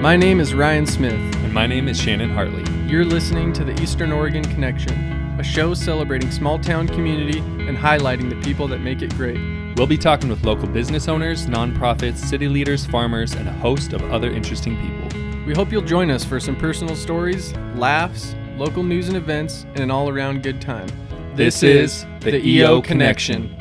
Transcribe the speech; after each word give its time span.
My 0.00 0.16
name 0.16 0.40
is 0.40 0.54
Ryan 0.54 0.86
Smith. 0.86 1.12
And 1.12 1.52
my 1.52 1.66
name 1.66 1.86
is 1.86 2.00
Shannon 2.00 2.30
Hartley. 2.30 2.64
You're 2.90 3.04
listening 3.04 3.52
to 3.52 3.64
the 3.64 3.78
Eastern 3.82 4.12
Oregon 4.12 4.42
Connection, 4.42 4.94
a 5.38 5.44
show 5.44 5.74
celebrating 5.74 6.30
small 6.30 6.58
town 6.58 6.88
community 6.88 7.40
and 7.40 7.76
highlighting 7.76 8.30
the 8.30 8.40
people 8.40 8.66
that 8.68 8.78
make 8.78 9.02
it 9.02 9.14
great. 9.14 9.36
We'll 9.76 9.86
be 9.86 9.98
talking 9.98 10.30
with 10.30 10.42
local 10.42 10.68
business 10.68 11.06
owners, 11.06 11.46
nonprofits, 11.46 12.16
city 12.16 12.48
leaders, 12.48 12.86
farmers, 12.86 13.34
and 13.34 13.46
a 13.46 13.52
host 13.52 13.92
of 13.92 14.02
other 14.10 14.30
interesting 14.30 14.74
people. 14.80 15.44
We 15.44 15.52
hope 15.52 15.70
you'll 15.70 15.82
join 15.82 16.10
us 16.10 16.24
for 16.24 16.40
some 16.40 16.56
personal 16.56 16.96
stories, 16.96 17.52
laughs, 17.74 18.34
local 18.56 18.82
news 18.82 19.08
and 19.08 19.18
events, 19.18 19.66
and 19.74 19.80
an 19.80 19.90
all 19.90 20.08
around 20.08 20.42
good 20.42 20.62
time. 20.62 20.88
This 21.34 21.62
is 21.62 22.06
the 22.20 22.42
EO 22.42 22.80
Connection. 22.80 23.54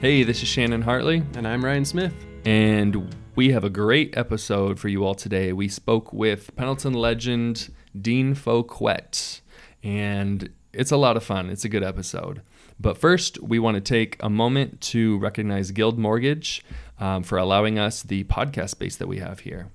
Hey, 0.00 0.22
this 0.22 0.42
is 0.42 0.48
Shannon 0.48 0.82
Hartley, 0.82 1.22
And 1.34 1.46
I'm 1.46 1.64
Ryan 1.64 1.84
Smith. 1.84 2.14
and 2.44 3.14
we 3.36 3.50
have 3.52 3.64
a 3.64 3.70
great 3.70 4.16
episode 4.16 4.78
for 4.78 4.88
you 4.88 5.04
all 5.04 5.14
today. 5.14 5.52
We 5.52 5.68
spoke 5.68 6.12
with 6.12 6.54
Pendleton 6.56 6.92
legend 6.94 7.72
Dean 7.98 8.34
Fouquette, 8.34 9.40
and 9.82 10.50
it's 10.72 10.90
a 10.90 10.96
lot 10.96 11.16
of 11.16 11.24
fun. 11.24 11.48
It's 11.48 11.64
a 11.64 11.68
good 11.68 11.82
episode. 11.84 12.42
But 12.78 12.98
first, 12.98 13.42
we 13.42 13.58
want 13.58 13.76
to 13.76 13.80
take 13.80 14.16
a 14.20 14.28
moment 14.30 14.80
to 14.82 15.18
recognize 15.18 15.70
Guild 15.70 15.98
Mortgage 15.98 16.64
um, 16.98 17.22
for 17.22 17.38
allowing 17.38 17.78
us 17.78 18.02
the 18.02 18.24
podcast 18.24 18.70
space 18.70 18.96
that 18.96 19.06
we 19.06 19.18
have 19.18 19.40
here. 19.40 19.68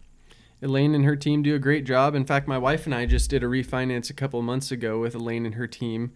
Elaine 0.62 0.96
and 0.96 1.06
her 1.06 1.16
team 1.16 1.44
do 1.44 1.54
a 1.56 1.60
great 1.60 1.86
job. 1.86 2.16
In 2.16 2.26
fact, 2.26 2.48
my 2.48 2.58
wife 2.58 2.86
and 2.86 2.96
I 2.96 3.06
just 3.06 3.30
did 3.30 3.44
a 3.44 3.48
refinance 3.48 4.10
a 4.10 4.14
couple 4.14 4.40
of 4.40 4.46
months 4.46 4.72
ago 4.72 5.00
with 5.00 5.14
Elaine 5.16 5.46
and 5.46 5.56
her 5.56 5.68
team. 5.68 6.12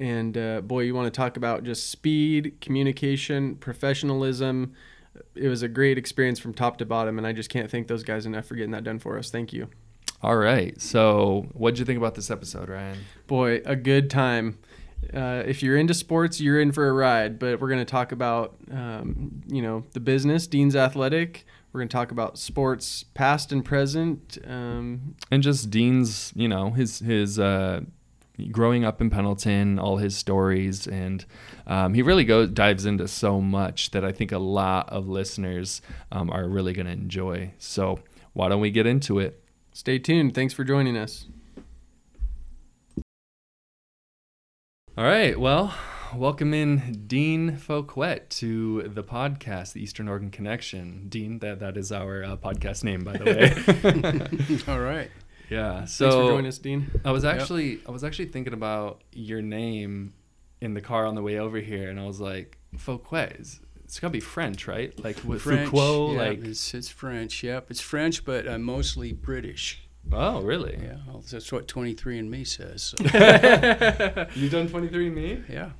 And 0.00 0.36
uh, 0.36 0.62
boy, 0.62 0.80
you 0.80 0.94
want 0.94 1.12
to 1.12 1.16
talk 1.16 1.36
about 1.36 1.62
just 1.62 1.90
speed, 1.90 2.56
communication, 2.62 3.56
professionalism. 3.56 4.72
It 5.34 5.48
was 5.48 5.62
a 5.62 5.68
great 5.68 5.98
experience 5.98 6.40
from 6.40 6.54
top 6.54 6.78
to 6.78 6.86
bottom, 6.86 7.18
and 7.18 7.26
I 7.26 7.32
just 7.32 7.50
can't 7.50 7.70
thank 7.70 7.86
those 7.86 8.02
guys 8.02 8.24
enough 8.24 8.46
for 8.46 8.54
getting 8.54 8.70
that 8.70 8.82
done 8.82 8.98
for 8.98 9.18
us. 9.18 9.30
Thank 9.30 9.52
you. 9.52 9.68
All 10.22 10.36
right. 10.36 10.80
So, 10.80 11.48
what'd 11.52 11.78
you 11.78 11.84
think 11.84 11.98
about 11.98 12.14
this 12.14 12.30
episode, 12.30 12.70
Ryan? 12.70 12.98
Boy, 13.26 13.60
a 13.66 13.76
good 13.76 14.08
time. 14.08 14.58
Uh, 15.12 15.42
if 15.46 15.62
you're 15.62 15.76
into 15.76 15.94
sports, 15.94 16.40
you're 16.40 16.60
in 16.60 16.72
for 16.72 16.88
a 16.88 16.92
ride. 16.92 17.38
But 17.38 17.60
we're 17.60 17.68
going 17.68 17.80
to 17.80 17.90
talk 17.90 18.12
about, 18.12 18.56
um, 18.70 19.42
you 19.48 19.60
know, 19.60 19.84
the 19.92 20.00
business, 20.00 20.46
Dean's 20.46 20.76
Athletic. 20.76 21.44
We're 21.72 21.80
going 21.80 21.88
to 21.88 21.96
talk 21.96 22.10
about 22.10 22.38
sports, 22.38 23.04
past 23.14 23.52
and 23.52 23.64
present. 23.64 24.38
Um, 24.46 25.14
and 25.30 25.42
just 25.42 25.70
Dean's, 25.70 26.32
you 26.34 26.48
know, 26.48 26.70
his 26.70 27.00
his 27.00 27.38
uh, 27.38 27.82
growing 28.48 28.84
up 28.84 29.00
in 29.00 29.10
Pendleton, 29.10 29.78
all 29.78 29.98
his 29.98 30.16
stories, 30.16 30.86
and 30.86 31.24
um, 31.66 31.94
he 31.94 32.02
really 32.02 32.24
goes 32.24 32.50
dives 32.50 32.86
into 32.86 33.06
so 33.08 33.40
much 33.40 33.90
that 33.90 34.04
I 34.04 34.12
think 34.12 34.32
a 34.32 34.38
lot 34.38 34.88
of 34.88 35.08
listeners 35.08 35.82
um, 36.12 36.30
are 36.30 36.48
really 36.48 36.72
going 36.72 36.86
to 36.86 36.92
enjoy. 36.92 37.52
So 37.58 38.00
why 38.32 38.48
don't 38.48 38.60
we 38.60 38.70
get 38.70 38.86
into 38.86 39.18
it? 39.18 39.40
stay 39.72 39.98
tuned. 39.98 40.34
Thanks 40.34 40.54
for 40.54 40.64
joining 40.64 40.96
us. 40.96 41.26
All 44.96 45.04
right. 45.04 45.38
Well, 45.38 45.74
welcome 46.14 46.52
in 46.52 47.04
Dean 47.06 47.56
Fouquette 47.56 48.28
to 48.30 48.82
the 48.82 49.02
podcast, 49.02 49.72
the 49.72 49.82
Eastern 49.82 50.08
Oregon 50.08 50.30
Connection. 50.30 51.06
Dean, 51.08 51.38
that 51.38 51.60
that 51.60 51.76
is 51.76 51.92
our 51.92 52.22
uh, 52.22 52.36
podcast 52.36 52.84
name, 52.84 53.04
by 53.04 53.16
the 53.16 53.24
way. 53.24 54.62
All 54.72 54.80
right. 54.80 55.10
Yeah. 55.50 55.84
So 55.84 56.04
Thanks 56.10 56.16
for 56.16 56.30
joining 56.30 56.46
us, 56.46 56.58
Dean. 56.58 56.90
I 57.04 57.10
was 57.12 57.24
actually 57.24 57.80
I 57.86 57.90
was 57.90 58.04
actually 58.04 58.26
thinking 58.26 58.52
about 58.54 59.02
your 59.12 59.42
name 59.42 60.14
in 60.60 60.74
the 60.74 60.80
car 60.80 61.06
on 61.06 61.14
the 61.14 61.22
way 61.22 61.38
over 61.38 61.58
here, 61.58 61.88
and 61.90 61.98
I 61.98 62.06
was 62.06 62.20
like, 62.20 62.58
Fouquette. 62.76 63.36
Is, 63.40 63.60
it's 63.84 63.98
gotta 63.98 64.12
be 64.12 64.20
French, 64.20 64.68
right? 64.68 64.96
Like 65.02 65.16
with 65.24 65.42
French. 65.42 65.64
Foucault, 65.70 66.12
yeah, 66.12 66.18
like 66.18 66.44
it's, 66.44 66.72
it's 66.74 66.88
French. 66.88 67.42
Yep, 67.42 67.70
it's 67.70 67.80
French, 67.80 68.24
but 68.24 68.46
uh, 68.46 68.58
mostly 68.58 69.12
British. 69.12 69.82
oh, 70.12 70.40
really? 70.42 70.78
Yeah, 70.80 70.98
well, 71.08 71.24
that's 71.28 71.50
what 71.50 71.66
23andMe 71.66 72.46
says. 72.46 72.82
So, 72.84 72.96
You 74.34 74.48
done 74.48 74.68
23andMe? 74.68 75.48
yeah, 75.48 75.70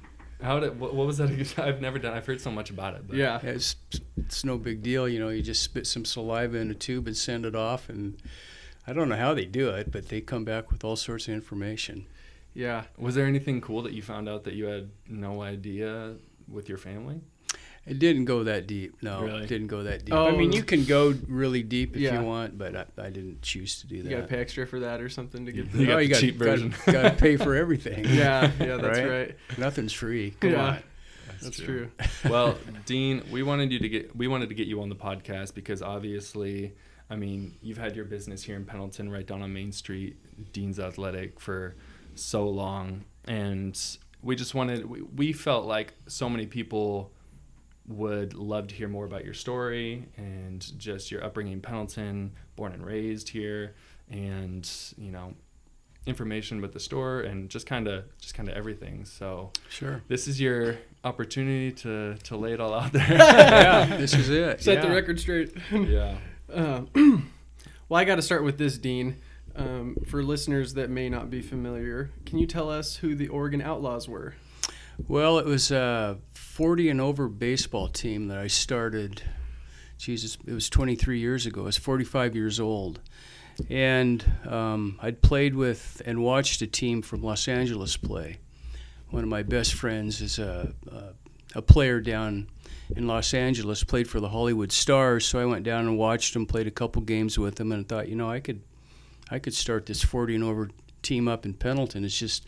How 0.42 0.58
did 0.58 0.80
what, 0.80 0.94
what 0.94 1.06
was 1.06 1.18
that? 1.18 1.30
I've 1.58 1.80
never 1.80 1.98
done. 2.00 2.12
I've 2.14 2.26
heard 2.26 2.40
so 2.40 2.50
much 2.50 2.70
about 2.70 2.94
it. 2.94 3.06
But 3.06 3.16
Yeah. 3.16 3.38
it's 3.42 3.76
it's 4.16 4.44
no 4.44 4.58
big 4.58 4.82
deal. 4.82 5.08
You 5.08 5.20
know, 5.20 5.28
you 5.28 5.42
just 5.42 5.62
spit 5.62 5.86
some 5.86 6.04
saliva 6.04 6.58
in 6.58 6.70
a 6.70 6.74
tube 6.74 7.06
and 7.06 7.16
send 7.16 7.46
it 7.46 7.54
off, 7.54 7.88
and 7.88 8.20
I 8.90 8.92
don't 8.92 9.08
know 9.08 9.16
how 9.16 9.34
they 9.34 9.44
do 9.44 9.70
it, 9.70 9.92
but 9.92 10.08
they 10.08 10.20
come 10.20 10.44
back 10.44 10.72
with 10.72 10.82
all 10.82 10.96
sorts 10.96 11.28
of 11.28 11.34
information. 11.34 12.06
Yeah. 12.54 12.82
Was 12.98 13.14
there 13.14 13.26
anything 13.26 13.60
cool 13.60 13.82
that 13.82 13.92
you 13.92 14.02
found 14.02 14.28
out 14.28 14.42
that 14.44 14.54
you 14.54 14.64
had 14.64 14.90
no 15.08 15.42
idea 15.42 16.14
with 16.48 16.68
your 16.68 16.78
family? 16.78 17.20
It 17.86 18.00
didn't 18.00 18.24
go 18.24 18.42
that 18.44 18.66
deep. 18.66 19.00
No, 19.00 19.22
Really? 19.22 19.44
it 19.44 19.48
didn't 19.48 19.68
go 19.68 19.84
that 19.84 20.04
deep. 20.04 20.12
Oh. 20.14 20.26
I 20.26 20.32
mean, 20.36 20.52
you 20.52 20.62
can 20.64 20.84
go 20.84 21.14
really 21.28 21.62
deep 21.62 21.94
if 21.94 22.02
Yeah. 22.02 22.20
you 22.20 22.26
want, 22.26 22.58
but 22.58 22.74
I, 22.76 22.84
I 22.98 23.10
didn't 23.10 23.42
choose 23.42 23.80
to 23.80 23.86
do 23.86 24.02
that. 24.02 24.10
You 24.10 24.16
got 24.16 24.22
to 24.22 24.28
pay 24.28 24.40
extra 24.40 24.66
for 24.66 24.80
that 24.80 25.00
or 25.00 25.08
something 25.08 25.46
to 25.46 25.52
get 25.52 25.66
You 25.66 25.70
the. 25.70 25.86
got 25.86 25.92
oh, 25.94 25.98
the 26.00 26.08
gotta- 26.08 26.20
cheap 26.20 26.38
gotta- 26.38 26.50
version. 26.50 26.74
Got 26.86 27.02
to 27.02 27.10
pay 27.12 27.36
for 27.36 27.54
everything. 27.54 28.04
Yeah, 28.08 28.50
yeah, 28.60 28.76
that's 28.76 28.98
Right? 28.98 29.08
right. 29.08 29.36
Nothing's 29.56 29.92
free. 29.92 30.32
Come 30.40 30.50
Yeah. 30.50 30.64
on. 30.64 30.78
That's 31.40 31.58
true. 31.58 31.90
well, 32.28 32.58
Dean, 32.86 33.22
we 33.30 33.42
wanted 33.44 33.70
you 33.72 33.78
to 33.78 33.88
get 33.88 34.14
we 34.16 34.26
wanted 34.28 34.48
to 34.50 34.54
get 34.56 34.66
you 34.66 34.82
on 34.82 34.88
the 34.90 34.96
podcast 34.96 35.54
because 35.54 35.80
obviously, 35.80 36.72
I 37.10 37.16
mean, 37.16 37.56
you've 37.60 37.78
had 37.78 37.96
your 37.96 38.04
business 38.04 38.42
here 38.44 38.54
in 38.56 38.64
Pendleton, 38.64 39.10
right 39.10 39.26
down 39.26 39.42
on 39.42 39.52
Main 39.52 39.72
Street, 39.72 40.16
Dean's 40.52 40.78
Athletic, 40.78 41.40
for 41.40 41.74
so 42.14 42.48
long, 42.48 43.04
and 43.24 43.78
we 44.22 44.36
just 44.36 44.54
wanted 44.54 44.88
we, 44.88 45.02
we 45.02 45.32
felt 45.32 45.66
like 45.66 45.94
so 46.06 46.28
many 46.28 46.46
people 46.46 47.10
would 47.88 48.34
love 48.34 48.68
to 48.68 48.74
hear 48.74 48.86
more 48.88 49.04
about 49.04 49.24
your 49.24 49.34
story 49.34 50.06
and 50.16 50.78
just 50.78 51.10
your 51.10 51.24
upbringing 51.24 51.54
in 51.54 51.60
Pendleton, 51.60 52.32
born 52.54 52.72
and 52.72 52.86
raised 52.86 53.28
here, 53.30 53.74
and 54.08 54.70
you 54.96 55.10
know 55.10 55.34
information 56.06 56.58
about 56.58 56.72
the 56.72 56.80
store 56.80 57.20
and 57.20 57.50
just 57.50 57.66
kind 57.66 57.86
of 57.86 58.04
just 58.18 58.34
kind 58.34 58.48
of 58.48 58.56
everything 58.56 59.04
so 59.04 59.50
Sure. 59.68 60.00
this 60.08 60.26
is 60.26 60.40
your 60.40 60.78
opportunity 61.04 61.70
to 61.72 62.16
to 62.24 62.36
lay 62.38 62.52
it 62.54 62.60
all 62.60 62.72
out 62.72 62.92
there. 62.94 63.06
yeah, 63.12 63.96
this 63.96 64.14
is 64.14 64.30
it. 64.30 64.62
Set 64.62 64.80
the 64.82 64.88
record 64.90 65.18
straight. 65.20 65.52
yeah. 65.70 66.16
Uh, 66.52 66.82
well, 67.88 68.00
I 68.00 68.04
got 68.04 68.16
to 68.16 68.22
start 68.22 68.44
with 68.44 68.58
this, 68.58 68.78
Dean. 68.78 69.16
Um, 69.56 69.96
for 70.06 70.22
listeners 70.22 70.74
that 70.74 70.90
may 70.90 71.08
not 71.08 71.28
be 71.28 71.42
familiar, 71.42 72.10
can 72.24 72.38
you 72.38 72.46
tell 72.46 72.70
us 72.70 72.96
who 72.96 73.14
the 73.14 73.28
Oregon 73.28 73.60
Outlaws 73.60 74.08
were? 74.08 74.34
Well, 75.08 75.38
it 75.38 75.46
was 75.46 75.70
a 75.70 76.18
40 76.34 76.88
and 76.88 77.00
over 77.00 77.28
baseball 77.28 77.88
team 77.88 78.28
that 78.28 78.38
I 78.38 78.46
started. 78.46 79.22
Jesus, 79.98 80.38
it 80.46 80.52
was 80.52 80.70
23 80.70 81.18
years 81.18 81.46
ago. 81.46 81.62
I 81.62 81.64
was 81.64 81.76
45 81.76 82.36
years 82.36 82.60
old. 82.60 83.00
And 83.68 84.24
um, 84.48 84.98
I'd 85.02 85.20
played 85.20 85.54
with 85.54 86.00
and 86.06 86.22
watched 86.22 86.62
a 86.62 86.66
team 86.66 87.02
from 87.02 87.22
Los 87.22 87.48
Angeles 87.48 87.96
play. 87.96 88.38
One 89.10 89.22
of 89.22 89.28
my 89.28 89.42
best 89.42 89.74
friends 89.74 90.20
is 90.20 90.38
a, 90.38 90.72
a, 90.90 91.58
a 91.58 91.62
player 91.62 92.00
down 92.00 92.48
in 92.96 93.06
Los 93.06 93.32
Angeles, 93.34 93.84
played 93.84 94.08
for 94.08 94.20
the 94.20 94.28
Hollywood 94.28 94.72
Stars. 94.72 95.24
So 95.26 95.38
I 95.38 95.44
went 95.44 95.64
down 95.64 95.86
and 95.86 95.96
watched 95.98 96.34
him, 96.34 96.46
played 96.46 96.66
a 96.66 96.70
couple 96.72 97.02
games 97.02 97.38
with 97.38 97.58
him, 97.60 97.72
and 97.72 97.88
thought, 97.88 98.08
you 98.08 98.16
know, 98.16 98.28
I 98.30 98.40
could, 98.40 98.60
I 99.30 99.38
could 99.38 99.54
start 99.54 99.86
this 99.86 100.02
40 100.02 100.34
and 100.36 100.44
over 100.44 100.70
team 101.02 101.28
up 101.28 101.44
in 101.44 101.54
Pendleton. 101.54 102.04
It's 102.04 102.18
just, 102.18 102.44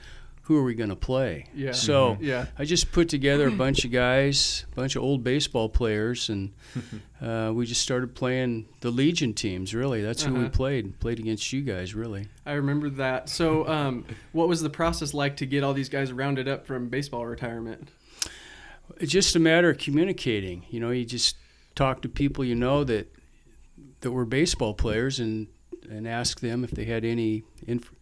who 0.47 0.57
are 0.57 0.65
we 0.65 0.75
going 0.75 0.91
to 0.91 0.97
play? 0.97 1.47
Yeah. 1.55 1.71
So 1.73 2.19
Yeah. 2.21 2.47
I 2.59 2.65
just 2.65 2.91
put 2.91 3.09
together 3.09 3.47
a 3.47 3.51
bunch 3.65 3.85
of 3.85 3.93
guys, 3.93 4.67
a 4.73 4.75
bunch 4.75 4.97
of 4.97 5.03
old 5.05 5.23
baseball 5.23 5.69
players, 5.69 6.29
and 6.29 6.53
uh, 7.23 7.53
we 7.55 7.65
just 7.65 7.81
started 7.81 8.15
playing 8.17 8.67
the 8.81 8.91
Legion 8.91 9.35
teams. 9.35 9.73
Really, 9.75 10.03
that's 10.03 10.25
who 10.25 10.35
we 10.35 10.41
Uh-huh. 10.41 10.49
played. 10.51 10.99
Played 10.99 11.21
against 11.21 11.53
you 11.53 11.63
guys, 11.63 11.95
really. 11.95 12.27
I 12.45 12.55
remember 12.55 12.91
that. 12.91 13.29
So, 13.29 13.67
um, 13.69 14.05
what 14.33 14.49
was 14.49 14.61
the 14.61 14.71
process 14.71 15.15
like 15.15 15.37
to 15.37 15.47
get 15.47 15.63
all 15.63 15.73
these 15.75 15.89
guys 15.89 16.13
rounded 16.13 16.49
up 16.49 16.67
from 16.67 16.89
baseball 16.89 17.25
retirement? 17.25 17.89
It's 19.01 19.13
just 19.13 19.37
a 19.37 19.39
matter 19.41 19.71
of 19.71 19.79
communicating. 19.79 20.65
You 20.71 20.81
know, 20.81 20.91
you 20.91 21.05
just 21.05 21.37
talk 21.75 22.03
to 22.03 22.09
people 22.09 22.45
you 22.45 22.55
know 22.55 22.85
that 22.85 23.13
that 24.01 24.11
were 24.13 24.25
baseball 24.25 24.75
players, 24.75 25.21
and 25.21 25.47
and 25.91 26.07
ask 26.09 26.41
them 26.41 26.65
if 26.65 26.71
they 26.71 26.85
had 26.85 27.05
any 27.05 27.43
inf- 27.67 27.93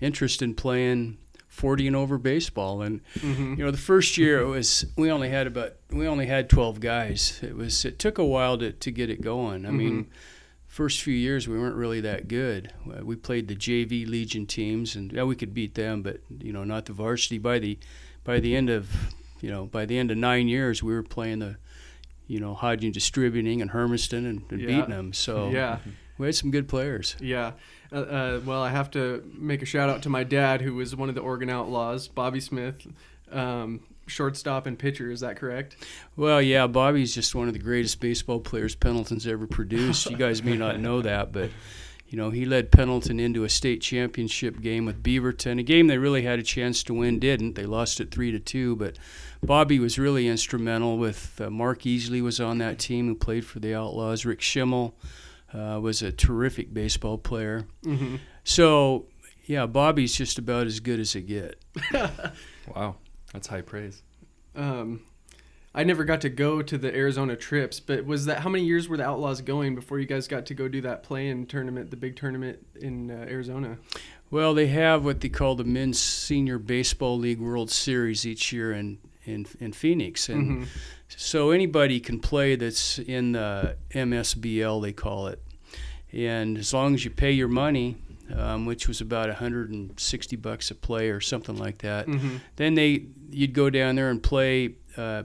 interest 0.00 0.40
in 0.42 0.54
playing 0.54 1.18
40 1.48 1.86
and 1.88 1.96
over 1.96 2.18
baseball. 2.18 2.82
And 2.82 3.00
Mm-hmm. 3.14 3.54
You 3.58 3.64
know, 3.64 3.70
the 3.70 3.76
first 3.78 4.16
year 4.16 4.40
it 4.40 4.46
was 4.46 4.84
we 4.96 5.10
only 5.10 5.28
had 5.28 5.46
about 5.46 5.74
we 5.90 6.06
only 6.06 6.26
had 6.26 6.48
12 6.48 6.80
guys. 6.80 7.40
It 7.42 7.56
was 7.56 7.84
it 7.84 7.98
took 7.98 8.18
a 8.18 8.24
while 8.24 8.56
to, 8.58 8.72
to 8.72 8.90
get 8.90 9.10
it 9.10 9.20
going. 9.20 9.66
I 9.66 9.70
mean, 9.70 10.10
first 10.66 11.00
few 11.02 11.14
years 11.14 11.48
we 11.48 11.58
weren't 11.58 11.74
really 11.76 12.00
that 12.02 12.28
good. 12.28 12.72
Uh, 12.88 13.04
We 13.04 13.16
played 13.16 13.48
the 13.48 13.56
JV 13.56 14.06
Legion 14.08 14.46
teams 14.46 14.94
and 14.94 15.12
yeah, 15.12 15.24
we 15.24 15.34
could 15.34 15.52
beat 15.54 15.74
them, 15.74 16.02
but 16.02 16.20
you 16.40 16.52
know, 16.52 16.64
not 16.64 16.84
the 16.86 16.92
varsity. 16.92 17.38
By 17.38 17.58
the 17.58 17.78
by 18.24 18.38
the 18.40 18.54
end 18.54 18.70
of 18.70 18.88
you 19.40 19.50
know 19.50 19.66
by 19.66 19.86
the 19.86 19.98
end 19.98 20.10
of 20.10 20.16
nine 20.16 20.48
years, 20.48 20.82
we 20.82 20.92
were 20.92 21.02
playing 21.02 21.38
the 21.40 21.56
you 22.26 22.40
know 22.40 22.54
Hodgin 22.54 22.92
Distributing 22.92 23.62
and 23.62 23.70
Hermiston 23.70 24.26
and, 24.26 24.42
and 24.50 24.60
Yeah. 24.60 24.66
beating 24.66 24.90
them. 24.90 25.12
So 25.12 25.50
Yeah. 25.50 25.78
we 26.18 26.26
had 26.26 26.34
some 26.34 26.50
good 26.50 26.68
players. 26.68 27.16
Yeah. 27.20 27.52
Uh, 27.90 27.96
uh, 27.96 28.40
well, 28.44 28.62
I 28.62 28.68
have 28.70 28.90
to 28.92 29.22
make 29.38 29.62
a 29.62 29.64
shout 29.66 29.88
out 29.88 30.02
to 30.02 30.10
my 30.10 30.24
dad, 30.24 30.60
who 30.60 30.74
was 30.74 30.94
one 30.94 31.08
of 31.08 31.14
the 31.14 31.22
Oregon 31.22 31.48
Outlaws, 31.48 32.06
Bobby 32.08 32.40
Smith. 32.40 32.86
um, 33.32 33.80
shortstop 34.06 34.66
and 34.66 34.78
pitcher. 34.78 35.10
Is 35.10 35.20
that 35.20 35.36
correct? 35.36 35.76
Well, 36.16 36.40
yeah, 36.40 36.66
Bobby's 36.66 37.14
just 37.14 37.34
one 37.34 37.46
of 37.46 37.52
the 37.52 37.60
greatest 37.60 38.00
baseball 38.00 38.40
players 38.40 38.74
Pendleton's 38.74 39.26
ever 39.26 39.46
produced. 39.46 40.06
You 40.10 40.16
guys 40.16 40.42
may 40.42 40.56
not 40.56 40.80
know 40.80 41.02
that, 41.02 41.30
but 41.30 41.50
you 42.08 42.16
know 42.16 42.30
he 42.30 42.44
led 42.44 42.72
Pendleton 42.72 43.20
into 43.20 43.44
a 43.44 43.48
state 43.48 43.80
championship 43.80 44.60
game 44.60 44.84
with 44.86 45.02
Beaverton, 45.02 45.60
a 45.60 45.62
game 45.62 45.86
they 45.86 45.98
really 45.98 46.22
had 46.22 46.38
a 46.38 46.42
chance 46.42 46.82
to 46.84 46.94
win. 46.94 47.18
Didn't 47.18 47.54
they? 47.54 47.64
Lost 47.64 48.00
it 48.00 48.10
three 48.10 48.32
to 48.32 48.38
two, 48.38 48.76
but 48.76 48.98
Bobby 49.42 49.78
was 49.78 49.98
really 49.98 50.26
instrumental. 50.26 50.98
With 50.98 51.40
uh, 51.40 51.50
Mark 51.50 51.82
Easley 51.82 52.22
was 52.22 52.40
on 52.40 52.58
that 52.58 52.78
team 52.78 53.06
who 53.06 53.14
played 53.14 53.44
for 53.44 53.60
the 53.60 53.74
Outlaws. 53.74 54.24
Rick 54.24 54.40
Schimmel 54.40 54.94
uh, 55.52 55.78
was 55.80 56.02
a 56.02 56.10
terrific 56.10 56.72
baseball 56.72 57.18
player. 57.18 57.66
Mm-hmm. 57.84 58.16
So 58.44 59.06
yeah, 59.44 59.66
Bobby's 59.66 60.14
just 60.14 60.38
about 60.38 60.66
as 60.66 60.80
good 60.80 61.00
as 61.00 61.14
it 61.14 61.22
get. 61.22 61.62
Wow, 62.74 62.96
that's 63.32 63.46
high 63.46 63.62
praise. 63.62 64.02
Um, 64.54 65.00
I 65.78 65.84
never 65.84 66.04
got 66.04 66.20
to 66.22 66.28
go 66.28 66.60
to 66.60 66.76
the 66.76 66.92
Arizona 66.94 67.36
trips, 67.36 67.78
but 67.78 68.04
was 68.04 68.26
that 68.26 68.40
how 68.40 68.48
many 68.50 68.64
years 68.64 68.88
were 68.88 68.96
the 68.96 69.04
Outlaws 69.04 69.40
going 69.42 69.76
before 69.76 70.00
you 70.00 70.06
guys 70.06 70.26
got 70.26 70.44
to 70.46 70.54
go 70.54 70.66
do 70.66 70.80
that 70.80 71.04
play-in 71.04 71.46
tournament, 71.46 71.90
the 71.92 71.96
big 71.96 72.16
tournament 72.16 72.58
in 72.80 73.12
uh, 73.12 73.26
Arizona? 73.28 73.78
Well, 74.28 74.54
they 74.54 74.66
have 74.66 75.04
what 75.04 75.20
they 75.20 75.28
call 75.28 75.54
the 75.54 75.62
Men's 75.62 76.00
Senior 76.00 76.58
Baseball 76.58 77.16
League 77.16 77.38
World 77.40 77.70
Series 77.70 78.26
each 78.26 78.52
year 78.52 78.72
in 78.72 78.98
in, 79.24 79.46
in 79.60 79.72
Phoenix, 79.72 80.28
and 80.30 80.62
Mhm. 80.62 80.66
so 81.08 81.50
anybody 81.50 82.00
can 82.00 82.18
play 82.18 82.56
that's 82.56 82.98
in 82.98 83.32
the 83.32 83.76
MSBL 83.92 84.80
they 84.80 84.92
call 84.92 85.26
it, 85.28 85.40
and 86.12 86.56
as 86.58 86.72
long 86.74 86.94
as 86.94 87.04
you 87.04 87.10
pay 87.10 87.30
your 87.32 87.46
money, 87.48 87.96
um, 88.34 88.64
which 88.66 88.88
was 88.88 89.00
about 89.02 89.28
160 89.28 90.34
bucks 90.36 90.70
a 90.70 90.74
play 90.74 91.10
or 91.10 91.20
something 91.20 91.56
like 91.58 91.78
that, 91.78 92.06
Mhm. 92.06 92.40
then 92.56 92.74
they 92.74 93.04
you'd 93.30 93.52
go 93.52 93.68
down 93.70 93.96
there 93.96 94.08
and 94.10 94.22
play 94.22 94.74
uh, 94.96 95.22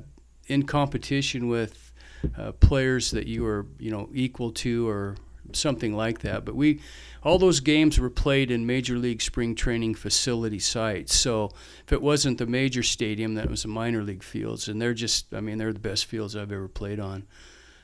in 0.47 0.63
competition 0.63 1.47
with 1.47 1.91
uh, 2.37 2.51
players 2.53 3.11
that 3.11 3.27
you 3.27 3.43
were 3.43 3.65
you 3.79 3.91
know 3.91 4.09
equal 4.13 4.51
to 4.51 4.87
or 4.87 5.15
something 5.51 5.95
like 5.95 6.19
that. 6.19 6.45
But 6.45 6.55
we 6.55 6.79
all 7.23 7.37
those 7.37 7.59
games 7.59 7.99
were 7.99 8.09
played 8.09 8.51
in 8.51 8.65
major 8.65 8.97
league 8.97 9.21
spring 9.21 9.55
training 9.55 9.95
facility 9.95 10.59
sites. 10.59 11.15
So 11.15 11.51
if 11.85 11.93
it 11.93 12.01
wasn't 12.01 12.37
the 12.37 12.45
major 12.45 12.83
stadium, 12.83 13.35
that 13.35 13.49
was 13.49 13.63
the 13.63 13.69
minor 13.69 14.03
league 14.03 14.23
fields, 14.23 14.67
and 14.67 14.81
they're 14.81 14.93
just 14.93 15.33
I 15.33 15.41
mean 15.41 15.57
they're 15.57 15.73
the 15.73 15.79
best 15.79 16.05
fields 16.05 16.35
I've 16.35 16.51
ever 16.51 16.67
played 16.67 16.99
on. 16.99 17.25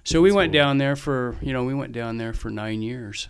So 0.04 0.22
we 0.22 0.30
That's 0.30 0.36
went 0.38 0.54
cool. 0.54 0.60
down 0.62 0.78
there 0.78 0.96
for 0.96 1.36
you 1.42 1.54
know 1.54 1.64
we 1.64 1.74
went 1.74 1.94
down 1.94 2.18
there 2.18 2.34
for 2.34 2.50
nine 2.50 2.82
years. 2.82 3.28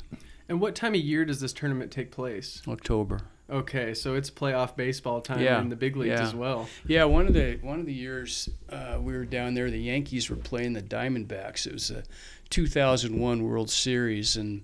And 0.48 0.60
what 0.60 0.74
time 0.74 0.96
of 0.96 1.02
year 1.02 1.26
does 1.26 1.40
this 1.40 1.54
tournament 1.54 1.92
take 1.92 2.12
place? 2.12 2.64
October. 2.68 3.22
Okay, 3.50 3.94
so 3.96 4.14
it's 4.16 4.30
playoff 4.30 4.76
baseball 4.76 5.22
time 5.22 5.42
Yeah, 5.42 5.60
in 5.60 5.70
the 5.70 5.76
big 5.76 5.96
leagues 5.96 6.20
yeah. 6.20 6.22
as 6.28 6.36
well. 6.36 6.70
Yeah, 6.86 7.06
one 7.06 7.26
of 7.28 7.34
the 7.34 7.58
one 7.62 7.80
of 7.80 7.86
the 7.88 7.94
years 7.94 8.48
uh, 8.70 8.98
we 9.02 9.14
were 9.14 9.26
down 9.26 9.56
there, 9.56 9.72
the 9.72 9.80
Yankees 9.82 10.30
were 10.30 10.36
playing 10.36 10.74
the 10.74 10.82
Diamondbacks. 10.84 11.66
It 11.66 11.74
was 11.74 11.90
a 11.90 12.04
2001 12.52 13.44
World 13.44 13.70
Series, 13.70 14.36
and 14.38 14.62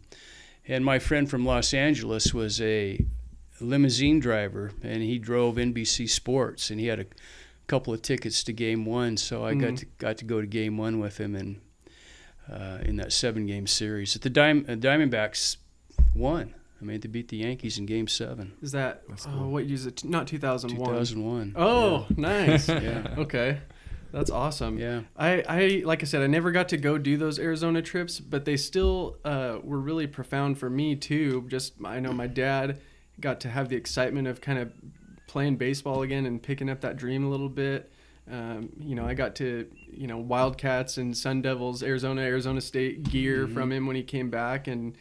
and 0.67 0.83
my 0.85 0.99
friend 0.99 1.29
from 1.29 1.45
Los 1.45 1.73
Angeles 1.73 2.33
was 2.33 2.61
a 2.61 3.03
limousine 3.59 4.19
driver, 4.19 4.71
and 4.83 5.01
he 5.01 5.17
drove 5.17 5.55
NBC 5.55 6.07
Sports, 6.09 6.69
and 6.69 6.79
he 6.79 6.88
had 6.88 6.99
a 6.99 7.05
couple 7.67 7.93
of 7.93 8.01
tickets 8.03 8.43
to 8.43 8.53
Game 8.53 8.85
One, 8.85 9.17
so 9.17 9.43
I 9.45 9.53
got 9.55 9.71
Mhm. 9.71 9.77
to 9.79 9.85
got 9.97 10.17
to 10.19 10.25
go 10.25 10.41
to 10.41 10.47
Game 10.47 10.77
One 10.77 10.99
with 10.99 11.19
him, 11.19 11.35
and 11.35 11.59
uh, 12.51 12.79
in 12.83 12.97
that 12.97 13.11
seven 13.11 13.47
game 13.47 13.65
series, 13.65 14.13
the 14.13 14.29
Dim- 14.29 14.65
uh, 14.69 14.73
Diamondbacks 14.73 15.57
won. 16.13 16.53
I 16.81 16.86
mean, 16.86 17.00
they 17.00 17.07
beat 17.07 17.30
the 17.30 17.38
Yankees 17.38 17.77
in 17.77 17.86
Game 17.86 18.07
Seven, 18.07 18.54
Is 18.62 18.72
that 18.74 19.04
That's 19.07 19.25
oh, 19.25 19.31
cool. 19.31 19.51
what 19.51 19.66
year 19.66 19.75
is 19.75 19.86
it? 19.86 20.04
Not 20.04 20.27
2001. 20.27 20.77
2001. 20.89 21.54
Oh, 21.56 22.06
nice. 22.18 22.68
Yeah. 22.69 23.16
Okay. 23.18 23.60
That's 24.12 24.30
awesome. 24.30 24.77
yeah. 24.77 25.01
I, 25.18 25.42
I 25.48 25.81
like 25.86 26.01
I 26.01 26.06
said, 26.06 26.22
I 26.22 26.27
never 26.27 26.51
got 26.51 26.69
to 26.69 26.77
go 26.77 26.98
do 26.98 27.18
those 27.18 27.38
Arizona 27.39 27.81
trips, 27.81 28.19
but 28.19 28.45
they 28.45 28.56
still 28.57 29.18
uh, 29.25 29.57
were 29.63 29.80
really 29.80 30.07
profound 30.07 30.57
for 30.57 30.69
me 30.69 30.95
too. 30.95 31.45
Just 31.50 31.74
I 31.83 32.00
know 32.00 32.13
my 32.13 32.27
dad 32.27 32.80
got 33.19 33.42
to 33.42 33.50
have 33.50 33.68
the 33.69 33.75
excitement 33.75 34.27
of 34.27 34.39
kind 34.42 34.60
of 34.60 34.72
playing 35.27 35.57
baseball 35.57 36.01
again 36.01 36.25
and 36.25 36.42
picking 36.42 36.69
up 36.69 36.81
that 36.81 36.95
dream 36.98 37.25
a 37.25 37.30
little 37.30 37.50
bit. 37.50 37.92
Um, 38.31 38.69
you 38.80 38.95
know, 38.95 39.06
I 39.06 39.13
got 39.16 39.36
to 39.38 39.68
you 39.92 40.07
know 40.07 40.18
Wildcats 40.18 40.98
and 40.98 41.16
Sun 41.16 41.42
Devils, 41.42 41.83
Arizona, 41.83 42.22
Arizona 42.22 42.62
State 42.62 43.04
gear 43.04 43.48
Mhm. 43.48 43.54
from 43.54 43.72
him 43.72 43.86
when 43.86 43.95
he 43.98 44.04
came 44.04 44.30
back, 44.30 44.68
and 44.68 44.95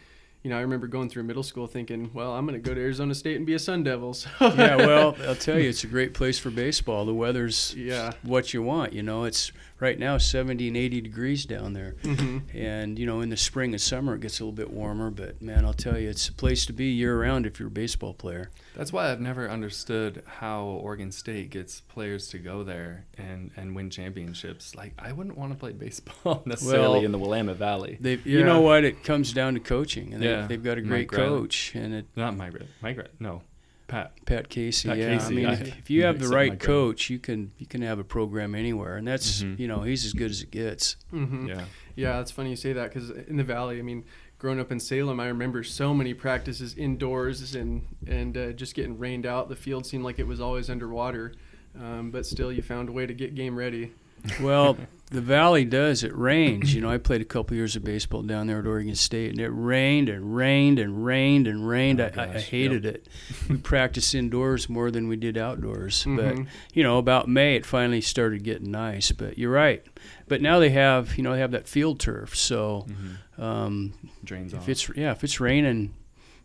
you 0.44 0.50
know 0.50 0.58
I 0.58 0.60
remember 0.60 0.86
going 0.86 1.08
through 1.08 1.22
middle 1.24 1.42
school 1.42 1.66
thinking, 1.66 2.10
well, 2.12 2.34
I'm 2.34 2.46
going 2.46 2.60
to 2.60 2.68
go 2.68 2.74
to 2.74 2.80
Arizona 2.80 3.14
State 3.14 3.36
and 3.36 3.46
be 3.46 3.54
a 3.54 3.58
Sun 3.58 3.82
Devil. 3.82 4.14
So 4.14 4.28
yeah, 4.40 4.76
well, 4.76 5.16
I'll 5.26 5.34
tell 5.34 5.58
you, 5.58 5.70
it's 5.70 5.84
a 5.84 5.86
great 5.86 6.12
place 6.12 6.38
for 6.38 6.50
baseball. 6.50 7.06
The 7.06 7.14
weather's 7.14 7.74
yeah. 7.74 8.12
what 8.22 8.52
you 8.52 8.62
want. 8.62 8.92
You 8.92 9.02
know, 9.02 9.24
it's 9.24 9.50
right 9.80 9.98
now 9.98 10.16
70 10.18 10.68
and 10.68 10.76
80 10.76 11.00
degrees 11.02 11.44
down 11.44 11.72
there. 11.72 11.96
hmm 12.02 12.38
And, 12.54 12.98
you 12.98 13.06
know, 13.06 13.20
in 13.20 13.28
the 13.28 13.36
spring 13.36 13.72
and 13.72 13.80
summer, 13.80 14.14
it 14.14 14.20
gets 14.20 14.40
a 14.40 14.44
little 14.44 14.52
bit 14.54 14.70
warmer. 14.70 15.10
But, 15.10 15.42
man, 15.42 15.64
I'll 15.64 15.72
tell 15.72 15.98
you, 15.98 16.08
it's 16.08 16.28
a 16.28 16.32
place 16.32 16.64
to 16.66 16.72
be 16.72 16.86
year 16.86 17.20
round 17.20 17.44
if 17.46 17.58
you're 17.58 17.68
a 17.68 17.70
baseball 17.70 18.14
player. 18.14 18.50
That's 18.76 18.92
why 18.92 19.10
I've 19.10 19.20
never 19.20 19.48
understood 19.50 20.22
how 20.26 20.64
Oregon 20.64 21.12
State 21.12 21.50
gets 21.50 21.80
players 21.80 22.28
to 22.28 22.38
go 22.38 22.62
there 22.64 23.06
and, 23.18 23.50
and 23.56 23.74
win 23.76 23.90
championships. 23.90 24.74
Like, 24.74 24.94
I 24.98 25.12
wouldn't 25.12 25.36
want 25.36 25.52
to 25.52 25.58
play 25.58 25.72
baseball 25.72 26.42
necessarily 26.46 26.98
Well, 26.98 27.04
in 27.04 27.12
the 27.12 27.18
Willamette 27.18 27.56
Valley. 27.56 27.98
Yeah. 28.00 28.16
You 28.24 28.44
know 28.44 28.60
what? 28.60 28.84
It 28.84 29.02
comes 29.04 29.32
down 29.32 29.54
to 29.54 29.60
coaching. 29.60 30.14
And 30.14 30.22
Yeah. 30.22 30.42
they, 30.42 30.48
they've 30.48 30.62
got 30.64 30.78
a 30.78 30.82
great 30.82 31.12
Riley. 31.12 31.26
coach. 31.28 31.74
And 31.74 31.94
it, 31.94 32.06
Not 32.16 32.34
Migrat. 32.34 32.66
Migrat. 32.82 33.08
No. 33.18 33.42
Pat. 33.86 34.12
Pat 34.24 34.48
Casey, 34.48 34.88
Pat 34.88 34.98
yeah. 34.98 35.14
Casey, 35.18 35.26
I 35.26 35.36
mean, 35.36 35.46
I- 35.46 35.52
if, 35.52 35.78
if 35.80 35.90
you 35.90 36.04
have 36.04 36.18
the 36.18 36.28
right 36.28 36.50
Mike 36.52 36.66
Riley. 36.66 36.80
coach, 36.90 37.10
you 37.10 37.18
can 37.18 37.52
you 37.58 37.66
can 37.66 37.82
have 37.82 37.98
a 37.98 38.04
program 38.04 38.54
anywhere, 38.54 38.96
and 38.96 39.06
that's 39.06 39.42
Mhm. 39.42 39.58
you 39.58 39.68
know 39.68 39.82
he's 39.82 40.04
as 40.04 40.12
good 40.12 40.30
as 40.30 40.42
it 40.42 40.50
gets. 40.50 40.96
hmm 41.10 41.46
Yeah. 41.48 41.64
Yeah, 41.96 42.20
it's 42.20 42.30
funny 42.30 42.50
you 42.50 42.56
say 42.56 42.72
that 42.72 42.92
because 42.92 43.10
in 43.10 43.36
the 43.36 43.44
valley, 43.44 43.78
I 43.78 43.82
mean, 43.82 44.04
growing 44.38 44.58
up 44.58 44.72
in 44.72 44.80
Salem, 44.80 45.20
I 45.20 45.26
remember 45.28 45.62
so 45.62 45.94
many 45.94 46.12
practices 46.14 46.74
indoors 46.76 47.54
and 47.54 47.86
and 48.06 48.36
uh, 48.36 48.52
just 48.52 48.74
getting 48.74 48.98
rained 48.98 49.26
out. 49.26 49.48
The 49.48 49.56
field 49.56 49.86
seemed 49.86 50.02
like 50.04 50.18
it 50.18 50.26
was 50.26 50.40
always 50.40 50.68
underwater, 50.70 51.34
um, 51.78 52.10
but 52.10 52.24
still, 52.26 52.50
you 52.52 52.62
found 52.62 52.88
a 52.88 52.92
way 52.92 53.06
to 53.06 53.14
get 53.14 53.34
game 53.34 53.54
ready. 53.56 53.92
Well, 54.40 54.76
the 55.10 55.20
valley 55.20 55.64
does. 55.64 56.02
It 56.02 56.16
rains. 56.16 56.74
You 56.74 56.80
know, 56.80 56.90
I 56.90 56.98
played 56.98 57.20
a 57.20 57.24
couple 57.26 57.56
years 57.56 57.76
of 57.76 57.84
baseball 57.84 58.22
down 58.22 58.46
there 58.46 58.58
at 58.58 58.66
Oregon 58.66 58.94
State, 58.96 59.30
and 59.30 59.40
it 59.40 59.50
rained 59.50 60.08
and 60.08 60.34
rained 60.34 60.78
and 60.78 61.04
rained 61.04 61.46
and 61.46 61.68
rained. 61.68 62.00
Oh, 62.00 62.10
I, 62.16 62.22
I, 62.34 62.40
hated 62.40 62.84
it. 62.84 63.06
We 63.48 63.58
practiced 63.58 64.14
indoors 64.14 64.68
more 64.68 64.90
than 64.90 65.06
we 65.08 65.16
did 65.16 65.36
outdoors. 65.36 66.04
But 66.04 66.34
Mhm. 66.36 66.46
you 66.72 66.82
know, 66.82 66.98
about 66.98 67.28
May 67.28 67.54
it 67.56 67.66
finally 67.66 68.00
started 68.00 68.42
getting 68.42 68.70
nice. 68.70 69.12
But 69.12 69.38
you're 69.38 69.52
right. 69.52 69.84
But 70.26 70.40
now 70.42 70.58
they 70.58 70.70
have, 70.70 71.16
you 71.16 71.22
know, 71.22 71.32
they 71.34 71.40
have 71.40 71.52
that 71.52 71.68
field 71.68 72.00
turf. 72.00 72.34
So 72.34 72.86
hmm 72.88 73.42
um, 73.42 73.92
Drains 74.24 74.52
if 74.52 74.60
off. 74.60 74.68
it's 74.68 74.88
yeah, 74.96 75.10
if 75.10 75.22
it's 75.24 75.38
raining 75.40 75.92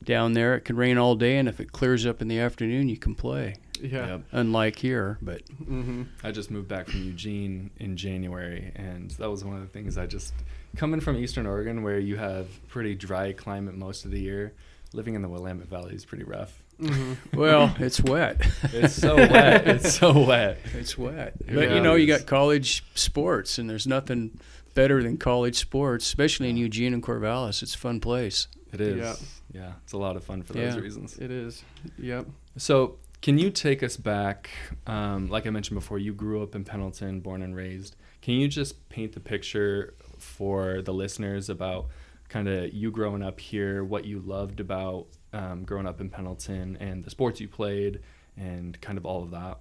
down 0.03 0.33
there, 0.33 0.55
it 0.55 0.61
can 0.61 0.75
rain 0.75 0.97
all 0.97 1.15
day, 1.15 1.37
and 1.37 1.47
if 1.47 1.59
it 1.59 1.71
clears 1.71 2.05
up 2.05 2.21
in 2.21 2.27
the 2.27 2.39
afternoon, 2.39 2.89
you 2.89 2.97
can 2.97 3.13
play. 3.15 3.55
Yeah. 3.81 4.07
Yep. 4.07 4.21
Unlike 4.31 4.79
here, 4.79 5.17
but 5.21 5.41
hmm 5.49 6.03
I 6.23 6.31
just 6.31 6.51
moved 6.51 6.67
back 6.67 6.87
from 6.87 7.03
Eugene 7.03 7.71
in 7.77 7.95
January, 7.97 8.71
and 8.75 9.11
that 9.11 9.29
was 9.29 9.43
one 9.43 9.55
of 9.55 9.61
the 9.61 9.67
things 9.67 9.97
I 9.97 10.05
just 10.05 10.33
coming 10.75 10.99
from 10.99 11.17
Eastern 11.17 11.45
Oregon, 11.45 11.83
where 11.83 11.99
you 11.99 12.17
have 12.17 12.47
pretty 12.67 12.95
dry 12.95 13.33
climate 13.33 13.75
most 13.75 14.05
of 14.05 14.11
the 14.11 14.19
year. 14.19 14.53
Living 14.93 15.13
in 15.13 15.21
the 15.21 15.29
Willamette 15.29 15.67
Valley 15.67 15.93
is 15.93 16.03
pretty 16.03 16.23
rough. 16.23 16.63
hmm 16.79 17.13
well, 17.33 17.75
it's 17.79 18.01
wet. 18.01 18.41
It's 18.73 18.95
so 18.95 19.15
wet. 19.15 19.67
It's 19.67 19.93
so 19.95 20.25
wet. 20.25 20.57
It's 20.73 20.97
wet. 20.97 21.35
It 21.41 21.45
But 21.47 21.53
you 21.53 21.59
really 21.59 21.79
know, 21.81 21.93
you 21.95 22.07
got 22.07 22.25
college 22.25 22.83
sports, 22.95 23.59
and 23.59 23.69
there's 23.69 23.85
nothing 23.85 24.39
better 24.73 25.03
than 25.03 25.17
college 25.17 25.57
sports, 25.57 26.05
especially 26.05 26.49
in 26.49 26.57
Eugene 26.57 26.93
and 26.95 27.03
Corvallis. 27.03 27.61
It's 27.61 27.75
a 27.75 27.77
fun 27.77 27.99
place. 27.99 28.47
It 28.73 28.81
is. 28.81 28.97
Yeah. 28.97 29.15
Yeah, 29.51 29.71
it's 29.83 29.93
a 29.93 29.97
lot 29.97 30.15
of 30.15 30.23
fun 30.23 30.41
for 30.43 30.53
those 30.53 30.75
Yeah. 30.75 30.79
reasons. 30.81 31.17
It 31.17 31.31
is. 31.31 31.63
Yep. 31.97 32.27
So, 32.57 32.97
can 33.21 33.37
you 33.37 33.51
take 33.51 33.83
us 33.83 33.97
back? 33.97 34.49
Um, 34.87 35.27
like 35.29 35.45
I 35.45 35.49
mentioned 35.49 35.79
before, 35.79 35.99
you 35.99 36.13
grew 36.13 36.41
up 36.41 36.55
in 36.55 36.63
Pendleton, 36.63 37.19
born 37.19 37.41
and 37.41 37.55
raised. 37.55 37.95
Can 38.21 38.35
you 38.35 38.47
just 38.47 38.89
paint 38.89 39.13
the 39.13 39.19
picture 39.19 39.93
for 40.17 40.81
the 40.81 40.93
listeners 40.93 41.49
about 41.49 41.87
kind 42.29 42.47
of 42.47 42.73
you 42.73 42.91
growing 42.91 43.23
up 43.23 43.39
here, 43.39 43.83
what 43.83 44.05
you 44.05 44.19
loved 44.19 44.59
about 44.59 45.07
um, 45.33 45.63
growing 45.63 45.87
up 45.87 45.99
in 45.99 46.09
Pendleton, 46.09 46.77
and 46.79 47.03
the 47.03 47.09
sports 47.09 47.41
you 47.41 47.47
played, 47.47 47.99
and 48.37 48.79
kind 48.81 48.97
of 48.97 49.05
all 49.05 49.23
of 49.23 49.31
that? 49.31 49.57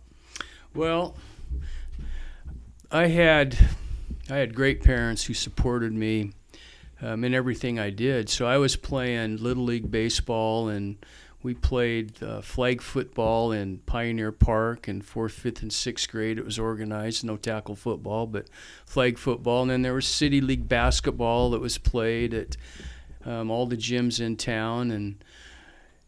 Well, 0.74 1.16
I 2.90 3.08
had 3.08 3.56
I 4.30 4.36
had 4.36 4.54
great 4.54 4.82
parents 4.82 5.24
who 5.24 5.34
supported 5.34 5.92
me 5.92 6.32
um, 7.00 7.24
in 7.24 7.34
everything 7.34 7.78
I 7.78 7.90
did. 7.90 8.28
So 8.28 8.46
I 8.46 8.58
was 8.58 8.76
playing 8.76 9.38
little 9.38 9.64
league 9.64 9.90
baseball, 9.90 10.68
and 10.68 11.04
we 11.42 11.54
played 11.54 12.20
uh, 12.22 12.40
flag 12.40 12.82
football 12.82 13.52
in 13.52 13.78
Pioneer 13.78 14.32
Park 14.32 14.88
in 14.88 15.02
fourth, 15.02 15.32
fifth, 15.32 15.62
and 15.62 15.72
sixth 15.72 16.10
grade. 16.10 16.38
It 16.38 16.44
was 16.44 16.58
organized, 16.58 17.24
no 17.24 17.36
tackle 17.36 17.76
football, 17.76 18.26
but 18.26 18.48
flag 18.84 19.18
football. 19.18 19.62
And 19.62 19.70
then 19.70 19.82
there 19.82 19.94
was 19.94 20.06
city 20.06 20.40
league 20.40 20.68
basketball 20.68 21.50
that 21.50 21.60
was 21.60 21.78
played 21.78 22.34
at 22.34 22.56
um, 23.24 23.50
all 23.50 23.66
the 23.66 23.76
gyms 23.76 24.20
in 24.20 24.36
town, 24.36 24.90
and 24.90 25.22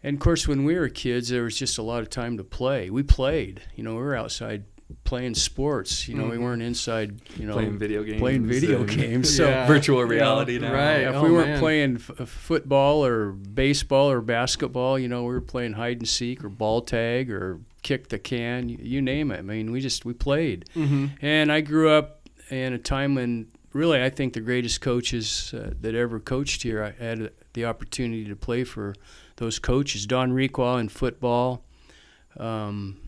and 0.03 0.15
of 0.17 0.21
course, 0.21 0.49
when 0.49 0.65
we 0.65 0.77
were 0.77 0.89
kids, 0.89 1.29
there 1.29 1.43
was 1.45 1.59
just 1.59 1.79
a 1.79 1.83
lot 1.83 2.01
of 2.01 2.09
time 2.09 2.37
to 2.39 2.45
play. 2.45 2.89
We 2.89 3.03
played, 3.03 3.63
you 3.77 3.85
know, 3.85 3.93
we 3.93 4.01
were 4.01 4.17
outside 4.17 4.65
playing 5.05 5.35
sports. 5.35 6.09
You 6.09 6.15
know, 6.17 6.27
we 6.27 6.37
Mhm. 6.37 6.43
weren't 6.43 6.63
inside. 6.63 7.21
You 7.37 7.47
know, 7.47 7.55
playing 7.55 7.79
video 7.79 8.03
games, 8.03 8.19
playing 8.21 8.47
video 8.47 8.81
and 8.81 8.89
games. 8.97 9.35
So 9.37 9.47
Yeah. 9.49 9.67
virtual 9.67 9.99
you 9.99 10.05
know, 10.05 10.11
reality 10.11 10.59
now. 10.59 10.73
right. 10.73 11.01
if 11.03 11.15
Oh, 11.15 11.23
we 11.25 11.31
weren't 11.33 11.49
man. 11.51 11.59
playing 11.61 11.95
f- 11.97 12.29
football 12.29 13.05
or 13.05 13.33
baseball 13.33 14.11
or 14.11 14.21
basketball, 14.21 14.99
you 14.99 15.09
know, 15.09 15.23
we 15.25 15.33
were 15.35 15.41
playing 15.41 15.75
hide 15.75 15.99
and 15.99 16.09
seek 16.09 16.45
or 16.45 16.49
ball 16.49 16.81
tag 16.83 17.31
or 17.31 17.61
kick 17.83 18.09
the 18.09 18.19
can. 18.19 18.69
You, 18.69 18.79
you 18.81 19.03
name 19.03 19.31
it. 19.31 19.39
I 19.39 19.43
mean, 19.43 19.71
we 19.73 19.81
just 19.81 20.05
we 20.05 20.13
played. 20.13 20.67
Mm-hmm. 20.77 21.07
And 21.23 21.51
I 21.53 21.61
grew 21.61 21.89
up 21.91 22.29
in 22.51 22.73
a 22.73 22.79
time 22.79 23.15
when 23.15 23.47
really 23.73 24.03
I 24.03 24.11
think 24.11 24.33
the 24.33 24.41
greatest 24.41 24.81
coaches 24.81 25.55
uh, 25.57 25.71
that 25.81 25.95
ever 25.95 26.19
coached 26.19 26.63
here, 26.65 26.83
I 26.83 27.03
had 27.03 27.31
the 27.53 27.65
opportunity 27.65 28.25
to 28.25 28.35
play 28.37 28.65
for 28.65 28.95
those 29.37 29.59
coaches. 29.59 30.07
Don 30.07 30.33
Requa 30.33 30.81
in 30.81 30.89
football. 30.89 31.65
Um, 32.37 32.99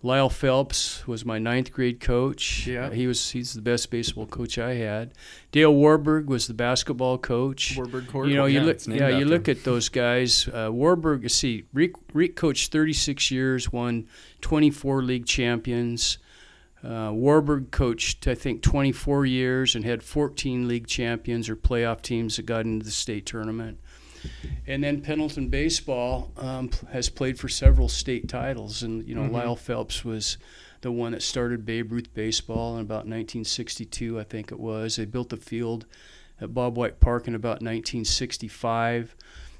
Lyle 0.00 0.30
Phelps 0.30 1.06
was 1.08 1.24
my 1.24 1.38
ninth 1.38 1.72
grade 1.72 1.98
coach. 1.98 2.68
Yeah. 2.68 2.86
Uh, 2.86 2.90
he 2.90 3.08
was 3.08 3.30
he's 3.30 3.54
the 3.54 3.60
best 3.60 3.90
baseball 3.90 4.26
coach 4.26 4.56
I 4.56 4.74
had. 4.74 5.12
Dale 5.50 5.74
Warburg 5.74 6.28
was 6.28 6.46
the 6.46 6.54
basketball 6.54 7.18
coach. 7.18 7.74
Warburg 7.76 8.06
Court. 8.06 8.28
You 8.28 8.36
know, 8.36 8.46
you 8.46 8.60
Yeah, 8.60 8.66
look, 8.66 8.86
yeah, 8.86 9.08
you 9.08 9.16
after 9.16 9.24
look 9.24 9.48
at 9.48 9.64
those 9.64 9.88
guys. 9.88 10.48
Uh, 10.48 10.70
Warburg, 10.70 11.24
you 11.24 11.28
see, 11.28 11.64
Reek, 11.72 11.94
Reek 12.12 12.36
coached 12.36 12.70
36 12.70 13.30
years, 13.32 13.72
won 13.72 14.06
24 14.40 15.02
league 15.02 15.26
champions. 15.26 16.18
Uh, 16.84 17.10
Warburg 17.12 17.72
coached, 17.72 18.28
I 18.28 18.36
think, 18.36 18.62
24 18.62 19.26
years 19.26 19.74
and 19.74 19.84
had 19.84 20.04
14 20.04 20.68
league 20.68 20.86
champions 20.86 21.48
or 21.48 21.56
playoff 21.56 22.02
teams 22.02 22.36
that 22.36 22.46
got 22.46 22.66
into 22.66 22.84
the 22.84 22.92
state 22.92 23.26
tournament. 23.26 23.80
And 24.66 24.84
then 24.84 25.00
Pendleton 25.00 25.48
baseball 25.48 26.30
um, 26.36 26.70
has 26.92 27.08
played 27.08 27.38
for 27.38 27.48
several 27.48 27.88
state 27.88 28.28
titles, 28.28 28.82
and 28.82 29.06
you 29.08 29.14
know 29.14 29.22
Mhm. 29.22 29.32
Lyle 29.32 29.56
Phelps 29.56 30.04
was 30.04 30.36
the 30.82 30.92
one 30.92 31.12
that 31.12 31.22
started 31.22 31.64
Babe 31.66 31.90
Ruth 31.90 32.12
baseball 32.14 32.76
in 32.76 32.82
about 32.82 33.06
1962, 33.06 34.18
I 34.20 34.24
think 34.24 34.52
it 34.52 34.60
was. 34.60 34.96
They 34.96 35.04
built 35.06 35.30
the 35.30 35.36
field 35.36 35.86
at 36.40 36.54
Bob 36.54 36.76
White 36.76 37.00
Park 37.00 37.26
in 37.26 37.34
about 37.34 37.62
1965. 37.62 39.16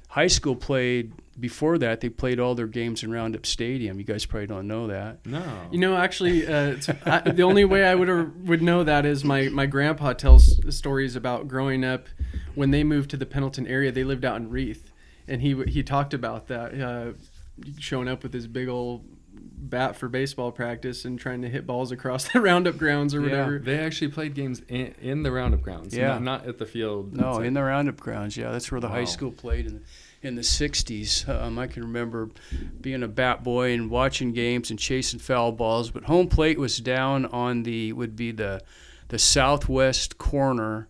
High 0.09 0.27
school 0.27 0.55
played 0.55 1.13
before 1.39 1.77
that. 1.77 2.01
They 2.01 2.09
played 2.09 2.39
all 2.39 2.55
their 2.55 2.67
games 2.67 3.03
in 3.03 3.11
Roundup 3.11 3.45
Stadium. 3.45 3.99
You 3.99 4.03
guys 4.03 4.25
probably 4.25 4.47
don't 4.47 4.67
know 4.67 4.87
that. 4.87 5.25
No. 5.25 5.43
You 5.71 5.79
know, 5.79 5.95
actually, 5.95 6.47
uh, 6.47 6.71
it's, 6.71 6.89
I, 7.05 7.19
the 7.19 7.43
only 7.43 7.63
way 7.63 7.85
I 7.85 7.93
would 7.93 8.47
would 8.47 8.61
know 8.61 8.83
that 8.83 9.05
is 9.05 9.23
my 9.23 9.49
my 9.49 9.67
grandpa 9.67 10.13
tells 10.13 10.59
stories 10.75 11.15
about 11.15 11.47
growing 11.47 11.85
up 11.85 12.07
when 12.55 12.71
they 12.71 12.83
moved 12.83 13.11
to 13.11 13.17
the 13.17 13.25
Pendleton 13.25 13.67
area. 13.67 13.91
They 13.91 14.03
lived 14.03 14.25
out 14.25 14.37
in 14.37 14.49
Reith, 14.49 14.91
and 15.27 15.41
he 15.41 15.63
he 15.65 15.83
talked 15.83 16.15
about 16.15 16.47
that 16.47 16.79
uh, 16.81 17.11
showing 17.77 18.07
up 18.07 18.23
with 18.23 18.33
his 18.33 18.47
big 18.47 18.67
old 18.67 19.05
bat 19.61 19.95
for 19.97 20.07
baseball 20.07 20.51
practice 20.51 21.05
and 21.05 21.19
trying 21.19 21.41
to 21.41 21.49
hit 21.49 21.67
balls 21.67 21.91
across 21.91 22.29
the 22.33 22.39
Roundup 22.41 22.77
grounds 22.77 23.13
or 23.13 23.21
whatever. 23.21 23.37
Yeah. 23.37 23.45
whatever. 23.45 23.65
They 23.65 23.79
actually 23.79 24.11
played 24.11 24.33
games 24.33 24.61
in, 24.67 24.95
in 25.01 25.23
the 25.23 25.31
Roundup 25.31 25.61
grounds. 25.61 25.95
Yeah. 25.95 26.13
Not, 26.13 26.23
not 26.23 26.45
at 26.47 26.57
the 26.57 26.65
field. 26.65 27.15
No, 27.15 27.29
It's 27.29 27.37
like- 27.39 27.47
in 27.47 27.53
the 27.53 27.63
Roundup 27.63 27.97
grounds. 27.99 28.37
Yeah, 28.37 28.51
that's 28.51 28.71
where 28.71 28.79
the 28.81 28.87
high 28.89 29.05
school 29.05 29.31
played 29.31 29.67
in 29.67 29.83
in 30.21 30.35
the 30.35 30.41
'60s. 30.41 31.29
Um, 31.29 31.57
I 31.57 31.67
can 31.67 31.81
remember 31.83 32.29
being 32.81 33.03
a 33.03 33.07
bat 33.07 33.41
boy 33.41 33.71
and 33.73 33.89
watching 33.89 34.33
games 34.33 34.69
and 34.69 34.77
chasing 34.77 35.17
foul 35.19 35.53
balls. 35.53 35.91
But 35.91 36.03
home 36.03 36.27
plate 36.27 36.59
was 36.59 36.77
down 36.79 37.25
on 37.27 37.63
the 37.63 37.93
would 37.93 38.15
be 38.17 38.31
the 38.31 38.61
the 39.07 39.19
southwest 39.19 40.17
corner. 40.17 40.87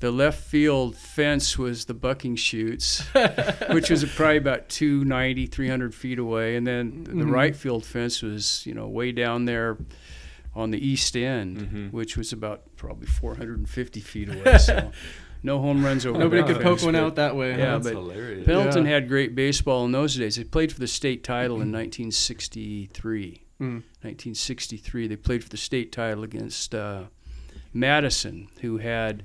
The 0.00 0.10
left 0.12 0.44
field 0.44 0.94
fence 0.96 1.58
was 1.58 1.86
the 1.86 1.94
bucking 1.94 2.36
chutes, 2.36 3.02
which 3.72 3.90
was 3.90 4.04
probably 4.04 4.36
about 4.36 4.68
290, 4.68 5.46
300 5.46 5.92
feet 5.94 6.18
away. 6.20 6.54
And 6.56 6.64
then 6.66 7.02
the 7.04 7.12
Mhm. 7.24 7.30
right 7.32 7.56
field 7.56 7.84
fence 7.84 8.22
was, 8.22 8.64
you 8.64 8.74
know, 8.74 8.86
way 8.88 9.10
down 9.10 9.44
there 9.46 9.76
on 10.54 10.70
the 10.70 10.78
east 10.78 11.16
end, 11.16 11.58
Mhm. 11.58 11.92
which 11.92 12.16
was 12.16 12.32
about 12.32 12.76
probably 12.76 13.06
450 13.08 14.00
feet 14.00 14.28
away. 14.28 14.58
So 14.58 14.92
no 15.42 15.60
home 15.60 15.84
runs 15.84 16.06
over 16.06 16.16
Nobody 16.18 16.42
could 16.44 16.62
poke 16.62 16.82
one 16.82 16.94
out 16.94 17.16
that 17.16 17.34
way. 17.34 17.50
Yeah, 17.50 17.56
huh? 17.72 17.78
That's 17.78 17.84
but 17.88 17.94
hilarious. 17.94 18.46
Pendleton 18.46 18.84
Yeah. 18.84 18.92
had 18.92 19.08
great 19.08 19.34
baseball 19.34 19.84
in 19.84 19.90
those 19.90 20.14
days. 20.14 20.36
They 20.36 20.44
played 20.44 20.70
for 20.72 20.78
the 20.78 20.86
state 20.86 21.24
title 21.24 21.60
in 21.60 21.72
1963. 21.72 23.42
Mm. 23.60 23.82
1963. 24.02 25.08
They 25.08 25.16
played 25.16 25.42
for 25.42 25.50
the 25.50 25.56
state 25.56 25.90
title 25.90 26.22
against 26.22 26.74
uh, 26.74 27.04
Madison, 27.74 28.48
who 28.60 28.78
had 28.78 29.24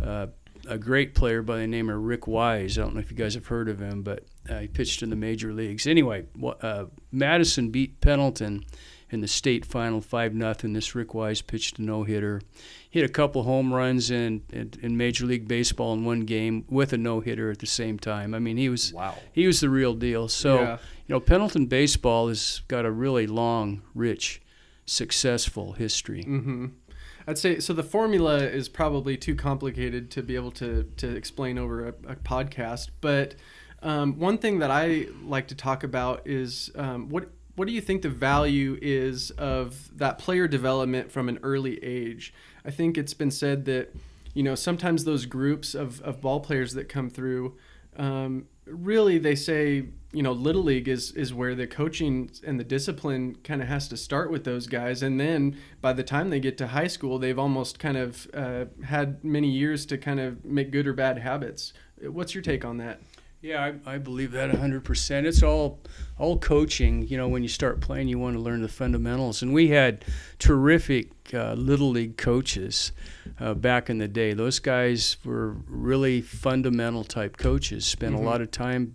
uh, 0.00 0.26
a 0.68 0.78
great 0.78 1.14
player 1.14 1.42
by 1.42 1.58
the 1.58 1.66
name 1.66 1.88
of 1.90 2.00
Rick 2.00 2.26
Wise. 2.28 2.78
I 2.78 2.82
don't 2.82 2.94
know 2.94 3.00
if 3.00 3.10
you 3.10 3.16
guys 3.16 3.34
have 3.34 3.46
heard 3.48 3.68
of 3.68 3.80
him, 3.80 4.02
but 4.02 4.24
uh, 4.48 4.60
he 4.60 4.68
pitched 4.68 5.02
in 5.02 5.10
the 5.10 5.16
major 5.16 5.52
leagues. 5.52 5.86
Anyway, 5.86 6.26
uh, 6.62 6.84
Madison 7.10 7.70
beat 7.70 8.00
Pendleton 8.00 8.64
in 9.10 9.20
the 9.20 9.28
state 9.28 9.66
final 9.66 10.00
five 10.00 10.32
nothing. 10.34 10.72
This 10.72 10.94
Rick 10.94 11.14
Wise 11.14 11.42
pitched 11.42 11.78
a 11.78 11.82
no 11.82 12.04
hitter. 12.04 12.40
He 12.88 13.00
had 13.00 13.08
a 13.10 13.12
couple 13.12 13.42
home 13.42 13.72
runs 13.74 14.10
in, 14.10 14.42
in 14.50 14.72
in 14.82 14.96
Major 14.96 15.26
League 15.26 15.48
Baseball 15.48 15.92
in 15.94 16.04
one 16.04 16.20
game 16.20 16.64
with 16.70 16.92
a 16.92 16.96
no 16.98 17.20
hitter 17.20 17.50
at 17.50 17.58
the 17.58 17.66
same 17.66 17.98
time. 17.98 18.32
I 18.34 18.38
mean, 18.38 18.56
he 18.56 18.68
was 18.68 18.92
Wow. 18.92 19.16
he 19.32 19.46
was 19.46 19.60
the 19.60 19.68
real 19.68 19.94
deal. 19.94 20.28
So 20.28 20.60
Yeah. 20.60 20.78
you 21.06 21.12
know, 21.14 21.20
Pendleton 21.20 21.66
baseball 21.66 22.28
has 22.28 22.62
got 22.68 22.84
a 22.86 22.90
really 22.90 23.26
long, 23.26 23.82
rich, 23.94 24.40
successful 24.86 25.72
history. 25.72 26.22
hmm 26.22 26.66
I'd 27.26 27.38
say 27.38 27.60
so. 27.60 27.72
The 27.72 27.82
formula 27.82 28.38
is 28.38 28.68
probably 28.68 29.16
too 29.16 29.34
complicated 29.34 30.10
to 30.12 30.22
be 30.22 30.34
able 30.34 30.50
to 30.52 30.84
to 30.96 31.14
explain 31.14 31.58
over 31.58 31.88
a, 31.88 31.94
a 32.08 32.16
podcast. 32.16 32.90
But 33.00 33.34
um, 33.82 34.18
one 34.18 34.38
thing 34.38 34.60
that 34.60 34.70
I 34.70 35.06
like 35.24 35.48
to 35.48 35.54
talk 35.54 35.84
about 35.84 36.22
is 36.26 36.70
um, 36.74 37.08
what 37.08 37.28
what 37.54 37.68
do 37.68 37.74
you 37.74 37.80
think 37.80 38.02
the 38.02 38.08
value 38.08 38.78
is 38.80 39.30
of 39.32 39.96
that 39.98 40.18
player 40.18 40.48
development 40.48 41.12
from 41.12 41.28
an 41.28 41.38
early 41.42 41.82
age? 41.84 42.32
I 42.64 42.70
think 42.70 42.96
it's 42.96 43.14
been 43.14 43.30
said 43.30 43.64
that 43.66 43.94
you 44.34 44.42
know 44.42 44.54
sometimes 44.54 45.04
those 45.04 45.26
groups 45.26 45.74
of, 45.74 46.00
of 46.02 46.20
ball 46.20 46.40
players 46.40 46.74
that 46.74 46.88
come 46.88 47.10
through 47.10 47.56
um, 47.96 48.46
really 48.66 49.18
they 49.18 49.34
say 49.34 49.86
you 50.12 50.22
know 50.22 50.32
little 50.32 50.62
league 50.62 50.88
is 50.88 51.10
is 51.12 51.32
where 51.32 51.54
the 51.54 51.66
coaching 51.66 52.30
and 52.46 52.60
the 52.60 52.64
discipline 52.64 53.36
kind 53.44 53.62
of 53.62 53.68
has 53.68 53.88
to 53.88 53.96
start 53.96 54.30
with 54.30 54.44
those 54.44 54.66
guys 54.66 55.02
and 55.02 55.18
then 55.18 55.56
by 55.80 55.92
the 55.92 56.02
time 56.04 56.30
they 56.30 56.40
get 56.40 56.58
to 56.58 56.66
high 56.68 56.86
school 56.86 57.18
they've 57.18 57.38
almost 57.38 57.78
kind 57.78 57.96
of 57.96 58.28
uh, 58.34 58.64
had 58.84 59.22
many 59.24 59.48
years 59.48 59.86
to 59.86 59.96
kind 59.96 60.20
of 60.20 60.44
make 60.44 60.70
good 60.70 60.86
or 60.86 60.92
bad 60.92 61.18
habits 61.18 61.72
what's 62.06 62.34
your 62.34 62.42
take 62.42 62.64
on 62.64 62.76
that 62.78 63.00
Yeah, 63.40 63.72
I, 63.86 63.94
I 63.94 63.98
believe 63.98 64.30
that 64.32 64.50
100%. 64.52 65.24
It's 65.24 65.42
all 65.42 65.80
all 66.16 66.38
coaching. 66.38 67.08
You 67.08 67.16
know, 67.16 67.26
when 67.28 67.42
you 67.42 67.48
start 67.48 67.80
playing, 67.80 68.06
you 68.06 68.16
want 68.20 68.36
to 68.36 68.40
learn 68.42 68.62
the 68.62 68.68
fundamentals. 68.68 69.42
And 69.42 69.52
we 69.52 69.66
had 69.70 70.04
terrific 70.38 71.08
uh, 71.34 71.54
little 71.54 71.90
league 71.90 72.16
coaches 72.16 72.92
uh, 73.40 73.54
back 73.54 73.90
in 73.90 73.98
the 73.98 74.06
day. 74.06 74.32
Those 74.34 74.60
guys 74.60 75.16
were 75.24 75.56
really 75.66 76.20
fundamental 76.20 77.02
type 77.04 77.36
coaches. 77.36 77.84
Spent 77.84 78.14
Mhm. 78.14 78.20
a 78.20 78.22
lot 78.22 78.40
of 78.40 78.50
time 78.52 78.94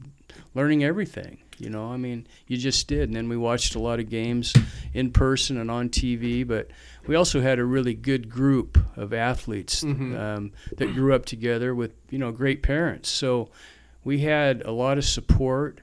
learning 0.58 0.84
everything. 0.84 1.38
You 1.60 1.70
know, 1.70 1.86
I 1.92 1.98
mean, 1.98 2.28
you 2.48 2.58
just 2.58 2.88
did. 2.88 3.10
And 3.10 3.16
then 3.16 3.30
we 3.30 3.38
watched 3.38 3.76
a 3.76 3.80
lot 3.80 4.00
of 4.00 4.10
games 4.10 4.54
in 4.94 5.12
person 5.12 5.58
and 5.58 5.70
on 5.72 5.90
TV. 5.90 6.46
But 6.46 6.70
we 7.08 7.16
also 7.16 7.42
had 7.42 7.60
a 7.60 7.64
really 7.66 7.94
good 7.94 8.28
group 8.30 8.78
of 8.98 9.14
athletes 9.14 9.84
Mhm. 9.84 10.18
um, 10.20 10.52
that 10.78 10.94
grew 10.94 11.14
up 11.14 11.26
together 11.26 11.74
with 11.76 11.94
you 12.10 12.18
know 12.18 12.32
great 12.32 12.62
parents. 12.64 13.10
So 13.10 13.50
we 14.04 14.20
had 14.20 14.62
a 14.66 14.72
lot 14.72 14.98
of 14.98 15.06
support 15.06 15.80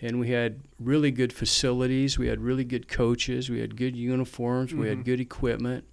and 0.00 0.18
we 0.20 0.30
had 0.30 0.60
really 0.80 1.10
good 1.12 1.32
facilities 1.32 2.18
we 2.18 2.26
had 2.26 2.40
really 2.40 2.64
good 2.64 2.86
coaches 2.88 3.48
we 3.48 3.60
had 3.60 3.76
good 3.76 3.94
uniforms 3.96 4.74
we 4.74 4.86
Mhm. 4.86 4.88
had 4.88 5.04
good 5.04 5.20
equipment 5.20 5.84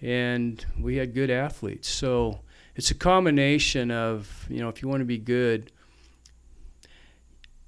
and 0.00 0.64
we 0.80 0.96
had 0.96 1.12
good 1.14 1.30
athletes 1.30 1.88
so 1.88 2.40
it's 2.74 2.90
a 2.90 2.94
combination 2.94 3.90
of 3.90 4.46
you 4.48 4.58
know 4.60 4.70
if 4.70 4.80
you 4.82 4.88
want 4.88 5.00
to 5.02 5.04
be 5.04 5.18
good 5.18 5.70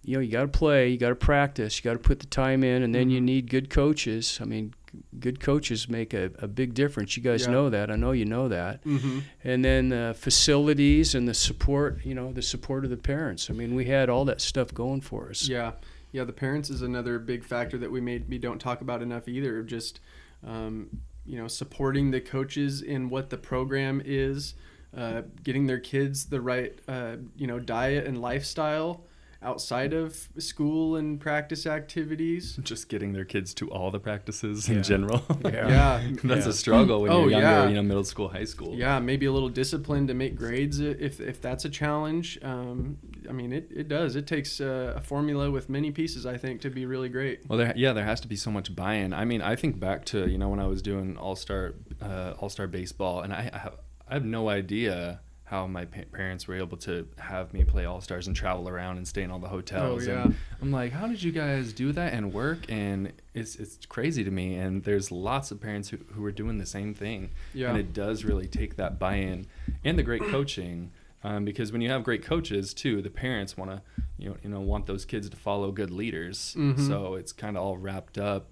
you 0.06 0.14
know 0.14 0.20
you 0.20 0.30
got 0.30 0.42
to 0.42 0.48
play 0.48 0.88
you 0.88 0.96
got 0.96 1.08
to 1.10 1.14
practice 1.16 1.76
you 1.78 1.82
got 1.82 1.92
to 1.94 1.98
put 1.98 2.20
the 2.20 2.26
time 2.26 2.62
in 2.64 2.82
and 2.82 2.94
then 2.94 3.10
you 3.10 3.20
Mhm. 3.20 3.24
need 3.24 3.50
good 3.50 3.68
coaches 3.68 4.38
i 4.40 4.44
mean 4.44 4.72
good 5.20 5.40
coaches 5.40 5.88
make 5.88 6.14
a, 6.14 6.30
a 6.38 6.46
big 6.48 6.72
difference 6.72 7.16
you 7.16 7.22
guys 7.22 7.42
Yeah. 7.44 7.50
know 7.52 7.70
that 7.70 7.90
i 7.90 7.96
know 7.96 8.12
you 8.12 8.24
know 8.24 8.48
that 8.48 8.82
mm-hmm. 8.84 9.18
and 9.44 9.64
then 9.64 9.92
uh, 9.92 10.12
facilities 10.14 11.14
and 11.14 11.26
the 11.28 11.34
support 11.34 11.98
you 12.04 12.14
know 12.14 12.32
the 12.32 12.40
support 12.42 12.84
of 12.84 12.90
the 12.90 12.96
parents 12.96 13.50
i 13.50 13.52
mean 13.52 13.74
we 13.74 13.86
had 13.86 14.08
all 14.08 14.24
that 14.26 14.40
stuff 14.40 14.72
going 14.72 15.00
for 15.00 15.28
us 15.28 15.48
Yeah, 15.48 15.72
yeah. 16.12 16.24
The 16.24 16.32
parents 16.32 16.70
is 16.70 16.80
another 16.82 17.18
big 17.18 17.44
factor 17.44 17.76
that 17.78 17.90
we 17.90 18.00
maybe 18.00 18.38
don't 18.38 18.58
talk 18.60 18.80
about 18.80 19.02
enough 19.02 19.28
either. 19.28 19.62
Just 19.62 20.00
um, 20.46 20.88
you 21.26 21.36
know, 21.36 21.48
supporting 21.48 22.10
the 22.12 22.20
coaches 22.20 22.80
in 22.80 23.10
what 23.10 23.28
the 23.30 23.36
program 23.36 24.00
is, 24.04 24.54
uh, 24.96 25.22
getting 25.42 25.66
their 25.66 25.80
kids 25.80 26.26
the 26.26 26.40
right 26.40 26.78
uh, 26.88 27.16
you 27.36 27.46
know 27.46 27.58
diet 27.58 28.06
and 28.06 28.20
lifestyle 28.22 29.04
outside 29.50 29.94
of 29.94 30.28
school 30.38 30.96
and 30.96 31.20
practice 31.20 31.66
activities. 31.66 32.58
Just 32.62 32.88
getting 32.88 33.12
their 33.12 33.24
kids 33.24 33.54
to 33.54 33.70
all 33.70 33.90
the 33.92 34.00
practices 34.00 34.68
Yeah. 34.68 34.76
in 34.76 34.82
general. 34.82 35.22
Yeah. 35.44 35.68
Yeah, 35.68 36.12
That's 36.24 36.46
Yeah. 36.46 36.50
a 36.50 36.52
struggle 36.52 37.02
when 37.02 37.12
Oh, 37.12 37.20
you're 37.22 37.30
younger, 37.30 37.46
yeah. 37.46 37.68
you 37.68 37.74
know, 37.74 37.82
middle 37.82 38.04
school, 38.04 38.28
high 38.28 38.44
school. 38.44 38.74
Yeah, 38.74 38.98
maybe 38.98 39.26
a 39.26 39.32
little 39.32 39.48
discipline 39.48 40.08
to 40.08 40.14
make 40.14 40.34
grades 40.34 40.80
if 40.80 41.20
if 41.20 41.40
that's 41.40 41.64
a 41.64 41.70
challenge. 41.70 42.38
Um, 42.42 42.98
I 43.28 43.32
mean, 43.32 43.52
it, 43.52 43.70
it 43.74 43.88
does. 43.88 44.16
It 44.16 44.26
takes 44.26 44.60
uh, 44.60 44.94
a 44.96 45.00
formula 45.00 45.50
with 45.50 45.68
many 45.68 45.90
pieces, 45.92 46.26
I 46.26 46.36
think, 46.36 46.60
to 46.62 46.70
be 46.70 46.84
really 46.86 47.08
great. 47.08 47.36
Well, 47.48 47.58
there, 47.58 47.72
yeah, 47.76 47.92
there 47.92 48.04
has 48.04 48.20
to 48.22 48.28
be 48.28 48.36
so 48.36 48.50
much 48.50 48.74
buy-in. 48.74 49.12
I 49.12 49.24
mean, 49.24 49.42
I 49.42 49.54
think 49.56 49.78
back 49.78 50.04
to 50.06 50.28
you 50.28 50.38
know 50.38 50.48
when 50.48 50.60
I 50.60 50.66
was 50.66 50.82
doing 50.82 51.16
all 51.16 51.36
star 51.36 51.74
uh, 52.02 52.34
all 52.40 52.48
star 52.48 52.66
baseball, 52.66 53.20
and 53.22 53.32
I, 53.32 53.42
I 53.52 53.58
have 53.58 53.76
I 54.08 54.14
have 54.14 54.24
no 54.24 54.48
idea 54.48 55.20
how 55.46 55.64
my 55.66 55.84
pa- 55.84 56.00
parents 56.12 56.48
were 56.48 56.56
able 56.56 56.76
to 56.76 57.06
have 57.18 57.54
me 57.54 57.62
play 57.62 57.84
all 57.84 58.00
stars 58.00 58.26
and 58.26 58.34
travel 58.34 58.68
around 58.68 58.96
and 58.96 59.06
stay 59.06 59.22
in 59.22 59.30
all 59.30 59.38
the 59.38 59.48
hotels. 59.48 60.06
Oh, 60.06 60.10
yeah. 60.10 60.22
And 60.24 60.34
I'm 60.60 60.72
like, 60.72 60.90
how 60.92 61.06
did 61.06 61.22
you 61.22 61.30
guys 61.30 61.72
do 61.72 61.92
that 61.92 62.12
and 62.12 62.32
work? 62.34 62.66
And 62.68 63.12
it's 63.32 63.54
it's 63.56 63.86
crazy 63.86 64.24
to 64.24 64.30
me. 64.30 64.56
And 64.56 64.82
there's 64.82 65.10
lots 65.12 65.50
of 65.52 65.60
parents 65.60 65.88
who 65.90 65.98
who 66.14 66.24
are 66.24 66.32
doing 66.32 66.58
the 66.58 66.66
same 66.66 66.94
thing. 66.94 67.30
Yeah. 67.54 67.68
And 67.70 67.78
it 67.78 67.92
does 67.92 68.24
really 68.24 68.48
take 68.48 68.74
that 68.76 68.98
buy-in 68.98 69.46
and 69.84 69.96
the 69.98 70.02
great 70.02 70.22
coaching. 70.30 70.90
Um, 71.24 71.44
because 71.44 71.72
when 71.72 71.80
you 71.80 71.90
have 71.90 72.04
great 72.04 72.24
coaches 72.24 72.74
too, 72.74 73.00
the 73.02 73.10
parents 73.10 73.56
want 73.56 73.70
to, 73.70 73.82
you 74.18 74.28
know, 74.30 74.36
you 74.42 74.50
know, 74.50 74.60
want 74.60 74.86
those 74.86 75.04
kids 75.04 75.28
to 75.30 75.36
follow 75.36 75.72
good 75.72 75.90
leaders. 75.90 76.54
Mhm. 76.58 76.86
So 76.86 77.14
it's 77.14 77.32
kind 77.32 77.56
of 77.56 77.62
all 77.64 77.76
wrapped 77.78 78.18
up 78.18 78.48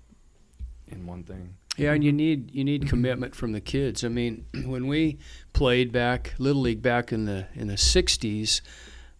in 0.88 1.06
one 1.06 1.22
thing. 1.24 1.54
Yeah, 1.76 1.92
and 1.92 2.04
you 2.04 2.12
need 2.12 2.54
you 2.54 2.64
need 2.64 2.88
commitment 2.88 3.34
from 3.34 3.52
the 3.52 3.60
kids. 3.60 4.04
I 4.04 4.08
mean, 4.08 4.46
when 4.64 4.86
we 4.86 5.18
played 5.52 5.90
back 5.90 6.34
little 6.38 6.62
league 6.62 6.82
back 6.82 7.12
in 7.12 7.24
the 7.24 7.46
in 7.54 7.66
the 7.66 7.74
'60s, 7.74 8.60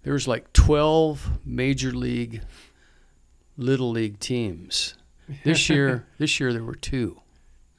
there 0.05 0.13
was 0.13 0.29
like 0.29 0.53
12 0.53 1.41
major 1.45 1.93
league 1.93 2.43
little 3.57 3.91
league 3.91 4.21
teams. 4.21 4.95
This 5.43 5.69
year, 5.71 6.07
this 6.19 6.39
year 6.39 6.53
there 6.53 6.63
were 6.63 6.75
two. 6.75 7.21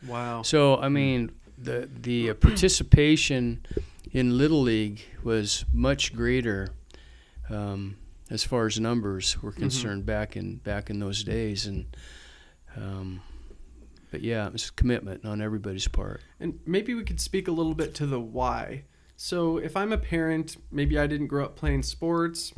Wow. 0.05 0.41
So 0.41 0.77
I 0.77 0.89
mean, 0.89 1.31
the 1.57 1.89
the 2.01 2.31
uh, 2.31 2.33
participation 2.33 3.65
in 4.11 4.37
little 4.37 4.61
league 4.61 5.01
was 5.23 5.65
much 5.73 6.13
greater 6.13 6.69
um, 7.49 7.97
as 8.29 8.43
far 8.43 8.65
as 8.65 8.79
numbers 8.79 9.41
were 9.41 9.51
concerned 9.51 10.05
back 10.05 10.35
in 10.35 10.57
back 10.57 10.89
in 10.89 10.99
those 10.99 11.23
days, 11.23 11.65
and 11.65 11.85
um, 12.75 13.21
but 14.11 14.21
yeah, 14.21 14.45
it's 14.45 14.53
was 14.53 14.69
commitment 14.71 15.25
on 15.25 15.41
everybody's 15.41 15.87
part. 15.87 16.21
And 16.39 16.59
maybe 16.65 16.93
we 16.93 17.03
could 17.03 17.19
speak 17.19 17.47
a 17.47 17.51
little 17.51 17.73
bit 17.73 17.93
to 17.95 18.05
the 18.05 18.19
why. 18.19 18.83
So, 19.17 19.57
if 19.57 19.77
I'm 19.77 19.93
a 19.93 19.97
parent, 19.97 20.57
maybe 20.71 20.99
I 20.99 21.07
didn't 21.07 21.27
grow 21.27 21.45
up 21.45 21.55
playing 21.55 21.83
sports, 21.83 22.53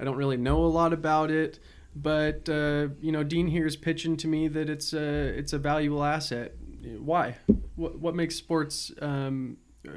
I 0.00 0.04
don't 0.04 0.16
really 0.16 0.36
know 0.36 0.64
a 0.64 0.66
lot 0.66 0.92
about 0.92 1.30
it, 1.30 1.60
but 1.94 2.48
uh, 2.48 2.88
you 3.00 3.12
know, 3.12 3.22
Dean 3.22 3.48
here 3.48 3.66
is 3.66 3.76
pitching 3.76 4.16
to 4.18 4.28
me 4.28 4.48
that 4.48 4.70
it's 4.70 4.92
a 4.92 4.98
it's 5.00 5.52
a 5.52 5.58
valuable 5.58 6.02
asset. 6.04 6.54
Why? 6.98 7.36
What 7.76 7.98
what 7.98 8.14
makes 8.14 8.36
sports 8.36 8.92
um, 9.02 9.58
uh, 9.86 9.92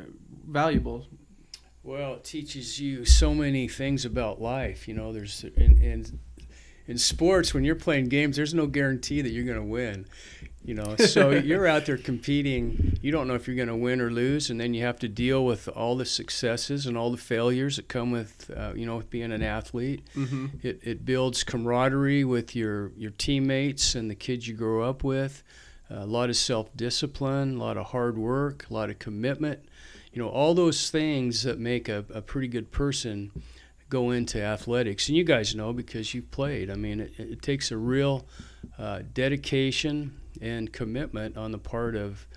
valuable? 0.47 1.07
Well, 1.83 2.15
it 2.15 2.23
teaches 2.23 2.79
you 2.79 3.05
so 3.05 3.33
many 3.33 3.67
things 3.67 4.05
about 4.05 4.41
life. 4.41 4.87
You 4.87 4.93
know, 4.93 5.13
there's 5.13 5.43
in 5.43 5.77
in, 5.81 6.19
in 6.87 6.97
sports 6.97 7.53
when 7.53 7.63
you're 7.63 7.75
playing 7.75 8.09
games, 8.09 8.35
there's 8.35 8.53
no 8.53 8.67
guarantee 8.67 9.21
that 9.21 9.29
you're 9.29 9.45
going 9.45 9.57
to 9.57 9.63
win. 9.63 10.05
You 10.65 10.75
know, 10.75 10.95
so 10.95 11.29
you're 11.31 11.67
out 11.67 11.85
there 11.85 11.97
competing. 11.97 12.97
You 13.01 13.11
don't 13.11 13.27
know 13.27 13.35
if 13.35 13.47
you're 13.47 13.55
going 13.55 13.67
to 13.67 13.75
win 13.75 13.99
or 13.99 14.09
lose, 14.09 14.49
and 14.49 14.59
then 14.59 14.73
you 14.73 14.81
have 14.83 14.97
to 14.99 15.07
deal 15.07 15.45
with 15.45 15.67
all 15.67 15.95
the 15.95 16.05
successes 16.05 16.85
and 16.85 16.97
all 16.97 17.11
the 17.11 17.17
failures 17.17 17.75
that 17.75 17.89
come 17.89 18.11
with, 18.11 18.49
uh, 18.55 18.73
you 18.75 18.85
know, 18.85 18.97
with 18.97 19.09
being 19.09 19.31
an 19.31 19.43
athlete. 19.43 20.07
Mm-hmm. 20.15 20.47
It, 20.61 20.79
it 20.83 21.05
builds 21.05 21.43
camaraderie 21.43 22.23
with 22.23 22.55
your, 22.55 22.91
your 22.95 23.11
teammates 23.11 23.95
and 23.95 24.09
the 24.09 24.15
kids 24.15 24.47
you 24.47 24.53
grow 24.53 24.87
up 24.87 25.03
with. 25.03 25.43
a 25.89 26.05
lot 26.05 26.29
of 26.29 26.37
self 26.37 26.75
discipline, 26.77 27.55
a 27.55 27.59
lot 27.59 27.77
of 27.77 27.87
hard 27.87 28.17
work, 28.17 28.65
a 28.69 28.73
lot 28.73 28.89
of 28.89 28.99
commitment. 28.99 29.59
You 30.13 30.21
know, 30.21 30.29
all 30.29 30.53
those 30.53 30.89
things 30.89 31.43
that 31.43 31.59
make 31.59 31.89
a, 31.89 32.05
a 32.13 32.21
pretty 32.21 32.47
good 32.47 32.71
person 32.71 33.31
go 33.89 34.11
into 34.11 34.41
athletics. 34.41 35.07
And 35.07 35.17
you 35.17 35.23
guys 35.23 35.55
know 35.55 35.73
because 35.73 36.13
you've 36.13 36.31
played. 36.31 36.69
I 36.69 36.75
mean, 36.75 36.99
it, 36.99 37.13
it 37.17 37.41
takes 37.41 37.71
a 37.71 37.77
real 37.77 38.25
uh, 38.79 39.01
dedication 39.13 40.19
and 40.41 40.71
commitment 40.71 41.37
on 41.37 41.51
the 41.51 41.57
part 41.57 41.95
of 41.95 42.27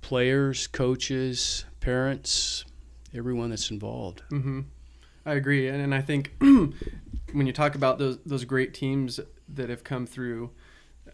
players, 0.00 0.66
coaches, 0.66 1.64
parents, 1.80 2.64
everyone 3.14 3.50
that's 3.50 3.70
involved. 3.70 4.22
Mm-hmm. 4.30 4.60
I 5.24 5.34
agree, 5.34 5.68
and, 5.68 5.82
and 5.82 5.94
I 5.94 6.00
think 6.00 6.32
when 6.40 7.46
you 7.46 7.52
talk 7.52 7.74
about 7.74 7.98
those 7.98 8.18
those 8.24 8.44
great 8.44 8.74
teams 8.74 9.18
that 9.48 9.68
have 9.68 9.82
come 9.82 10.06
through, 10.06 10.50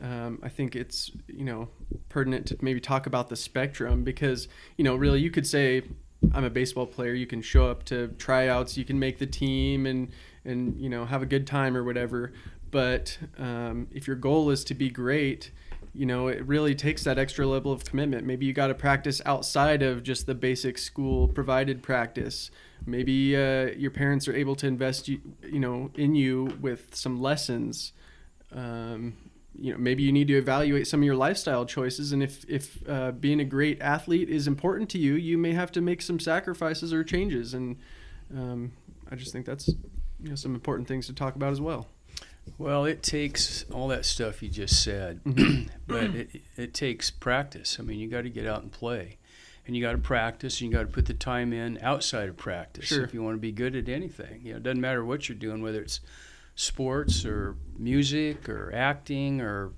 um, 0.01 0.39
I 0.43 0.49
think 0.49 0.77
it's 0.77 1.11
you 1.29 1.45
know 1.45 1.69
pertinent 2.09 2.47
to 2.49 2.59
maybe 2.61 2.81
talk 2.81 3.07
about 3.07 3.31
the 3.31 3.37
spectrum 3.37 4.05
because 4.05 4.49
you 4.77 4.85
know 4.85 4.95
really 4.95 5.21
you 5.21 5.31
could 5.31 5.47
say 5.47 5.83
I'm 6.35 6.45
a 6.45 6.51
baseball 6.51 6.87
player, 6.87 7.15
you 7.15 7.27
can 7.27 7.43
show 7.43 7.69
up 7.69 7.85
to 7.85 8.09
tryouts, 8.19 8.77
you 8.77 8.85
can 8.85 8.99
make 8.99 9.19
the 9.19 9.27
team, 9.27 9.87
and 9.87 10.11
and 10.45 10.79
you 10.79 10.89
know 10.89 11.05
have 11.05 11.23
a 11.23 11.27
good 11.27 11.47
time 11.47 11.77
or 11.77 11.85
whatever. 11.85 12.33
But 12.71 13.19
um, 13.39 13.89
if 13.93 14.07
your 14.07 14.17
goal 14.17 14.51
is 14.51 14.65
to 14.65 14.75
be 14.75 14.89
great, 14.89 15.51
you 15.95 16.07
know 16.07 16.29
it 16.29 16.45
really 16.47 16.75
takes 16.75 17.05
that 17.05 17.19
extra 17.19 17.47
level 17.47 17.73
of 17.73 17.85
commitment. 17.85 18.27
Maybe 18.27 18.47
you 18.47 18.53
got 18.53 18.69
to 18.69 18.75
practice 18.75 19.21
outside 19.27 19.83
of 19.83 20.03
just 20.03 20.27
the 20.27 20.35
basic 20.35 20.79
school 20.79 21.29
provided 21.29 21.83
practice. 21.83 22.51
Maybe 22.87 23.37
uh, 23.37 23.67
your 23.77 23.91
parents 23.91 24.27
are 24.27 24.35
able 24.35 24.57
to 24.57 24.67
invest 24.67 25.09
you, 25.09 25.21
you 25.43 25.61
know 25.61 25.91
in 25.95 26.15
you 26.15 26.57
with 26.61 26.95
some 26.95 27.21
lessons. 27.21 27.93
Um, 28.53 29.15
you 29.59 29.73
know 29.73 29.79
maybe 29.79 30.03
you 30.03 30.13
need 30.13 30.29
to 30.29 30.37
evaluate 30.37 30.87
some 30.87 31.01
of 31.01 31.05
your 31.05 31.15
lifestyle 31.15 31.67
choices 31.67 32.13
and 32.13 32.23
if 32.23 32.45
if 32.49 32.89
uh, 32.89 33.13
being 33.13 33.41
a 33.41 33.45
great 33.45 33.81
athlete 33.81 34.29
is 34.29 34.47
important 34.47 34.89
to 34.91 34.99
you 34.99 35.15
you 35.15 35.37
may 35.37 35.53
have 35.53 35.71
to 35.73 35.81
make 35.81 36.01
some 36.01 36.19
sacrifices 36.19 36.93
or 36.93 37.05
changes 37.05 37.55
and 37.55 37.77
um, 38.37 38.73
i 39.11 39.15
just 39.15 39.33
think 39.33 39.45
that's 39.45 39.69
you 39.69 40.29
know 40.29 40.35
some 40.35 40.55
important 40.55 40.89
things 40.89 41.07
to 41.07 41.13
talk 41.13 41.37
about 41.37 41.53
as 41.53 41.61
well 41.61 41.87
Well, 42.59 42.85
it 42.85 43.03
takes 43.03 43.65
all 43.71 43.89
that 43.89 44.05
stuff 44.05 44.43
you 44.43 44.49
just 44.49 44.83
said, 44.83 45.23
mm-hmm. 45.25 45.69
but 45.87 46.05
it, 46.15 46.31
it 46.57 46.75
takes 46.75 47.11
practice. 47.11 47.77
I 47.81 47.83
mean, 47.83 47.99
you 47.99 48.09
got 48.09 48.23
to 48.23 48.31
get 48.31 48.47
out 48.47 48.63
and 48.63 48.71
play, 48.71 49.19
and 49.67 49.77
you 49.77 49.83
got 49.83 49.93
to 49.93 49.99
practice, 49.99 50.61
and 50.61 50.71
you 50.71 50.77
got 50.77 50.83
to 50.87 50.93
put 50.93 51.07
the 51.07 51.15
time 51.15 51.53
in 51.53 51.79
outside 51.83 52.29
of 52.29 52.37
practice 52.37 52.87
Sure. 52.87 53.05
if 53.05 53.15
you 53.15 53.23
want 53.23 53.35
to 53.37 53.41
be 53.41 53.53
good 53.53 53.75
at 53.77 53.89
anything. 53.89 54.41
You 54.45 54.53
know, 54.53 54.57
it 54.59 54.63
doesn't 54.63 54.81
matter 54.81 55.05
what 55.05 55.29
you're 55.29 55.39
doing, 55.39 55.63
whether 55.63 55.81
it's 55.81 56.01
sports 56.55 57.25
or 57.25 57.57
music 57.79 58.49
or 58.49 58.73
acting 58.75 59.41
or 59.41 59.73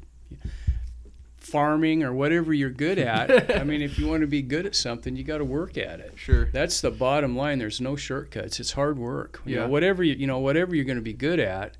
farming 1.39 2.03
or 2.03 2.13
whatever 2.13 2.53
you're 2.55 2.71
good 2.71 2.99
at. 2.99 3.57
I 3.61 3.65
mean, 3.65 3.83
if 3.83 3.99
you 3.99 4.07
want 4.09 4.23
to 4.23 4.27
be 4.27 4.41
good 4.43 4.65
at 4.67 4.75
something, 4.75 5.15
you 5.15 5.25
got 5.25 5.39
to 5.39 5.45
work 5.45 5.77
at 5.77 6.01
it. 6.01 6.15
sure 6.17 6.47
That's 6.47 6.81
the 6.81 6.91
bottom 6.91 7.37
line. 7.37 7.59
There's 7.59 7.81
no 7.81 7.97
shortcuts. 7.97 8.59
It's 8.61 8.73
hard 8.73 8.99
work. 8.99 9.41
You 9.45 9.57
Yeah. 9.57 9.61
know, 9.63 9.69
whatever 9.69 10.03
you 10.03 10.15
you 10.15 10.27
know, 10.27 10.39
whatever 10.39 10.75
you're 10.75 10.87
going 10.87 10.97
to 10.97 11.03
be 11.03 11.13
good 11.13 11.39
at, 11.39 11.77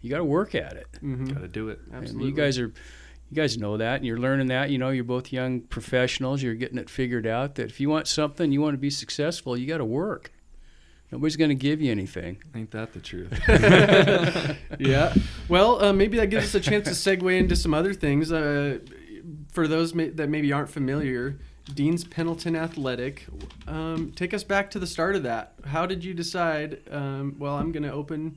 you 0.00 0.10
got 0.10 0.18
to 0.18 0.24
work 0.24 0.54
at 0.54 0.74
it. 0.74 0.86
mm-hmm. 0.94 1.26
Got 1.26 1.40
to 1.40 1.48
do 1.48 1.68
it. 1.68 1.80
I 1.88 1.94
mean, 1.94 2.02
absolutely 2.02 2.28
you 2.30 2.34
guys 2.34 2.58
are, 2.58 2.72
you 3.30 3.34
guys 3.34 3.58
know 3.58 3.76
that, 3.76 3.96
and 3.96 4.06
you're 4.06 4.18
learning 4.18 4.48
that. 4.48 4.70
You 4.70 4.78
know, 4.78 4.90
you're 4.90 5.04
both 5.04 5.32
young 5.32 5.60
professionals. 5.60 6.42
You're 6.42 6.54
getting 6.54 6.78
it 6.78 6.88
figured 6.88 7.26
out 7.26 7.56
that 7.56 7.70
if 7.70 7.80
you 7.80 7.88
want 7.90 8.06
something, 8.06 8.52
you 8.52 8.60
want 8.60 8.74
to 8.74 8.78
be 8.78 8.90
successful, 8.90 9.56
you 9.56 9.66
got 9.66 9.78
to 9.78 9.84
work. 9.84 10.32
Nobody's 11.10 11.36
going 11.36 11.48
to 11.48 11.54
give 11.54 11.80
you 11.80 11.90
anything. 11.90 12.42
Ain't 12.54 12.70
that 12.72 12.92
the 12.92 13.00
truth? 13.00 13.32
yeah. 14.78 15.14
Well, 15.48 15.82
uh, 15.82 15.92
maybe 15.92 16.18
that 16.18 16.26
gives 16.26 16.46
us 16.46 16.54
a 16.54 16.60
chance 16.60 16.84
to 16.84 16.90
segue 16.90 17.38
into 17.38 17.56
some 17.56 17.72
other 17.72 17.94
things. 17.94 18.30
Uh, 18.30 18.80
for 19.50 19.66
those 19.66 19.94
may- 19.94 20.10
that 20.10 20.28
maybe 20.28 20.52
aren't 20.52 20.68
familiar, 20.68 21.38
Dean's 21.74 22.04
Pendleton 22.04 22.54
Athletic. 22.54 23.26
Um, 23.66 24.12
take 24.16 24.34
us 24.34 24.44
back 24.44 24.70
to 24.72 24.78
the 24.78 24.86
start 24.86 25.16
of 25.16 25.22
that. 25.22 25.54
How 25.64 25.86
did 25.86 26.04
you 26.04 26.12
decide? 26.12 26.80
Um, 26.90 27.36
well, 27.38 27.56
I'm 27.56 27.72
going 27.72 27.84
to 27.84 27.92
open 27.92 28.36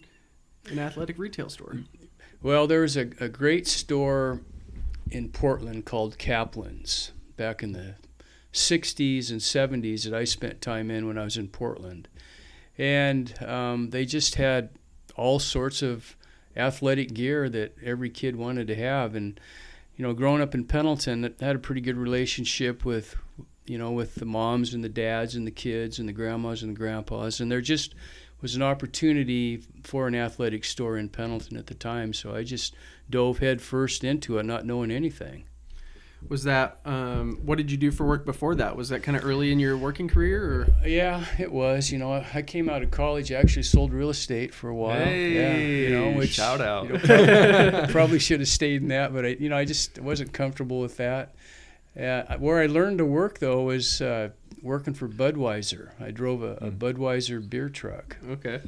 an 0.69 0.80
athletic 0.80 1.17
retail 1.17 1.50
store. 1.50 1.78
Well, 2.41 2.67
there 2.67 2.82
was 2.82 2.97
a, 2.97 3.10
a 3.19 3.30
great 3.30 3.67
store 3.67 4.41
in 5.10 5.30
Portland 5.30 5.86
called 5.86 6.17
Kaplan's 6.17 7.12
back 7.38 7.62
in 7.62 7.74
the 7.74 7.95
60s 8.54 9.30
and 9.30 9.39
70s 9.39 10.04
that 10.04 10.13
I 10.13 10.24
spent 10.24 10.62
time 10.62 10.91
in 10.91 11.08
when 11.08 11.17
I 11.17 11.24
was 11.24 11.38
in 11.38 11.47
Portland. 11.47 12.08
And 12.78 13.41
um, 13.43 13.89
they 13.91 14.06
just 14.06 14.36
had 14.36 14.69
all 15.15 15.39
sorts 15.39 15.82
of 15.82 16.15
athletic 16.56 17.13
gear 17.13 17.50
that 17.50 17.76
every 17.84 18.10
kid 18.10 18.36
wanted 18.36 18.67
to 18.67 18.76
have. 18.76 19.15
And, 19.15 19.39
you 19.95 20.04
know, 20.06 20.13
growing 20.13 20.41
up 20.41 20.56
in 20.56 20.65
Pendleton, 20.65 21.36
I 21.39 21.45
had 21.45 21.56
a 21.56 21.60
pretty 21.60 21.82
good 21.82 21.97
relationship 21.97 22.84
with, 22.84 23.15
you 23.65 23.78
know, 23.78 23.91
with 23.91 24.15
the 24.15 24.26
moms 24.26 24.74
and 24.74 24.84
the 24.84 24.89
dads 24.89 25.36
and 25.36 25.45
the 25.45 25.52
kids 25.52 26.00
and 26.00 26.08
the 26.08 26.13
grandmas 26.13 26.63
and 26.63 26.76
the 26.76 26.80
grandpas. 26.80 27.39
And 27.39 27.52
they're 27.52 27.62
just 27.62 27.93
was 28.41 28.56
an 28.56 28.62
opportunity 28.62 29.62
for 29.84 30.08
an 30.08 30.15
athletic 30.15 30.65
store 30.65 30.97
in 30.97 31.10
Pendleton 31.10 31.58
at 31.58 31.67
the 31.67 31.73
time. 31.75 32.13
So 32.13 32.36
I 32.36 32.43
just 32.43 32.75
dove 33.10 33.39
headfirst 33.39 34.04
into 34.04 34.38
it, 34.38 34.43
not 34.45 34.65
knowing 34.65 34.91
anything. 34.91 35.45
Was 36.30 36.43
that 36.43 36.80
um, 36.86 37.39
what 37.43 37.58
did 37.58 37.71
you 37.71 37.77
do 37.77 37.89
for 37.89 38.06
work 38.06 38.25
before 38.25 38.54
that? 38.56 38.75
Was 38.77 38.89
that 38.89 39.01
kind 39.01 39.17
of 39.17 39.25
early 39.25 39.51
in 39.51 39.60
your 39.60 39.75
working 39.75 40.08
career? 40.08 40.67
Or? 40.84 40.88
Yeah, 40.88 41.25
it 41.39 41.51
was. 41.51 41.91
You 41.91 41.97
know, 41.97 42.23
I 42.34 42.43
came 42.43 42.69
out 42.69 42.84
of 42.84 42.91
college. 42.91 43.32
I 43.32 43.36
actually 43.36 43.63
sold 43.63 43.91
real 43.91 44.12
estate 44.12 44.54
for 44.54 44.69
a 44.69 44.75
while. 44.75 44.99
yeah, 44.99 45.58
you 45.58 45.89
know, 45.89 46.12
Hey, 46.12 46.15
which 46.17 46.34
shout 46.34 46.62
out. 46.62 46.86
you 46.86 46.93
know, 46.93 46.99
probably, 46.99 47.88
probably 47.91 48.19
should 48.19 48.39
have 48.39 48.49
stayed 48.49 48.84
in 48.84 48.89
that, 48.89 49.13
but 49.13 49.25
I, 49.25 49.30
you 49.39 49.49
know, 49.49 49.58
I 49.58 49.65
just 49.65 49.97
wasn't 49.97 50.32
comfortable 50.32 50.80
with 50.80 50.97
that. 50.97 51.34
Uh, 51.99 52.38
where 52.38 52.60
I 52.62 52.67
learned 52.67 52.99
to 52.99 53.06
work 53.06 53.39
though 53.39 53.63
was 53.63 53.99
uh, 54.01 54.30
working 54.62 54.93
for 54.93 55.08
Budweiser. 55.08 55.89
I 56.00 56.12
drove 56.12 56.43
a, 56.43 56.54
a 56.62 56.69
Hmm. 56.69 56.78
Budweiser 56.78 57.47
beer 57.50 57.69
truck, 57.69 58.17
Okay. 58.30 58.62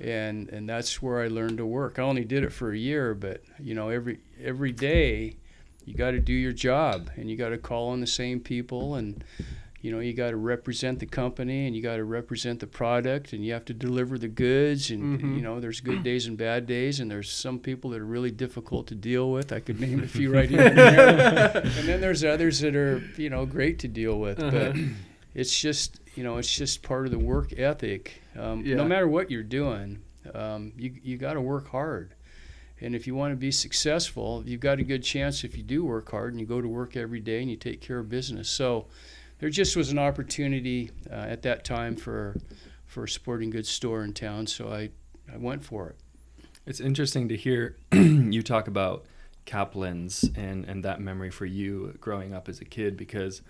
and 0.00 0.48
and 0.50 0.68
that's 0.68 1.00
where 1.02 1.20
I 1.20 1.28
learned 1.28 1.58
to 1.58 1.66
work. 1.66 1.98
I 1.98 2.02
only 2.02 2.24
did 2.24 2.44
it 2.44 2.52
for 2.52 2.72
a 2.72 2.78
year, 2.78 3.14
but 3.14 3.42
you 3.58 3.74
know 3.74 3.88
every 3.88 4.18
every 4.42 4.72
day 4.72 5.36
you 5.84 5.94
got 5.94 6.10
to 6.12 6.20
do 6.20 6.32
your 6.34 6.52
job 6.52 7.10
and 7.16 7.30
you 7.30 7.36
got 7.36 7.48
to 7.50 7.58
call 7.58 7.88
on 7.90 8.00
the 8.00 8.06
same 8.06 8.40
people 8.40 8.94
and 8.96 9.24
you 9.80 9.90
know 9.90 10.00
you 10.00 10.12
got 10.12 10.30
to 10.30 10.36
represent 10.36 10.98
the 10.98 11.06
company 11.06 11.66
and 11.66 11.74
you 11.74 11.80
got 11.80 11.96
to 11.96 12.04
represent 12.04 12.60
the 12.60 12.66
product 12.66 13.32
and 13.32 13.42
you 13.46 13.52
have 13.54 13.64
to 13.64 13.72
deliver 13.72 14.18
the 14.18 14.28
goods 14.28 14.90
and 14.90 15.18
Mhm. 15.20 15.36
you 15.36 15.40
know 15.40 15.60
there's 15.60 15.80
good 15.80 16.02
days 16.02 16.26
and 16.26 16.36
bad 16.36 16.66
days 16.66 17.00
and 17.00 17.10
there's 17.10 17.30
some 17.32 17.58
people 17.58 17.90
that 17.90 18.00
are 18.02 18.04
really 18.04 18.30
difficult 18.32 18.86
to 18.88 18.94
deal 18.94 19.30
with 19.30 19.50
i 19.52 19.60
could 19.60 19.80
name 19.80 20.02
a 20.02 20.06
few 20.08 20.30
right 20.30 20.50
here 20.50 20.60
and 20.60 20.76
there 20.76 21.50
and 21.64 21.88
then 21.88 22.00
there's 22.02 22.22
others 22.24 22.58
that 22.60 22.74
are 22.76 23.00
you 23.16 23.30
know 23.30 23.46
great 23.46 23.78
to 23.78 23.88
deal 23.88 24.18
with 24.18 24.38
Uh-huh. 24.40 24.72
It's 25.38 25.56
just 25.56 26.00
you 26.16 26.24
know 26.24 26.36
it's 26.38 26.52
just 26.52 26.82
part 26.82 27.06
of 27.06 27.12
the 27.12 27.18
work 27.18 27.56
ethic. 27.58 28.20
Um, 28.36 28.64
Yeah. 28.64 28.76
no 28.76 28.84
matter 28.84 29.06
what 29.06 29.30
you're 29.30 29.42
doing 29.42 30.02
um, 30.34 30.72
you, 30.76 30.92
you 31.02 31.16
got 31.16 31.34
to 31.34 31.40
work 31.40 31.68
hard. 31.68 32.14
And 32.80 32.94
if 32.94 33.06
you 33.06 33.14
want 33.14 33.32
to 33.32 33.36
be 33.36 33.52
successful 33.52 34.42
you've 34.44 34.60
got 34.60 34.78
a 34.80 34.82
good 34.82 35.02
chance 35.02 35.44
if 35.44 35.56
you 35.56 35.62
do 35.62 35.84
work 35.84 36.10
hard 36.10 36.32
and 36.32 36.40
you 36.40 36.46
go 36.46 36.60
to 36.60 36.68
work 36.68 36.96
every 36.96 37.20
day 37.20 37.40
and 37.40 37.50
you 37.50 37.56
take 37.56 37.80
care 37.80 37.98
of 38.00 38.08
business. 38.08 38.50
So 38.50 38.86
there 39.38 39.48
just 39.48 39.76
was 39.76 39.90
an 39.90 39.98
opportunity 39.98 40.90
uh, 41.10 41.14
at 41.14 41.42
that 41.42 41.64
time 41.64 41.94
for 41.96 42.36
for 42.86 43.04
a 43.04 43.08
sporting 43.08 43.50
goods 43.50 43.68
store 43.68 44.02
in 44.02 44.12
town 44.14 44.46
so 44.46 44.72
i 44.72 44.90
i 45.32 45.36
went 45.36 45.64
for 45.64 45.90
it. 45.90 45.96
It's 46.66 46.80
interesting 46.80 47.28
to 47.28 47.36
hear 47.36 47.76
you 47.92 48.42
talk 48.42 48.66
about 48.66 49.06
Kaplan's 49.46 50.30
and, 50.36 50.64
and 50.66 50.84
that 50.84 51.00
memory 51.00 51.30
for 51.30 51.46
you 51.46 51.96
growing 52.00 52.34
up 52.34 52.48
as 52.48 52.60
a 52.60 52.64
kid 52.66 52.96
because 52.96 53.40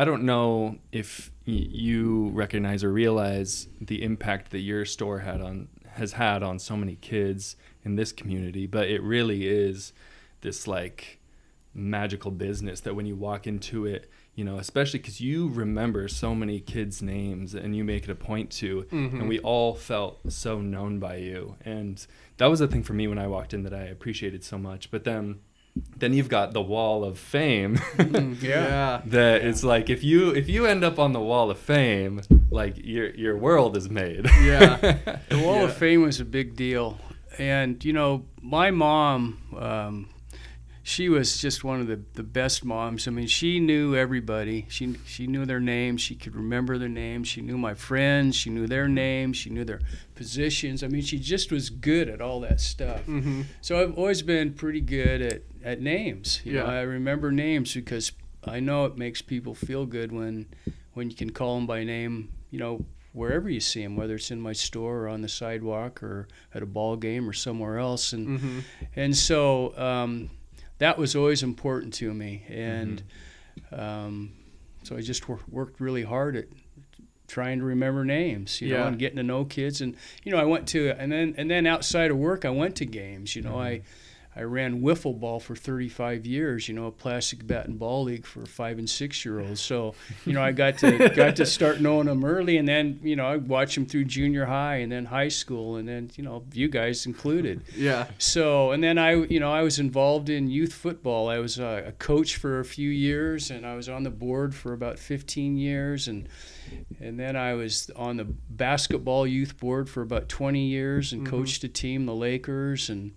I 0.00 0.06
don't 0.06 0.22
know 0.22 0.78
if 0.92 1.30
you 1.44 2.30
recognize 2.30 2.82
or 2.82 2.90
realize 2.90 3.68
the 3.82 4.02
impact 4.02 4.50
that 4.52 4.60
your 4.60 4.86
store 4.86 5.18
had 5.18 5.42
on 5.42 5.68
has 5.88 6.12
had 6.14 6.42
on 6.42 6.58
so 6.58 6.74
many 6.74 6.94
kids 6.96 7.54
in 7.84 7.96
this 7.96 8.10
community, 8.10 8.66
but 8.66 8.88
it 8.88 9.02
really 9.02 9.46
is 9.46 9.92
this 10.40 10.66
like 10.66 11.18
magical 11.74 12.30
business 12.30 12.80
that 12.80 12.94
when 12.96 13.04
you 13.04 13.14
walk 13.14 13.46
into 13.46 13.84
it, 13.84 14.10
you 14.34 14.42
know, 14.42 14.56
especially 14.56 15.00
because 15.00 15.20
you 15.20 15.48
remember 15.50 16.08
so 16.08 16.34
many 16.34 16.60
kids' 16.60 17.02
names 17.02 17.54
and 17.54 17.76
you 17.76 17.84
make 17.84 18.04
it 18.04 18.10
a 18.10 18.14
point 18.14 18.50
to, 18.52 18.84
Mhm. 18.90 19.12
and 19.20 19.28
we 19.28 19.38
all 19.40 19.74
felt 19.74 20.32
so 20.32 20.62
known 20.62 20.98
by 20.98 21.16
you, 21.16 21.56
and 21.60 22.06
that 22.38 22.46
was 22.46 22.60
the 22.60 22.68
thing 22.68 22.82
for 22.82 22.94
me 22.94 23.06
when 23.06 23.18
I 23.18 23.26
walked 23.26 23.52
in 23.52 23.64
that 23.64 23.74
I 23.74 23.82
appreciated 23.82 24.44
so 24.44 24.56
much. 24.56 24.90
But 24.90 25.04
then, 25.04 25.40
then 25.96 26.12
you've 26.12 26.28
got 26.28 26.52
the 26.52 26.62
wall 26.62 27.04
of 27.04 27.18
fame. 27.18 27.78
yeah. 28.40 29.00
that 29.06 29.42
it's 29.44 29.62
like 29.64 29.90
if 29.90 30.02
you 30.04 30.30
if 30.30 30.48
you 30.48 30.66
end 30.66 30.84
up 30.84 30.98
on 30.98 31.12
the 31.12 31.20
wall 31.20 31.50
of 31.50 31.58
fame, 31.58 32.22
like 32.50 32.74
your 32.78 33.10
your 33.10 33.36
world 33.36 33.76
is 33.76 33.88
made. 33.90 34.26
Yeah. 34.42 34.96
The 35.28 35.38
Wall 35.38 35.56
Yeah. 35.56 35.64
of 35.64 35.76
Fame 35.76 36.02
was 36.02 36.20
a 36.20 36.24
big 36.24 36.56
deal, 36.56 36.98
and 37.38 37.82
you 37.84 37.92
know, 37.92 38.24
my 38.42 38.70
mom, 38.70 39.38
um, 39.58 40.08
she 40.90 41.08
was 41.08 41.38
just 41.40 41.62
one 41.62 41.80
of 41.80 41.86
the, 41.86 42.00
the 42.14 42.22
best 42.24 42.64
moms. 42.64 43.06
I 43.06 43.12
mean, 43.12 43.28
she 43.28 43.60
knew 43.60 43.94
everybody. 43.94 44.66
She 44.68 44.96
she 45.06 45.26
knew 45.26 45.44
their 45.46 45.60
names. 45.60 46.00
She 46.00 46.14
could 46.16 46.34
remember 46.34 46.78
their 46.78 46.88
names. 46.88 47.28
She 47.28 47.40
knew 47.42 47.56
my 47.56 47.74
friends. 47.74 48.34
She 48.34 48.50
knew 48.50 48.66
their 48.66 48.88
names. 48.88 49.36
She 49.36 49.50
knew 49.50 49.64
their 49.64 49.80
positions. 50.16 50.82
I 50.82 50.88
mean, 50.88 51.02
she 51.02 51.18
just 51.18 51.52
was 51.52 51.70
good 51.70 52.08
at 52.08 52.20
all 52.20 52.40
that 52.40 52.60
stuff. 52.60 53.02
hmm 53.04 53.42
So 53.60 53.80
I've 53.80 53.96
always 53.96 54.22
been 54.22 54.52
pretty 54.54 54.80
good 54.80 55.22
at, 55.22 55.42
at 55.64 55.80
names. 55.80 56.40
You 56.44 56.54
know, 56.54 56.66
Yeah. 56.66 56.72
I 56.72 56.80
remember 56.82 57.30
names 57.30 57.72
because 57.74 58.12
I 58.44 58.58
know 58.60 58.84
it 58.86 58.96
makes 58.96 59.22
people 59.22 59.54
feel 59.54 59.86
good 59.86 60.10
when 60.12 60.46
when 60.94 61.08
you 61.10 61.16
can 61.16 61.30
call 61.30 61.54
them 61.54 61.66
by 61.66 61.84
name. 61.84 62.30
You 62.50 62.58
know, 62.58 62.84
wherever 63.12 63.48
you 63.48 63.60
see 63.60 63.82
them, 63.82 63.94
whether 63.96 64.16
it's 64.16 64.30
in 64.30 64.40
my 64.40 64.54
store 64.54 64.94
or 65.02 65.08
on 65.08 65.20
the 65.22 65.28
sidewalk 65.28 66.02
or 66.02 66.26
at 66.54 66.62
a 66.62 66.66
ball 66.66 66.96
game 66.96 67.28
or 67.28 67.32
somewhere 67.32 67.78
else. 67.78 68.12
And 68.16 68.40
hmm 68.40 68.58
and 68.96 69.16
so 69.16 69.72
um, 69.78 70.30
that 70.80 70.98
was 70.98 71.14
always 71.14 71.42
important 71.42 71.94
to 71.94 72.12
me. 72.12 72.42
And 72.48 73.02
um, 73.72 74.32
so 74.82 74.96
I 74.96 75.00
just 75.00 75.28
wor- 75.28 75.40
worked 75.48 75.80
really 75.80 76.02
hard 76.02 76.36
at 76.36 76.46
trying 77.28 77.60
to 77.60 77.64
remember 77.64 78.04
names, 78.04 78.60
you 78.60 78.70
know, 78.70 78.86
and 78.88 78.98
getting 78.98 79.16
to 79.18 79.22
know 79.22 79.44
kids. 79.44 79.80
And 79.80 79.94
you 80.24 80.32
know, 80.32 80.38
I 80.38 80.44
went 80.44 80.66
to 80.68 80.90
and 80.98 81.12
then 81.12 81.34
and 81.36 81.48
then 81.50 81.66
outside 81.66 82.10
of 82.10 82.16
work, 82.16 82.44
I 82.44 82.50
went 82.50 82.74
to 82.76 82.84
games. 82.86 83.36
You 83.36 83.42
know, 83.42 83.58
I 83.60 83.82
I 84.36 84.42
ran 84.42 84.80
wiffle 84.80 85.18
ball 85.18 85.40
for 85.40 85.56
35 85.56 86.24
years. 86.24 86.68
You 86.68 86.74
know, 86.76 86.86
a 86.86 86.92
plastic 86.92 87.44
bat 87.46 87.66
and 87.66 87.76
ball 87.78 88.04
league 88.04 88.24
for 88.24 88.46
five 88.46 88.78
and 88.78 88.88
six 88.88 89.24
year 89.24 89.40
olds. 89.40 89.60
So 89.60 89.94
you 90.24 90.32
know, 90.32 90.40
I 90.42 90.52
got 90.52 90.78
to 90.78 91.08
got 91.16 91.34
to 91.36 91.46
start 91.46 91.80
knowing 91.80 92.06
them 92.06 92.24
early, 92.24 92.56
and 92.56 92.66
then 92.68 93.00
you 93.02 93.16
know, 93.16 93.26
I 93.26 93.36
watched 93.38 93.74
them 93.74 93.86
through 93.86 94.04
junior 94.04 94.44
high 94.44 94.76
and 94.76 94.92
then 94.92 95.04
high 95.06 95.28
school, 95.28 95.76
and 95.76 95.88
then 95.88 96.10
you 96.16 96.22
know, 96.22 96.44
you 96.52 96.68
guys 96.68 97.06
included. 97.06 97.62
Yeah. 97.76 98.06
So, 98.18 98.72
and 98.72 98.84
then 98.84 98.98
I, 98.98 99.14
you 99.14 99.40
know, 99.40 99.50
I 99.52 99.62
was 99.62 99.78
involved 99.78 100.28
in 100.28 100.48
youth 100.50 100.72
football. 100.74 101.28
I 101.28 101.38
was 101.38 101.58
a, 101.58 101.84
a 101.88 101.92
coach 101.92 102.36
for 102.36 102.60
a 102.60 102.64
few 102.64 102.90
years, 102.90 103.50
and 103.50 103.64
I 103.66 103.74
was 103.74 103.88
on 103.88 104.02
the 104.04 104.10
board 104.10 104.54
for 104.54 104.72
about 104.74 104.98
15 104.98 105.56
years, 105.56 106.06
and 106.08 106.28
and 107.00 107.18
then 107.18 107.36
I 107.36 107.54
was 107.54 107.90
on 107.96 108.16
the 108.18 108.26
basketball 108.50 109.26
youth 109.26 109.56
board 109.58 109.88
for 109.88 110.02
about 110.02 110.28
20 110.28 110.66
years, 110.66 111.12
and 111.12 111.26
Mhm. 111.26 111.30
coached 111.30 111.64
a 111.64 111.68
team, 111.68 112.06
the 112.06 112.14
Lakers, 112.14 112.88
and 112.90 113.12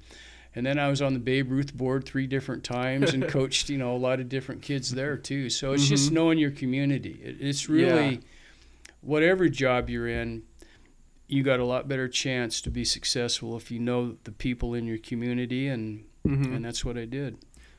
and 0.56 0.66
then 0.66 0.78
I 0.80 0.89
was 0.89 1.02
on 1.02 1.13
the 1.13 1.20
Babe 1.20 1.52
Ruth 1.52 1.74
board 1.74 2.06
three 2.06 2.28
different 2.28 2.63
times, 2.63 3.13
and 3.13 3.28
coached, 3.28 3.70
you 3.70 3.78
know, 3.78 3.96
a 3.96 3.98
lot 3.98 4.20
of 4.20 4.30
different 4.30 4.62
kids 4.62 4.92
there 4.92 5.18
too. 5.18 5.50
So 5.50 5.74
it's 5.74 5.88
just 5.88 6.10
Mhm. 6.10 6.13
knowing 6.13 6.38
your 6.39 6.52
community. 6.52 7.20
It, 7.24 7.38
it's 7.39 7.68
really 7.70 8.12
Yeah. 8.12 8.18
whatever 9.02 9.50
job 9.50 9.89
you're 9.89 10.08
in 10.08 10.44
you 11.28 11.42
got 11.42 11.60
a 11.60 11.66
lot 11.66 11.88
better 11.88 12.08
chance 12.08 12.62
to 12.62 12.70
be 12.70 12.84
successful 12.86 13.56
if 13.58 13.72
you 13.72 13.80
know 13.80 14.18
the 14.26 14.32
people 14.32 14.74
in 14.74 14.86
your 14.86 14.98
community 15.00 15.68
and 15.68 16.04
hmm 16.24 16.54
and 16.54 16.63
that's 16.63 16.86
what 16.86 16.98
I 16.98 17.06
did. 17.06 17.38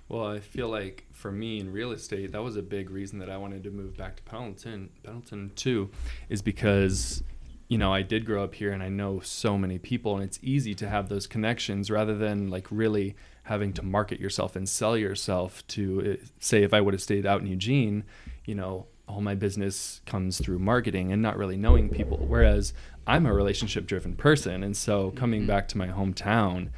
Well, 0.08 0.26
I 0.26 0.40
feel 0.40 0.68
like 0.68 1.06
for 1.12 1.30
me 1.30 1.60
in 1.60 1.70
real 1.72 1.92
estate, 1.92 2.32
that 2.32 2.42
was 2.42 2.56
a 2.56 2.62
big 2.62 2.90
reason 2.90 3.18
that 3.20 3.30
I 3.30 3.36
wanted 3.36 3.62
to 3.64 3.70
move 3.70 3.96
back 3.96 4.16
to 4.16 4.22
Pendleton. 4.24 4.90
Pendleton 5.02 5.52
too, 5.54 5.90
is 6.28 6.42
because 6.42 7.22
you 7.74 7.78
know 7.78 7.92
I 7.92 8.02
did 8.02 8.24
grow 8.24 8.44
up 8.44 8.54
here 8.54 8.70
and 8.70 8.84
I 8.84 8.88
know 8.88 9.18
so 9.18 9.58
many 9.58 9.78
people, 9.80 10.14
and 10.14 10.22
it's 10.22 10.38
easy 10.42 10.74
to 10.76 10.88
have 10.88 11.08
those 11.08 11.26
connections 11.26 11.90
rather 11.90 12.16
than 12.16 12.48
like 12.48 12.68
really 12.70 13.16
having 13.52 13.72
to 13.72 13.82
market 13.82 14.20
yourself 14.20 14.54
and 14.54 14.68
sell 14.68 14.96
yourself 14.96 15.66
to 15.74 15.82
uh, 16.22 16.24
say 16.38 16.62
if 16.62 16.72
I 16.72 16.80
would 16.80 16.94
have 16.94 17.02
stayed 17.02 17.26
out 17.26 17.40
in 17.40 17.48
Eugene, 17.48 18.04
you 18.46 18.54
know, 18.54 18.86
all 19.08 19.20
my 19.20 19.34
business 19.34 20.00
comes 20.06 20.38
through 20.40 20.60
marketing 20.60 21.10
and 21.10 21.20
not 21.20 21.36
really 21.36 21.56
knowing 21.56 21.88
people. 21.88 22.18
Whereas 22.18 22.72
I'm 23.08 23.26
a 23.26 23.32
relationship 23.34 23.86
driven 23.86 24.14
person, 24.14 24.62
and 24.62 24.76
so 24.76 25.10
coming 25.10 25.42
Mhm. 25.42 25.46
back 25.48 25.66
to 25.70 25.76
my 25.76 25.88
hometown, 25.88 26.68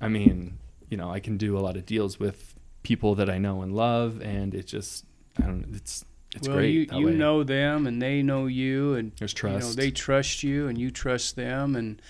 I 0.00 0.08
mean, 0.08 0.56
you 0.88 0.96
know, 0.96 1.10
I 1.10 1.20
can 1.20 1.36
do 1.36 1.58
a 1.58 1.60
lot 1.66 1.76
of 1.76 1.84
deals 1.84 2.18
with 2.18 2.54
people 2.82 3.14
that 3.16 3.28
I 3.28 3.36
know 3.36 3.60
and 3.60 3.74
love, 3.74 4.22
and 4.22 4.54
it 4.54 4.66
just, 4.66 5.04
I 5.38 5.42
don't, 5.42 5.66
it's, 5.74 6.06
it's 6.36 6.46
well, 6.48 6.58
great. 6.58 6.70
you 6.72 6.86
you 6.98 7.06
way. 7.06 7.12
know 7.14 7.42
them 7.42 7.86
and 7.86 8.00
they 8.00 8.22
know 8.22 8.46
you 8.46 8.94
and 8.94 9.12
there's 9.18 9.34
you 9.42 9.48
know 9.48 9.58
trust. 9.58 9.76
they 9.76 9.90
trust 9.90 10.42
you 10.42 10.68
and 10.68 10.78
you 10.78 10.90
trust 10.90 11.34
them 11.36 11.74
and 11.76 12.00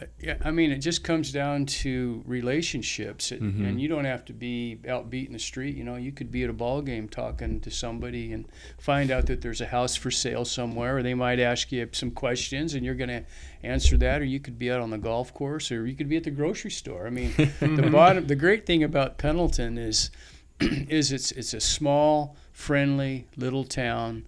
uh, 0.00 0.04
yeah, 0.20 0.36
I 0.44 0.50
mean 0.50 0.72
it 0.72 0.78
just 0.78 1.02
comes 1.04 1.32
down 1.32 1.64
to 1.66 2.22
relationships 2.26 3.32
It- 3.32 3.40
Mhm. 3.42 3.66
and 3.68 3.80
you 3.80 3.88
don't 3.88 4.04
have 4.04 4.24
to 4.26 4.32
be 4.32 4.78
out 4.88 5.08
beating 5.10 5.32
the 5.32 5.38
street. 5.38 5.74
You 5.76 5.84
know, 5.84 5.96
you 5.96 6.12
could 6.12 6.30
be 6.30 6.42
at 6.44 6.50
a 6.50 6.52
ball 6.52 6.82
game 6.82 7.08
talking 7.08 7.60
to 7.60 7.70
somebody 7.70 8.32
and 8.32 8.46
find 8.78 9.10
out 9.10 9.26
that 9.26 9.40
there's 9.40 9.60
a 9.62 9.66
house 9.66 9.96
for 9.96 10.10
sale 10.10 10.44
somewhere, 10.44 10.98
or 10.98 11.02
they 11.02 11.14
might 11.14 11.38
ask 11.40 11.72
you 11.72 11.88
some 11.92 12.10
questions 12.10 12.74
and 12.74 12.84
you're 12.84 12.94
going 12.94 13.08
to 13.08 13.24
answer 13.62 13.96
that, 13.98 14.20
or 14.20 14.24
you 14.24 14.38
could 14.40 14.58
be 14.58 14.70
out 14.70 14.80
on 14.80 14.90
the 14.90 14.98
golf 14.98 15.32
course, 15.32 15.72
or 15.72 15.86
you 15.86 15.94
could 15.94 16.08
be 16.08 16.16
at 16.16 16.24
the 16.24 16.30
grocery 16.30 16.70
store. 16.70 17.06
I 17.06 17.10
mean, 17.10 17.32
the 17.60 17.88
bottom, 17.90 18.26
the 18.26 18.36
great 18.36 18.66
thing 18.66 18.82
about 18.84 19.16
Pendleton 19.18 19.78
is, 19.78 20.10
is 20.60 21.10
it's 21.12 21.32
it's 21.32 21.54
a 21.54 21.60
small, 21.60 22.36
friendly 22.56 23.26
little 23.36 23.64
town 23.64 24.24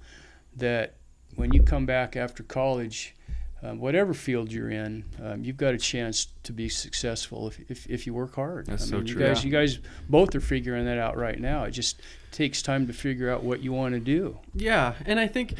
that 0.55 0.93
when 1.35 1.51
you 1.51 1.63
come 1.63 1.87
back 1.87 2.15
after 2.15 2.43
college, 2.43 3.15
um, 3.63 3.79
whatever 3.81 4.13
field 4.13 4.53
you're 4.53 4.69
in, 4.69 5.03
um, 5.25 5.43
you've 5.43 5.57
got 5.57 5.73
a 5.73 5.79
chance 5.79 6.29
to 6.43 6.53
be 6.53 6.69
successful 6.69 7.49
if, 7.49 7.59
if, 7.71 7.87
if 7.89 8.07
you 8.07 8.13
work 8.13 8.35
hard. 8.35 8.67
That's 8.67 8.83
I 8.85 8.87
so 8.87 8.97
mean, 8.99 9.07
true. 9.07 9.23
You 9.23 9.29
guys, 9.29 9.39
Yeah. 9.43 9.47
you 9.47 9.53
guys 9.53 9.79
both 10.11 10.35
are 10.35 10.41
figuring 10.43 10.85
that 10.85 10.99
out 10.99 11.17
right 11.17 11.41
now. 11.41 11.65
It 11.65 11.71
just 11.71 12.03
takes 12.31 12.61
time 12.61 12.87
to 12.87 12.93
figure 12.93 13.31
out 13.31 13.43
what 13.45 13.63
you 13.63 13.73
want 13.73 13.95
to 13.95 14.01
do. 14.01 14.39
Yeah, 14.55 14.93
and 15.07 15.19
I 15.19 15.27
think 15.27 15.55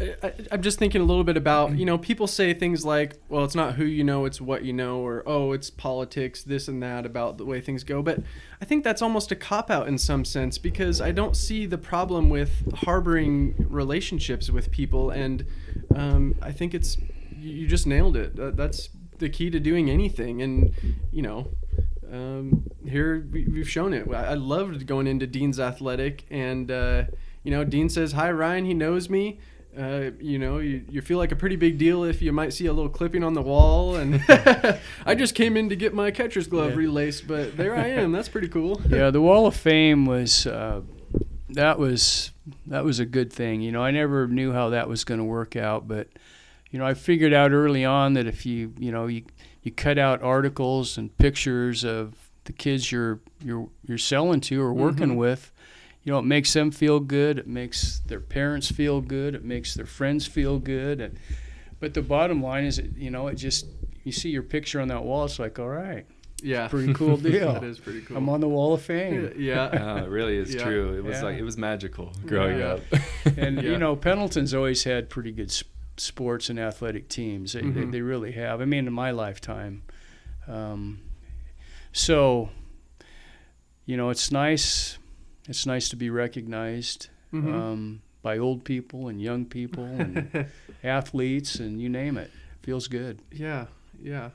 I, 0.00 0.32
I'm 0.52 0.62
just 0.62 0.78
thinking 0.78 1.00
a 1.00 1.04
little 1.04 1.24
bit 1.24 1.36
about 1.36 1.76
you 1.76 1.84
know 1.84 1.98
people 1.98 2.26
say 2.26 2.54
things 2.54 2.84
like, 2.84 3.20
well, 3.28 3.44
it's 3.44 3.54
not 3.54 3.74
who 3.74 3.84
you 3.84 4.04
know, 4.04 4.24
it's 4.24 4.40
what 4.40 4.64
you 4.64 4.72
know, 4.72 4.98
or 4.98 5.22
oh, 5.26 5.52
it's 5.52 5.70
politics, 5.70 6.42
this 6.42 6.68
and 6.68 6.82
that 6.82 7.04
about 7.04 7.38
the 7.38 7.44
way 7.44 7.60
things 7.60 7.84
go. 7.84 8.02
But 8.02 8.20
I 8.60 8.64
think 8.64 8.84
that's 8.84 9.02
almost 9.02 9.32
a 9.32 9.36
cop 9.36 9.70
out 9.70 9.88
in 9.88 9.98
some 9.98 10.24
sense 10.24 10.58
because 10.58 11.00
I 11.00 11.10
don't 11.10 11.36
see 11.36 11.66
the 11.66 11.78
problem 11.78 12.30
with 12.30 12.72
harboring 12.74 13.66
relationships 13.68 14.50
with 14.50 14.70
people, 14.70 15.10
and 15.10 15.44
um, 15.94 16.36
I 16.40 16.52
think 16.52 16.74
it's 16.74 16.96
you 17.36 17.66
just 17.66 17.86
nailed 17.86 18.16
it. 18.16 18.36
That, 18.36 18.56
that's 18.56 18.90
the 19.18 19.28
key 19.28 19.50
to 19.50 19.58
doing 19.58 19.90
anything, 19.90 20.42
and 20.42 20.72
you 21.10 21.22
know 21.22 21.50
um, 22.12 22.70
here 22.86 23.26
we, 23.30 23.46
we've 23.46 23.68
shown 23.68 23.92
it. 23.92 24.08
I, 24.12 24.28
I 24.28 24.34
loved 24.34 24.86
going 24.86 25.06
into 25.06 25.26
Dean's 25.26 25.60
Athletic, 25.60 26.24
and 26.30 26.70
uh, 26.70 27.04
you 27.42 27.50
know, 27.50 27.64
Dean 27.64 27.88
says, 27.88 28.12
"Hi, 28.12 28.30
Ryan." 28.30 28.64
He 28.64 28.74
knows 28.74 29.10
me. 29.10 29.40
Uh, 29.78 30.10
you 30.20 30.38
know, 30.38 30.58
you, 30.58 30.84
you 30.90 31.00
feel 31.00 31.18
like 31.18 31.30
a 31.32 31.36
pretty 31.36 31.56
big 31.56 31.78
deal 31.78 32.04
if 32.04 32.20
you 32.20 32.32
might 32.32 32.52
see 32.52 32.66
a 32.66 32.72
little 32.72 32.90
clipping 32.90 33.22
on 33.22 33.34
the 33.34 33.42
wall. 33.42 33.96
And 33.96 34.20
I 35.06 35.14
just 35.14 35.34
came 35.34 35.56
in 35.56 35.68
to 35.68 35.76
get 35.76 35.94
my 35.94 36.10
catcher's 36.10 36.46
glove 36.48 36.70
Yeah. 36.70 36.76
relaced, 36.76 37.28
but 37.28 37.56
there 37.56 37.74
I 37.76 37.88
am. 37.88 38.12
That's 38.12 38.28
pretty 38.28 38.48
cool. 38.48 38.80
yeah, 38.88 39.10
the 39.10 39.20
Wall 39.20 39.46
of 39.46 39.54
Fame 39.56 40.04
was 40.06 40.46
uh, 40.46 40.80
that 41.50 41.78
was 41.78 42.32
that 42.66 42.84
was 42.84 42.98
a 43.00 43.06
good 43.06 43.32
thing. 43.32 43.60
You 43.60 43.72
know, 43.72 43.82
I 43.82 43.90
never 43.90 44.26
knew 44.26 44.52
how 44.52 44.70
that 44.70 44.88
was 44.88 45.04
going 45.04 45.18
to 45.18 45.24
work 45.24 45.54
out, 45.56 45.86
but 45.88 46.08
you 46.70 46.78
know, 46.78 46.84
I 46.86 46.94
figured 46.94 47.32
out 47.32 47.52
early 47.52 47.84
on 47.84 48.14
that 48.14 48.26
if 48.26 48.44
you 48.44 48.74
you 48.78 48.90
know 48.92 49.06
you 49.06 49.22
you 49.62 49.70
cut 49.72 49.98
out 49.98 50.22
articles 50.22 50.98
and 50.98 51.16
pictures 51.18 51.84
of 51.84 52.14
the 52.44 52.52
kids 52.52 52.90
you're 52.90 53.20
you're 53.44 53.68
you're 53.86 53.98
selling 53.98 54.40
to 54.40 54.60
or 54.60 54.72
working 54.72 55.10
Mhm. 55.10 55.16
with, 55.16 55.52
you 56.08 56.14
know, 56.14 56.20
it 56.20 56.24
makes 56.24 56.54
them 56.54 56.70
feel 56.70 57.00
good. 57.00 57.38
It 57.38 57.46
makes 57.46 57.98
their 58.06 58.18
parents 58.20 58.70
feel 58.72 59.02
good. 59.02 59.34
It 59.34 59.44
makes 59.44 59.74
their 59.74 59.84
friends 59.84 60.24
feel 60.26 60.58
good. 60.58 61.02
And, 61.02 61.18
but 61.80 61.92
the 61.92 62.00
bottom 62.00 62.42
line 62.42 62.64
is, 62.64 62.78
it, 62.78 62.96
you 62.96 63.10
know, 63.10 63.26
it 63.28 63.34
just 63.34 63.66
you 64.04 64.12
see 64.12 64.30
your 64.30 64.42
picture 64.42 64.80
on 64.80 64.88
that 64.88 65.04
wall. 65.04 65.26
It's 65.26 65.38
like, 65.38 65.58
all 65.58 65.68
right, 65.68 66.06
Yeah. 66.42 66.66
pretty 66.68 66.94
cool 66.94 67.16
deal. 67.30 67.52
that 67.52 67.62
is 67.62 67.78
pretty 67.78 68.00
cool. 68.00 68.16
I'm 68.16 68.26
on 68.30 68.40
the 68.40 68.48
Wall 68.48 68.72
of 68.72 68.80
Fame. 68.80 69.34
Yeah. 69.36 69.66
Uh, 69.98 70.04
it 70.04 70.08
really 70.08 70.38
is 70.38 70.54
Yeah. 70.54 70.62
true. 70.64 70.94
It 70.96 71.04
was 71.04 71.16
Yeah. 71.18 71.24
like 71.24 71.36
it 71.36 71.42
was 71.42 71.58
magical 71.58 72.10
growing 72.24 72.58
Yeah. 72.64 72.64
up. 72.68 72.80
And 73.36 73.56
Yeah. 73.62 73.72
you 73.72 73.76
know, 73.76 73.94
Pendleton's 73.94 74.54
always 74.54 74.84
had 74.84 75.10
pretty 75.10 75.30
good 75.32 75.50
s- 75.50 75.62
sports 75.98 76.48
and 76.48 76.58
athletic 76.58 77.10
teams. 77.10 77.52
They, 77.52 77.60
they, 77.60 77.82
Mhm. 77.82 77.92
they 77.92 78.00
really 78.00 78.32
have. 78.32 78.62
I 78.62 78.64
mean, 78.64 78.86
in 78.86 78.94
my 78.94 79.10
lifetime. 79.10 79.82
Um, 80.46 81.00
so, 81.92 82.48
you 83.84 83.98
know, 83.98 84.08
it's 84.08 84.32
nice. 84.32 84.96
It's 85.48 85.64
nice 85.66 85.88
to 85.88 85.96
be 85.96 86.10
recognized 86.10 87.08
Mhm. 87.32 87.52
um, 87.52 88.02
by 88.22 88.38
old 88.38 88.64
people 88.64 89.08
and 89.08 89.20
young 89.20 89.44
people 89.46 89.84
and 89.84 90.46
athletes 90.84 91.56
and 91.56 91.80
you 91.80 91.88
name 91.88 92.16
it. 92.18 92.30
Feels 92.62 92.86
good. 92.88 93.20
yeah. 93.32 93.66
Yeah. 94.00 94.30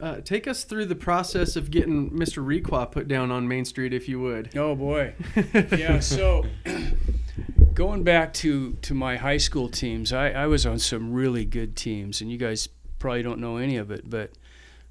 Uh, 0.00 0.20
take 0.20 0.46
us 0.46 0.64
through 0.64 0.84
the 0.86 0.94
process 0.94 1.56
of 1.56 1.70
getting 1.70 2.10
Mr. 2.10 2.44
Requa 2.44 2.90
put 2.90 3.08
down 3.08 3.30
on 3.30 3.48
Main 3.48 3.64
Street, 3.64 3.94
if 3.94 4.08
you 4.08 4.20
would. 4.20 4.54
Oh 4.56 4.74
boy. 4.74 5.14
yeah. 5.54 6.00
So 6.00 6.44
going 7.74 8.02
back 8.02 8.32
to 8.34 8.74
to 8.82 8.92
my 8.94 9.16
high 9.16 9.36
school 9.38 9.68
teams, 9.68 10.12
I, 10.12 10.30
I 10.30 10.46
was 10.46 10.66
on 10.66 10.78
some 10.78 11.12
really 11.12 11.44
good 11.44 11.74
teams, 11.76 12.20
and 12.20 12.30
you 12.30 12.36
guys 12.38 12.68
probably 12.98 13.22
don't 13.22 13.40
know 13.40 13.56
any 13.56 13.76
of 13.78 13.90
it, 13.90 14.08
but 14.10 14.32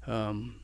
um, 0.06 0.56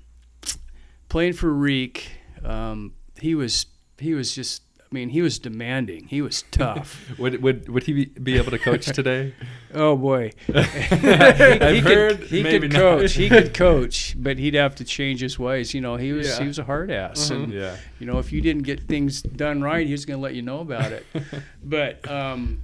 playing 1.09 1.35
for 1.35 1.53
Reek, 1.53 2.11
um, 2.45 2.93
he 3.21 3.35
was 3.35 3.67
he 3.99 4.15
was 4.15 4.35
just. 4.35 4.63
I 4.95 4.97
mean, 4.97 5.09
he 5.09 5.23
was 5.23 5.41
demanding. 5.41 6.05
He 6.07 6.23
was 6.23 6.45
tough. 6.53 7.11
would 7.19 7.43
would 7.43 7.69
would 7.69 7.83
he 7.83 8.05
be, 8.05 8.37
able 8.37 8.53
to 8.53 8.61
coach 8.61 8.87
today? 8.87 9.35
oh 9.75 9.97
boy, 9.97 10.31
he, 10.47 10.53
I've 10.55 11.75
he 11.75 11.81
heard 11.81 12.19
could, 12.21 12.29
he 12.29 12.43
could 12.45 12.73
not. 12.73 12.79
coach. 12.79 13.13
He 13.15 13.29
could 13.29 13.53
coach, 13.53 14.15
but 14.17 14.39
he'd 14.39 14.55
have 14.55 14.77
to 14.77 14.85
change 14.85 15.21
his 15.21 15.37
ways. 15.37 15.75
You 15.75 15.81
know, 15.81 15.97
he 15.97 16.13
was 16.13 16.29
Yeah. 16.29 16.43
he 16.43 16.47
was 16.47 16.61
a 16.61 16.65
hard 16.65 16.93
ass, 16.93 17.29
Uh-huh. 17.29 17.43
and 17.43 17.53
yeah. 17.53 17.77
you 17.99 18.07
know, 18.07 18.21
if 18.21 18.31
you 18.31 18.41
didn't 18.41 18.63
get 18.63 18.83
things 18.87 19.21
done 19.21 19.63
right, 19.63 19.85
he 19.85 19.91
was 19.91 20.05
going 20.07 20.19
to 20.19 20.23
let 20.23 20.37
you 20.37 20.43
know 20.43 20.61
about 20.61 20.93
it. 20.93 21.05
but 21.65 22.09
um, 22.09 22.61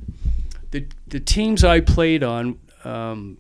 the 0.71 0.87
the 1.09 1.19
teams 1.19 1.65
I 1.65 1.81
played 1.81 2.23
on, 2.23 2.61
um, 2.85 3.39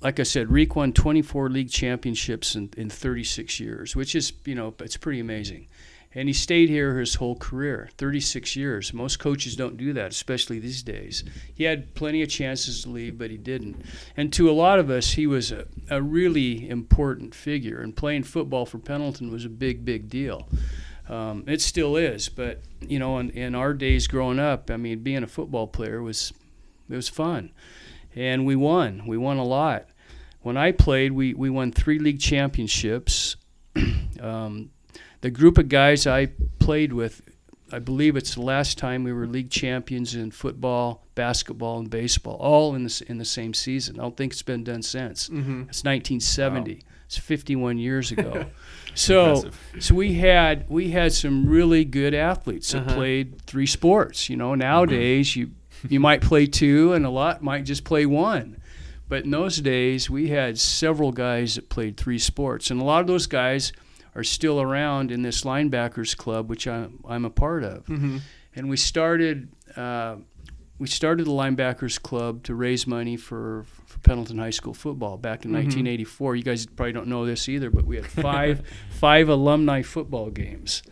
like 0.00 0.18
I 0.18 0.24
said, 0.24 0.50
Reek 0.50 0.74
won 0.74 0.92
24 0.92 1.50
league 1.50 1.70
championships 1.70 2.56
in, 2.56 2.70
in 2.76 2.90
36 2.90 3.60
years, 3.60 3.94
which 3.94 4.16
is 4.16 4.32
you 4.44 4.56
know 4.56 4.74
it's 4.80 4.96
pretty 4.96 5.20
amazing. 5.20 5.68
And 6.14 6.28
he 6.28 6.32
stayed 6.32 6.68
here 6.68 6.98
his 6.98 7.16
whole 7.16 7.34
career, 7.34 7.88
36 7.98 8.54
years. 8.54 8.94
Most 8.94 9.18
coaches 9.18 9.56
don't 9.56 9.76
do 9.76 9.92
that, 9.94 10.12
especially 10.12 10.60
these 10.60 10.82
days. 10.82 11.24
He 11.52 11.64
had 11.64 11.94
plenty 11.94 12.22
of 12.22 12.28
chances 12.28 12.82
to 12.82 12.90
leave, 12.90 13.18
but 13.18 13.30
he 13.30 13.36
didn't. 13.36 13.84
And 14.16 14.32
to 14.34 14.48
a 14.48 14.52
lot 14.52 14.78
of 14.78 14.90
us, 14.90 15.12
he 15.12 15.26
was 15.26 15.50
a, 15.50 15.66
a 15.90 16.00
really 16.00 16.68
important 16.68 17.34
figure. 17.34 17.80
And 17.80 17.96
playing 17.96 18.22
football 18.24 18.64
for 18.64 18.78
Pendleton 18.78 19.32
was 19.32 19.44
a 19.44 19.48
big, 19.48 19.84
big 19.84 20.08
deal. 20.08 20.48
Um, 21.08 21.44
it 21.46 21.60
still 21.60 21.96
is, 21.96 22.28
but 22.28 22.62
you 22.80 22.98
know, 22.98 23.18
in, 23.18 23.30
in 23.30 23.54
our 23.54 23.74
days 23.74 24.06
growing 24.06 24.38
up, 24.38 24.70
I 24.70 24.76
mean, 24.76 25.00
being 25.00 25.22
a 25.22 25.26
football 25.26 25.66
player 25.66 26.02
was 26.02 26.32
it 26.88 26.96
was 26.96 27.08
fun, 27.08 27.52
and 28.14 28.46
we 28.46 28.56
won. 28.56 29.02
We 29.06 29.18
won 29.18 29.36
a 29.36 29.44
lot. 29.44 29.86
When 30.40 30.56
I 30.56 30.72
played, 30.72 31.12
we 31.12 31.34
we 31.34 31.50
won 31.50 31.72
three 31.72 31.98
league 31.98 32.20
championships. 32.20 33.36
um, 34.20 34.70
the 35.24 35.30
group 35.30 35.56
of 35.56 35.70
guys 35.70 36.06
I 36.06 36.26
played 36.58 36.92
with, 36.92 37.22
I 37.72 37.78
believe 37.78 38.14
it's 38.14 38.34
the 38.34 38.42
last 38.42 38.76
time 38.76 39.04
we 39.04 39.12
were 39.12 39.26
league 39.26 39.48
champions 39.50 40.14
in 40.14 40.30
football, 40.30 41.02
basketball, 41.14 41.78
and 41.78 41.88
baseball, 41.88 42.34
all 42.36 42.74
in 42.74 42.84
the 42.84 43.02
in 43.08 43.16
the 43.16 43.24
same 43.24 43.54
season. 43.54 43.98
I 43.98 44.02
don't 44.02 44.16
think 44.18 44.32
it's 44.34 44.42
been 44.42 44.64
done 44.64 44.82
since. 44.82 45.28
Mm-hmm. 45.30 45.62
It's 45.70 45.82
1970. 45.82 46.82
It's 47.06 47.16
51 47.18 47.78
years 47.78 48.12
ago. 48.12 48.44
so, 48.94 49.24
Impressive. 49.36 49.60
so 49.80 49.94
we 49.94 50.14
had 50.14 50.66
we 50.68 50.90
had 50.90 51.12
some 51.14 51.46
really 51.48 51.84
good 51.86 52.12
athletes 52.14 52.72
that 52.72 52.82
Uh-huh. 52.86 52.94
played 52.94 53.40
three 53.46 53.66
sports. 53.66 54.28
You 54.28 54.36
know, 54.36 54.54
nowadays 54.54 55.34
you 55.36 55.52
you 55.88 56.00
might 56.00 56.20
play 56.20 56.44
two, 56.46 56.92
and 56.92 57.06
a 57.06 57.10
lot 57.10 57.42
might 57.42 57.64
just 57.64 57.82
play 57.84 58.04
one. 58.06 58.58
But 59.08 59.24
in 59.24 59.30
those 59.30 59.56
days, 59.60 60.08
we 60.10 60.28
had 60.28 60.58
several 60.58 61.12
guys 61.12 61.54
that 61.56 61.68
played 61.70 61.96
three 61.96 62.18
sports, 62.18 62.70
and 62.70 62.80
a 62.80 62.84
lot 62.84 63.00
of 63.00 63.06
those 63.06 63.26
guys 63.26 63.72
are 64.14 64.24
still 64.24 64.60
around 64.60 65.10
in 65.10 65.22
this 65.22 65.42
linebackers 65.42 66.16
club, 66.16 66.48
which 66.48 66.66
I'm, 66.68 67.00
I'm 67.08 67.24
a 67.24 67.30
part 67.30 67.64
of 67.64 67.84
Mm-hmm. 67.86 68.18
and 68.56 68.68
we 68.68 68.76
started 68.76 69.48
uh, 69.76 70.16
we 70.78 70.86
started 70.88 71.26
the 71.26 71.30
linebackers 71.30 72.00
club 72.02 72.42
to 72.44 72.54
raise 72.54 72.84
money 72.86 73.16
for, 73.16 73.64
for 73.86 73.98
Pendleton 74.00 74.38
High 74.38 74.50
School 74.50 74.74
football 74.74 75.16
back 75.16 75.44
in 75.44 75.50
Mhm. 75.52 75.54
1984. 75.64 76.36
You 76.36 76.42
guys 76.42 76.66
probably 76.66 76.92
don't 76.92 77.06
know 77.06 77.24
this 77.24 77.48
either, 77.48 77.70
but 77.70 77.84
we 77.84 77.96
had 77.96 78.06
five 78.06 78.62
five 78.90 79.28
alumni 79.28 79.82
football 79.82 80.30
games. 80.30 80.82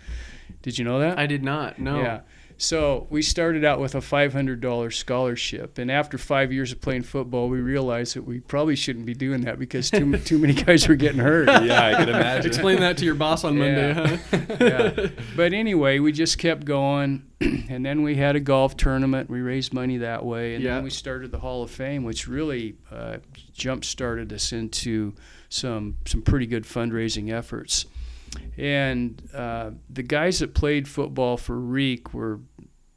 Did 0.62 0.78
you 0.78 0.84
know 0.84 1.00
that? 1.00 1.18
I 1.18 1.26
did 1.26 1.42
not. 1.42 1.80
No. 1.80 2.00
Yeah. 2.00 2.20
So 2.58 3.06
we 3.10 3.22
started 3.22 3.64
out 3.64 3.80
with 3.80 3.94
a 3.94 3.98
$500 4.00 4.92
scholarship, 4.92 5.78
and 5.78 5.90
after 5.90 6.18
five 6.18 6.52
years 6.52 6.72
of 6.72 6.80
playing 6.80 7.02
football, 7.02 7.48
we 7.48 7.60
realized 7.60 8.14
that 8.16 8.22
we 8.22 8.40
probably 8.40 8.76
shouldn't 8.76 9.06
be 9.06 9.14
doing 9.14 9.42
that 9.42 9.58
because 9.58 9.90
too 9.90 10.16
too 10.24 10.38
many 10.38 10.54
guys 10.54 10.86
were 10.88 10.94
getting 10.94 11.20
hurt. 11.20 11.48
yeah, 11.64 11.86
I 11.88 11.94
can 11.94 12.08
imagine. 12.08 12.46
Explain 12.46 12.80
that 12.80 12.96
to 12.98 13.04
your 13.04 13.14
boss 13.14 13.44
on 13.44 13.58
Monday, 13.58 13.88
Yeah. 13.94 14.16
huh? 14.16 14.38
yeah. 14.60 15.06
But 15.36 15.52
anyway, 15.52 15.98
we 15.98 16.12
just 16.12 16.38
kept 16.38 16.64
going, 16.64 17.24
and 17.40 17.84
then 17.84 18.02
we 18.02 18.14
had 18.16 18.36
a 18.36 18.40
golf 18.40 18.76
tournament. 18.76 19.28
We 19.28 19.40
raised 19.40 19.72
money 19.74 19.98
that 19.98 20.24
way, 20.24 20.54
and 20.54 20.62
Yeah. 20.62 20.74
then 20.76 20.84
we 20.84 20.90
started 20.90 21.32
the 21.32 21.38
Hall 21.40 21.62
of 21.62 21.70
Fame, 21.70 22.04
which 22.04 22.28
really 22.28 22.76
uh, 22.90 23.18
jump 23.52 23.84
started 23.84 24.32
us 24.32 24.52
into 24.52 25.14
some 25.48 25.96
some 26.06 26.22
pretty 26.22 26.46
good 26.46 26.64
fundraising 26.64 27.32
efforts. 27.32 27.86
And 28.56 29.22
uh, 29.34 29.70
the 29.88 30.02
guys 30.02 30.40
that 30.40 30.54
played 30.54 30.88
football 30.88 31.36
for 31.36 31.58
Reek 31.58 32.12
were 32.12 32.40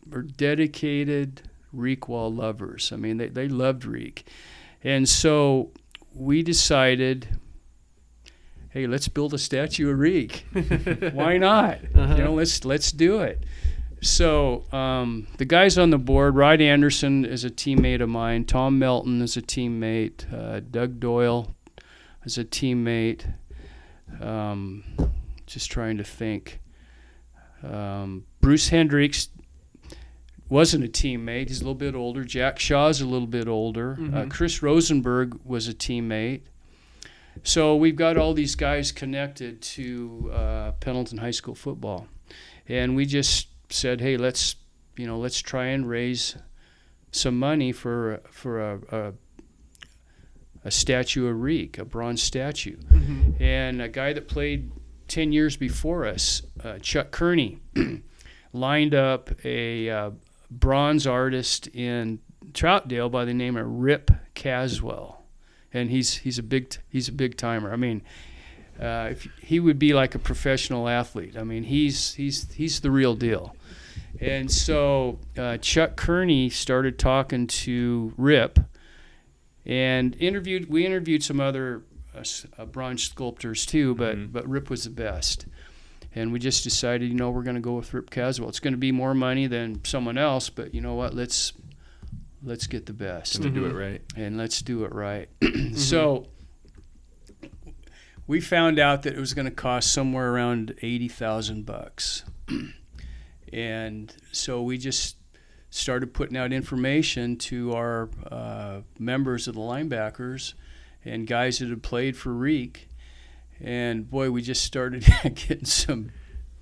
were 0.08 0.22
dedicated 0.22 1.42
Requa 1.76 2.36
lovers. 2.36 2.92
I 2.94 2.96
mean, 2.96 3.18
they, 3.18 3.28
they 3.28 3.48
loved 3.48 3.86
Reek. 3.86 4.28
And 4.84 5.10
so 5.10 5.72
we 6.14 6.44
decided, 6.44 7.28
hey, 8.70 8.88
let's 8.88 9.08
build 9.08 9.34
a 9.34 9.38
statue 9.38 9.92
of 9.92 10.00
Reek. 10.00 10.46
Why 11.14 11.38
not? 11.38 11.80
Uh-huh. 11.96 12.16
You 12.16 12.24
know, 12.24 12.34
let's 12.34 12.66
let's 12.66 12.92
do 12.92 13.20
it. 13.22 13.44
So 14.02 14.66
um, 14.72 15.28
the 15.38 15.46
guys 15.46 15.78
on 15.78 15.90
the 15.90 15.98
board, 15.98 16.36
Rod 16.36 16.62
Anderson 16.62 17.26
is 17.26 17.44
a 17.44 17.50
teammate 17.50 18.02
of 18.02 18.10
mine. 18.10 18.46
Tom 18.46 18.78
Melton 18.78 19.22
is 19.22 19.36
a 19.36 19.42
teammate. 19.42 20.32
Uh, 20.32 20.60
Doug 20.60 21.00
Doyle 21.00 21.56
is 22.24 22.38
a 22.38 22.46
teammate. 22.46 23.34
Um, 24.22 24.84
just 25.46 25.72
trying 25.72 25.98
to 25.98 26.04
think. 26.04 26.60
Um, 27.64 28.26
Bruce 28.42 28.70
Hendricks 28.70 29.30
wasn't 30.50 30.84
a 30.84 30.88
teammate. 30.88 31.48
He's 31.48 31.62
a 31.62 31.64
little 31.64 31.74
bit 31.76 31.96
older. 31.96 32.24
Jack 32.24 32.60
Shaw's 32.60 33.02
a 33.02 33.06
little 33.08 33.28
bit 33.28 33.48
older. 33.48 33.94
Uh, 33.94 33.96
Mhm. 34.26 34.30
Chris 34.30 34.62
Rosenberg 34.62 35.40
was 35.44 35.68
a 35.68 35.74
teammate. 35.74 36.42
So 37.44 37.76
we've 37.76 37.96
got 37.96 38.18
all 38.18 38.34
these 38.34 38.56
guys 38.56 38.92
connected 38.92 39.62
to 39.62 40.30
uh, 40.34 40.72
Pendleton 40.74 41.18
High 41.18 41.32
School 41.32 41.56
football, 41.56 42.08
and 42.68 42.96
we 42.96 43.06
just 43.06 43.48
said, 43.70 44.00
"Hey, 44.00 44.16
let's 44.18 44.56
you 44.96 45.06
know 45.06 45.18
let's 45.20 45.40
try 45.40 45.66
and 45.68 45.88
raise 45.90 46.38
some 47.12 47.38
money 47.38 47.72
for 47.74 48.22
for 48.32 48.62
a, 48.62 48.80
a, 48.90 49.14
a 50.64 50.72
statue 50.72 51.28
of 51.28 51.42
Reek, 51.42 51.78
a 51.78 51.84
bronze 51.84 52.24
statue." 52.24 52.78
Mhm. 52.78 53.42
And 53.42 53.82
a 53.82 53.90
guy 53.90 54.14
that 54.14 54.30
played 54.30 54.72
10 55.08 55.32
years 55.32 55.58
before 55.58 56.06
us, 56.06 56.42
uh, 56.64 56.80
Chuck 56.80 57.12
Kearney, 57.12 57.60
lined 58.54 58.96
up 58.96 59.30
a 59.44 59.90
uh, 59.90 60.12
bronze 60.50 61.06
artist 61.06 61.68
in 61.68 62.20
Troutdale 62.52 63.12
by 63.12 63.26
the 63.26 63.34
name 63.34 63.58
of 63.58 63.68
Rip 63.68 64.12
Caswell. 64.34 65.24
And 65.74 65.90
he's 65.90 66.16
he's 66.16 66.40
a 66.40 66.44
big 66.44 66.74
he's 66.88 67.10
a 67.10 67.12
big 67.12 67.36
timer. 67.36 67.74
I 67.74 67.76
mean, 67.76 68.02
uh, 68.80 69.10
if 69.12 69.28
he 69.42 69.60
would 69.60 69.78
be 69.78 69.94
like 69.94 70.16
a 70.16 70.20
professional 70.20 70.88
athlete. 70.88 71.38
I 71.38 71.44
mean, 71.44 71.64
he's 71.64 72.14
he's 72.14 72.52
he's 72.54 72.80
the 72.80 72.92
real 72.92 73.16
deal. 73.16 73.56
And 74.22 74.50
so 74.50 75.20
uh, 75.38 75.58
Chuck 75.58 75.98
Kearney 75.98 76.50
started 76.50 76.98
talking 76.98 77.48
to 77.48 78.14
Rip, 78.18 78.60
and 79.66 80.16
interviewed. 80.22 80.70
We 80.70 80.86
interviewed 80.86 81.24
some 81.24 81.40
other 81.40 81.84
uh, 82.18 82.24
uh, 82.62 82.66
bronze 82.66 83.04
sculptors 83.04 83.66
too, 83.66 83.96
but 83.96 84.16
Mhm. 84.18 84.32
but 84.32 84.48
Rip 84.48 84.70
was 84.70 84.84
the 84.86 84.90
best. 84.90 85.46
And 86.18 86.32
we 86.32 86.40
just 86.40 86.64
decided, 86.64 87.10
you 87.10 87.16
know, 87.16 87.30
we're 87.30 87.44
going 87.44 87.56
to 87.58 87.62
go 87.62 87.74
with 87.74 87.94
Rip 87.94 88.10
Caswell. 88.10 88.48
It's 88.48 88.62
going 88.62 88.74
to 88.74 88.78
be 88.78 88.94
more 88.94 89.14
money 89.14 89.48
than 89.48 89.84
someone 89.84 90.18
else, 90.18 90.50
but 90.50 90.74
you 90.74 90.80
know 90.80 90.94
what? 90.96 91.14
Let's 91.14 91.52
let's 92.44 92.68
get 92.68 92.86
the 92.86 92.94
best 92.94 93.42
to 93.42 93.50
do 93.50 93.66
it 93.66 93.74
Mhm. 93.74 93.78
right. 93.80 94.02
and 94.16 94.38
let's 94.38 94.62
do 94.62 94.86
it 94.86 94.94
right. 94.94 95.28
So 95.76 96.28
we 98.28 98.40
found 98.40 98.80
out 98.80 99.04
that 99.04 99.14
it 99.14 99.20
was 99.20 99.34
going 99.34 99.46
to 99.46 99.52
cost 99.52 99.92
somewhere 99.92 100.32
around 100.32 100.76
eighty 100.82 101.08
thousand 101.08 101.66
bucks, 101.66 102.24
and 103.54 104.14
so 104.32 104.62
we 104.62 104.78
just 104.78 105.18
started 105.70 106.14
putting 106.14 106.38
out 106.38 106.54
information 106.54 107.36
to 107.36 107.74
our 107.74 108.10
uh, 108.32 108.82
members 108.98 109.48
of 109.48 109.56
the 109.56 109.62
linebackers 109.62 110.54
and 111.06 111.28
guys 111.28 111.60
that 111.60 111.70
had 111.70 111.84
played 111.84 112.18
for 112.18 112.34
Reek, 112.34 112.90
and 113.62 114.10
boy, 114.10 114.32
we 114.32 114.42
just 114.42 114.64
started 114.64 115.06
getting 115.24 115.66
some 115.66 116.12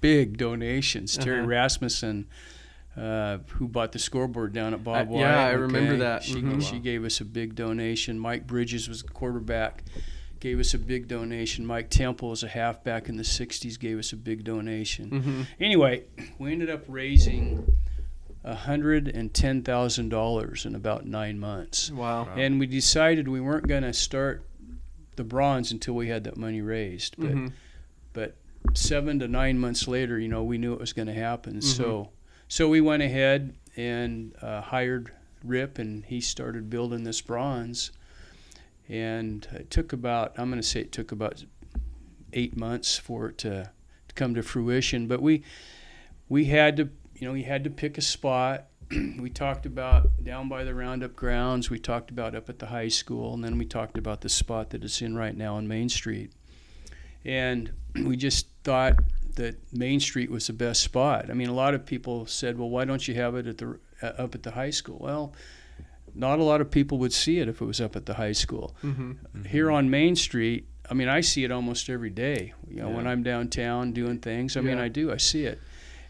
big 0.02 0.38
donations. 0.38 1.18
Terry 1.18 1.40
Uh-huh. 1.40 1.48
Rasmussen. 1.48 2.28
Uh, 2.96 3.40
who 3.54 3.68
bought 3.68 3.92
the 3.92 3.98
scoreboard 3.98 4.54
down 4.54 4.72
at 4.72 4.84
Bob 4.84 5.08
Uh, 5.08 5.12
White? 5.14 5.20
yeah, 5.22 5.46
I 5.48 5.52
remember 5.54 5.98
that. 5.98 6.22
She, 6.22 6.36
Mhm. 6.36 6.62
she 6.62 6.78
gave 6.78 7.04
us 7.04 7.20
a 7.22 7.26
big 7.26 7.56
donation. 7.56 8.20
Mike 8.20 8.46
Bridges 8.46 8.88
was 8.88 9.02
the 9.02 9.08
quarterback, 9.10 9.84
gave 10.40 10.60
us 10.60 10.76
a 10.76 10.78
big 10.78 11.08
donation. 11.08 11.66
Mike 11.66 11.90
Temple 11.90 12.30
was 12.30 12.44
a 12.44 12.48
halfback 12.50 13.10
in 13.10 13.16
the 13.18 13.24
'60s, 13.24 13.80
gave 13.80 13.98
us 13.98 14.14
a 14.14 14.16
big 14.16 14.44
donation. 14.44 15.10
hmm 15.10 15.42
Anyway, 15.60 16.04
we 16.38 16.52
ended 16.52 16.70
up 16.70 16.84
raising 16.88 17.66
hundred 18.46 19.08
and 19.08 19.34
ten 19.34 19.62
thousand 19.64 20.10
dollars 20.10 20.66
in 20.66 20.76
about 20.76 21.06
nine 21.06 21.40
months, 21.40 21.90
Wow. 21.92 22.26
Wow. 22.26 22.34
and 22.36 22.60
we 22.60 22.68
decided 22.68 23.28
we 23.28 23.40
weren't 23.40 23.68
going 23.68 23.84
to 23.84 23.94
start 23.94 24.46
the 25.16 25.24
bronze 25.24 25.72
until 25.72 25.94
we 25.94 26.10
had 26.10 26.24
that 26.26 26.36
money 26.38 26.62
raised. 26.62 27.16
But 27.18 27.32
hmm 27.32 27.48
seven 28.74 29.20
to 29.20 29.28
nine 29.28 29.60
months 29.60 29.90
later, 29.90 30.18
you 30.18 30.30
know, 30.30 30.42
we 30.42 30.58
knew 30.58 30.72
it 30.72 30.80
was 30.80 30.94
going 30.94 31.08
to 31.08 31.14
happen. 31.14 31.56
Mhm. 31.56 31.64
So, 31.64 32.12
so 32.48 32.70
we 32.70 32.80
went 32.80 33.04
ahead 33.04 33.54
and 33.76 34.34
uh, 34.42 34.62
hired 34.62 35.12
Rip, 35.44 35.78
and 35.78 36.06
he 36.06 36.22
started 36.22 36.70
building 36.70 37.04
this 37.04 37.20
bronze. 37.20 37.92
And 38.88 39.46
it 39.52 39.70
took 39.70 39.92
about, 39.92 40.34
I'm 40.38 40.50
going 40.50 40.62
to 40.62 40.68
say 40.68 40.80
it 40.80 40.94
took 40.94 41.12
about 41.12 41.44
eight 42.32 42.56
months 42.56 42.98
for 42.98 43.28
it 43.30 43.38
to, 43.40 43.70
to 44.08 44.16
come 44.16 44.34
to 44.36 44.42
fruition. 44.42 45.08
But 45.08 45.22
we, 45.22 45.44
we 46.30 46.46
had 46.46 46.78
to, 46.78 46.90
you 47.24 47.30
know, 47.30 47.34
we 47.34 47.44
had 47.44 47.64
to 47.64 47.70
pick 47.70 47.98
a 47.98 48.02
spot. 48.02 48.66
we 48.92 49.30
talked 49.30 49.66
about 49.66 50.10
down 50.26 50.50
by 50.50 50.66
the 50.66 50.76
Roundup 50.76 51.16
grounds. 51.16 51.70
We 51.70 51.80
talked 51.80 52.12
about 52.12 52.36
up 52.36 52.50
at 52.50 52.60
the 52.60 52.66
high 52.66 52.90
school, 52.90 53.34
and 53.34 53.42
then 53.42 53.58
we 53.58 53.64
talked 53.64 53.98
about 53.98 54.20
the 54.20 54.28
spot 54.28 54.72
that 54.72 54.84
it's 54.84 55.02
in 55.02 55.16
right 55.16 55.34
now 55.34 55.56
on 55.56 55.66
Main 55.66 55.88
Street. 55.88 56.34
And 57.24 57.72
we 57.96 58.18
just 58.18 58.48
thought 58.66 58.96
that 59.36 59.56
Main 59.72 60.02
Street 60.02 60.30
was 60.30 60.48
the 60.48 60.54
best 60.54 60.82
spot. 60.82 61.30
I 61.30 61.34
mean, 61.34 61.48
a 61.48 61.54
lot 61.54 61.74
of 61.74 61.86
people 61.86 62.26
said, 62.26 62.58
"Well, 62.58 62.70
why 62.70 62.84
don't 62.84 63.08
you 63.08 63.16
have 63.16 63.36
it 63.36 63.48
at 63.48 63.58
the 63.58 63.80
uh, 64.02 64.08
up 64.08 64.36
at 64.36 64.44
the 64.44 64.52
high 64.52 64.72
school?" 64.72 64.98
Well, 65.00 65.34
not 66.14 66.40
a 66.40 66.44
lot 66.44 66.60
of 66.60 66.70
people 66.72 66.98
would 66.98 67.14
see 67.14 67.40
it 67.40 67.48
if 67.48 67.62
it 67.62 67.66
was 67.66 67.80
up 67.80 67.96
at 67.96 68.06
the 68.06 68.16
high 68.16 68.34
school. 68.34 68.76
hmm 68.82 69.14
Here 69.48 69.72
on 69.72 69.90
Main 69.90 70.18
Street, 70.18 70.68
I 70.92 70.94
mean, 70.94 71.08
I 71.08 71.22
see 71.22 71.46
it 71.46 71.54
almost 71.54 71.90
every 71.90 72.10
day. 72.10 72.52
You 72.68 72.82
know, 72.82 72.90
when 72.90 73.08
I'm 73.08 73.24
downtown 73.24 73.94
doing 73.94 74.20
things, 74.20 74.58
I 74.58 74.60
mean, 74.60 74.78
I 74.78 74.90
do. 74.90 75.10
I 75.10 75.16
see 75.18 75.46
it. 75.46 75.62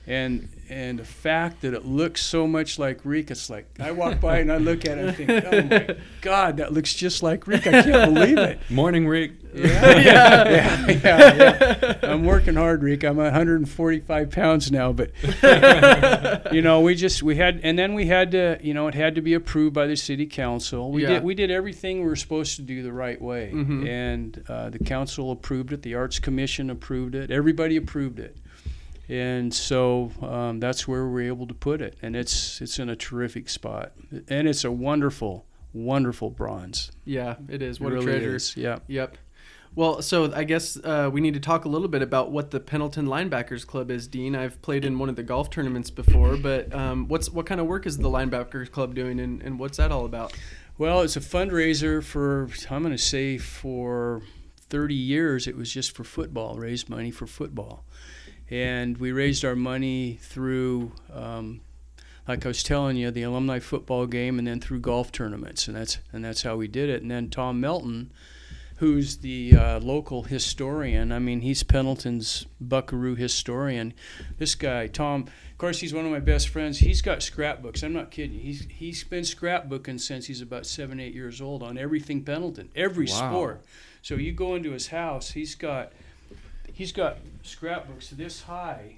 And 0.06 0.50
and 0.70 1.00
the 1.00 1.06
fact 1.06 1.62
that 1.62 1.74
it 1.74 1.86
looks 1.86 2.22
so 2.26 2.46
much 2.48 2.78
like 2.80 3.06
Reek, 3.06 3.32
it's 3.32 3.50
like 3.50 3.66
I 3.80 3.92
walk 3.92 4.20
by 4.20 4.40
and 4.40 4.52
I 4.52 4.58
look 4.58 4.86
at 4.86 4.98
it 4.98 5.06
and 5.08 5.16
think, 5.16 5.30
oh 5.46 5.62
my 5.64 5.96
God, 6.22 6.58
that 6.58 6.74
looks 6.74 6.94
just 6.94 7.24
like 7.24 7.48
Reek. 7.48 7.66
I 7.68 7.84
can't 7.84 8.14
believe 8.14 8.38
it. 8.38 8.60
Morning, 8.70 9.08
Rick. 9.08 9.34
Yeah, 9.54 9.64
yeah, 10.00 10.50
yeah, 10.50 10.88
yeah, 10.90 11.78
yeah. 11.82 11.98
I'm 12.12 12.26
working 12.26 12.56
hard, 12.56 12.82
Reek. 12.84 13.04
I'm 13.06 13.18
145 13.18 14.32
pounds 14.32 14.72
now, 14.72 14.92
but 14.92 15.12
you 16.52 16.62
know, 16.62 16.82
we 16.82 16.96
just 16.96 17.24
we 17.24 17.36
had, 17.36 17.62
and 17.64 17.78
then 17.78 17.94
we 17.94 18.08
had 18.08 18.32
to, 18.32 18.58
you 18.62 18.74
know, 18.74 18.88
it 18.88 18.96
had 18.96 19.16
to 19.16 19.22
be 19.22 19.34
approved 19.34 19.74
by 19.74 19.88
the 19.88 19.96
city 19.96 20.26
council. 20.26 20.92
We 20.92 21.04
Yeah. 21.04 21.10
did 21.10 21.24
we 21.24 21.36
did 21.36 21.52
everything 21.52 22.00
we 22.02 22.08
were 22.08 22.16
supposed 22.16 22.56
to 22.58 22.62
do 22.62 22.84
the 22.84 22.92
right 22.94 23.22
way, 23.22 23.52
Mhm. 23.54 23.88
and 23.88 24.44
uh, 24.48 24.70
the 24.70 24.80
council 24.80 25.32
approved 25.32 25.72
it. 25.72 25.82
The 25.82 25.96
arts 25.96 26.20
commission 26.20 26.70
approved 26.70 27.16
it. 27.16 27.32
Everybody 27.32 27.76
approved 27.78 28.20
it. 28.20 28.38
And 29.10 29.54
so 29.54 30.12
um, 30.22 30.60
that's 30.60 30.88
where 30.88 31.06
we're 31.08 31.28
able 31.28 31.48
to 31.48 31.54
put 31.54 31.82
it, 31.82 31.98
and 32.02 32.16
it's 32.16 32.62
it's 32.62 32.80
in 32.80 32.90
a 32.90 32.96
terrific 32.96 33.50
spot, 33.50 33.92
and 34.30 34.48
it's 34.48 34.64
a 34.64 34.72
wonderful, 34.72 35.46
wonderful 35.74 36.30
bronze. 36.30 36.92
Yeah, 37.04 37.36
it 37.50 37.62
is. 37.62 37.82
What 37.82 37.92
it 37.92 37.98
a 37.98 38.00
really 38.00 38.20
treasure. 38.20 38.36
is. 38.36 38.56
Yeah. 38.56 38.80
Yep. 38.88 39.18
Well, 39.76 40.02
so 40.04 40.32
I 40.34 40.44
guess 40.44 40.78
uh, 40.78 41.10
we 41.12 41.20
need 41.20 41.34
to 41.34 41.40
talk 41.40 41.66
a 41.66 41.70
little 41.70 41.88
bit 41.88 42.04
about 42.04 42.32
what 42.32 42.52
the 42.52 42.60
Pendleton 42.60 43.08
Linebackers 43.08 43.66
Club 43.66 43.90
is, 43.90 44.08
Dean. 44.08 44.36
I've 44.36 44.62
played 44.62 44.86
in 44.86 45.00
one 45.00 45.10
of 45.10 45.16
the 45.16 45.24
golf 45.24 45.50
tournaments 45.50 45.90
before, 45.90 46.38
but 46.38 46.74
um, 46.74 47.08
what's 47.08 47.30
what 47.30 47.46
kind 47.46 47.60
of 47.60 47.68
work 47.68 47.86
is 47.86 47.98
the 47.98 48.10
Linebackers 48.10 48.72
Club 48.72 48.94
doing, 48.94 49.20
and, 49.20 49.42
and 49.42 49.60
what's 49.60 49.78
that 49.78 49.92
all 49.92 50.06
about? 50.06 50.34
Well, 50.78 51.02
it's 51.02 51.16
a 51.16 51.22
fundraiser 51.22 52.04
for, 52.04 52.50
I'm 52.70 52.82
going 52.82 52.96
to 52.96 53.02
say 53.02 53.38
for 53.38 54.24
30 54.70 54.96
years, 54.96 55.48
it 55.48 55.56
was 55.56 55.72
just 55.72 55.96
for 55.96 56.04
football, 56.04 56.56
raised 56.56 56.90
money 56.90 57.12
for 57.12 57.28
football. 57.28 57.86
And 58.50 58.98
we 58.98 59.12
raised 59.12 59.44
our 59.46 59.56
money 59.56 60.20
through, 60.22 60.92
um, 61.12 61.62
like 62.28 62.46
I 62.46 62.50
was 62.50 62.64
telling 62.64 62.98
you, 62.98 63.10
the 63.12 63.24
alumni 63.24 63.60
football 63.60 64.06
game 64.06 64.38
and 64.38 64.48
then 64.48 64.60
through 64.60 64.80
golf 64.82 65.12
tournaments. 65.12 65.68
And 65.68 65.76
that's, 65.76 66.00
and 66.12 66.24
that's 66.24 66.44
how 66.44 66.56
we 66.56 66.68
did 66.68 66.90
it. 66.90 67.02
And 67.02 67.10
then 67.10 67.30
Tom 67.30 67.60
Melton, 67.60 68.12
who's 68.78 69.18
the 69.18 69.56
uh, 69.56 69.80
local 69.80 70.24
historian, 70.24 71.12
I 71.12 71.20
mean, 71.20 71.42
he's 71.42 71.64
Pendleton's 71.64 72.46
Buckaroo 72.62 73.16
historian. 73.16 73.94
This 74.38 74.56
guy, 74.56 74.88
Tom, 74.88 75.24
of 75.24 75.58
course, 75.58 75.80
he's 75.80 75.94
one 75.94 76.06
of 76.06 76.12
my 76.12 76.20
best 76.20 76.50
friends. 76.50 76.80
He's 76.80 77.02
got 77.02 77.24
scrapbooks. 77.24 77.82
I'm 77.82 77.94
not 77.94 78.12
kidding. 78.12 78.38
He's 78.40 78.68
he's 78.70 79.04
been 79.06 79.24
scrapbooking 79.24 80.00
since 80.02 80.26
he's 80.26 80.42
about 80.42 80.66
seven, 80.66 81.00
eight 81.00 81.14
years 81.14 81.40
old 81.42 81.64
on 81.64 81.78
everything 81.78 82.24
Pendleton, 82.24 82.70
every 82.76 83.06
Wow. 83.08 83.30
sport. 83.30 83.62
So 84.02 84.16
you 84.16 84.34
go 84.34 84.56
into 84.56 84.72
his 84.72 84.88
house, 84.88 85.32
he's 85.32 85.56
got 85.56 85.94
he's 86.74 86.92
got 86.92 87.20
scrapbooks 87.44 88.10
this 88.10 88.42
high, 88.42 88.98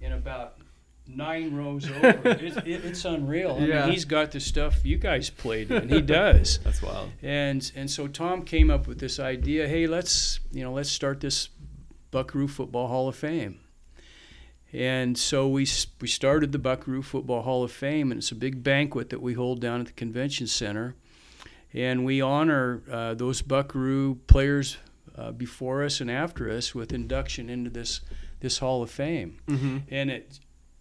in 0.00 0.12
about 0.12 0.58
nine 1.06 1.54
rows 1.54 1.88
over. 1.90 2.20
it's, 2.24 2.56
it, 2.58 2.84
it's 2.84 3.04
unreal. 3.04 3.56
I 3.60 3.64
Yeah. 3.66 3.82
mean, 3.84 3.92
he's 3.92 4.04
got 4.04 4.32
the 4.32 4.40
stuff 4.40 4.84
you 4.84 4.96
guys 4.98 5.30
played 5.30 5.70
in. 5.70 5.88
He 5.88 6.00
does. 6.00 6.58
That's 6.64 6.82
wild. 6.82 7.10
And 7.22 7.70
and 7.76 7.90
so 7.90 8.08
Tom 8.08 8.42
came 8.42 8.70
up 8.70 8.86
with 8.86 8.98
this 8.98 9.18
idea. 9.20 9.68
Hey, 9.68 9.86
let's 9.86 10.40
you 10.52 10.64
know 10.64 10.72
let's 10.72 10.90
start 10.90 11.20
this 11.20 11.48
Buckaroo 12.10 12.48
Football 12.48 12.88
Hall 12.88 13.08
of 13.08 13.16
Fame. 13.16 13.58
And 14.72 15.18
so 15.18 15.48
we 15.48 15.66
we 16.00 16.08
started 16.08 16.52
the 16.52 16.58
Buckaroo 16.58 17.02
Football 17.02 17.42
Hall 17.42 17.62
of 17.62 17.70
Fame, 17.72 18.10
and 18.10 18.18
it's 18.18 18.32
a 18.32 18.34
big 18.34 18.62
banquet 18.62 19.10
that 19.10 19.20
we 19.20 19.34
hold 19.34 19.60
down 19.60 19.80
at 19.80 19.86
the 19.88 19.92
convention 19.92 20.46
center, 20.46 20.94
and 21.74 22.04
we 22.06 22.22
honor 22.22 22.82
uh, 22.90 23.12
those 23.14 23.42
Buckaroo 23.42 24.14
players 24.28 24.78
uh, 25.16 25.32
before 25.32 25.84
us 25.84 26.00
and 26.00 26.10
after 26.10 26.50
us 26.50 26.74
with 26.74 26.92
induction 26.92 27.48
into 27.50 27.70
this 27.70 28.00
this 28.40 28.58
Hall 28.58 28.82
of 28.82 28.90
Fame 28.90 29.38
Mm-hmm. 29.46 29.78
and 29.90 30.10
it 30.10 30.40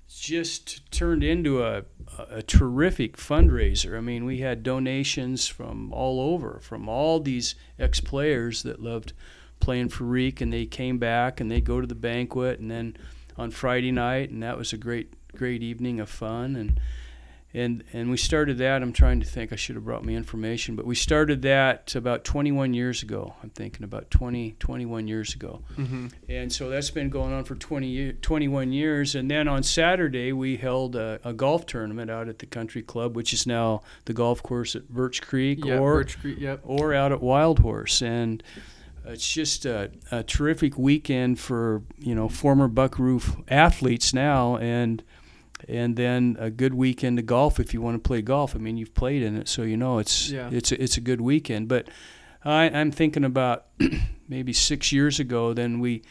just 0.10 0.92
turned 0.92 1.24
into 1.24 1.64
a, 1.64 1.84
a 2.30 2.42
terrific 2.42 3.16
fundraiser. 3.16 3.98
I 3.98 4.02
mean, 4.02 4.26
we 4.26 4.40
had 4.40 4.62
donations 4.62 5.48
from 5.48 5.94
all 5.94 6.20
over, 6.20 6.60
from 6.62 6.90
all 6.90 7.22
these 7.22 7.56
ex 7.80 8.02
players 8.02 8.64
that 8.64 8.82
loved 8.82 9.14
playing 9.62 9.88
for 9.90 10.04
Reek, 10.04 10.42
and 10.42 10.52
they 10.52 10.66
came 10.66 10.98
back 10.98 11.40
and 11.40 11.50
they 11.50 11.62
go 11.62 11.80
to 11.80 11.88
the 11.88 11.96
banquet, 11.96 12.60
and 12.60 12.70
then 12.70 12.98
on 13.38 13.52
Friday 13.52 13.92
night, 13.92 14.32
and 14.32 14.44
that 14.44 14.58
was 14.58 14.74
a 14.74 14.78
great 14.78 15.14
great 15.36 15.64
evening 15.64 16.00
of 16.00 16.10
fun 16.10 16.56
and. 16.56 16.80
And, 17.54 17.84
and 17.92 18.10
we 18.10 18.18
started 18.18 18.58
that. 18.60 18.82
I'm 18.82 18.94
trying 18.94 19.20
to 19.20 19.26
think. 19.26 19.52
I 19.52 19.58
should 19.58 19.76
have 19.76 19.84
brought 19.84 20.06
me 20.06 20.16
information, 20.16 20.76
but 20.76 20.86
we 20.86 20.96
started 20.96 21.42
that 21.42 21.94
about 21.96 22.24
21 22.24 22.74
years 22.74 23.04
ago. 23.04 23.36
I'm 23.44 23.50
thinking 23.50 23.84
about 23.84 24.10
20, 24.10 24.56
21 24.60 25.08
years 25.08 25.36
ago. 25.36 25.62
Mm-hmm. 25.78 26.08
And 26.30 26.52
so 26.52 26.70
that's 26.70 26.92
been 26.92 27.10
going 27.10 27.34
on 27.34 27.44
for 27.44 27.56
20 27.56 27.88
year, 27.88 28.14
21 28.14 28.72
years. 28.72 29.16
And 29.16 29.30
then 29.30 29.48
on 29.48 29.64
Saturday, 29.64 30.32
we 30.32 30.58
held 30.58 30.96
a, 30.96 31.20
a 31.26 31.34
golf 31.34 31.66
tournament 31.66 32.10
out 32.10 32.30
at 32.30 32.40
the 32.40 32.46
country 32.46 32.82
club, 32.82 33.16
which 33.16 33.34
is 33.34 33.46
now 33.46 33.82
the 34.06 34.14
golf 34.14 34.42
course 34.42 34.76
at 34.76 34.88
Birch 34.90 35.22
Creek 35.22 35.66
Yeah, 35.66 35.80
or, 35.80 35.96
Birch 35.96 36.20
Creek, 36.22 36.40
yep. 36.40 36.62
or 36.64 36.94
out 36.94 37.12
at 37.12 37.22
Wild 37.22 37.60
Horse. 37.60 38.02
And 38.02 38.42
it's 39.06 39.30
just 39.30 39.66
a, 39.66 39.92
a 40.12 40.24
terrific 40.24 40.78
weekend 40.78 41.40
for, 41.40 41.82
you 41.98 42.16
know, 42.16 42.30
former 42.30 42.68
Buckaroo 42.68 43.20
athletes 43.50 44.14
now. 44.14 44.58
And 44.58 45.04
and 45.68 45.96
then 45.96 46.36
a 46.40 46.50
good 46.50 46.74
weekend 46.74 47.18
to 47.18 47.24
golf 47.24 47.60
if 47.60 47.74
you 47.74 47.82
want 47.82 47.96
to 48.04 48.08
play 48.08 48.22
golf. 48.22 48.56
I 48.56 48.60
mean, 48.60 48.78
you've 48.78 48.94
played 48.94 49.22
in 49.22 49.36
it, 49.36 49.48
so 49.48 49.64
you 49.64 49.78
know 49.78 50.00
it's 50.00 50.30
Yeah. 50.30 50.50
it's 50.52 50.72
a, 50.72 50.82
it's 50.82 50.98
a 50.98 51.02
good 51.02 51.22
weekend. 51.22 51.68
But 51.68 51.88
I, 52.44 52.64
I'm 52.70 52.92
thinking 52.92 53.24
about 53.24 53.66
maybe 54.28 54.54
six 54.54 54.92
years 54.92 55.20
ago. 55.20 55.54
Then 55.54 55.80
we 55.80 56.02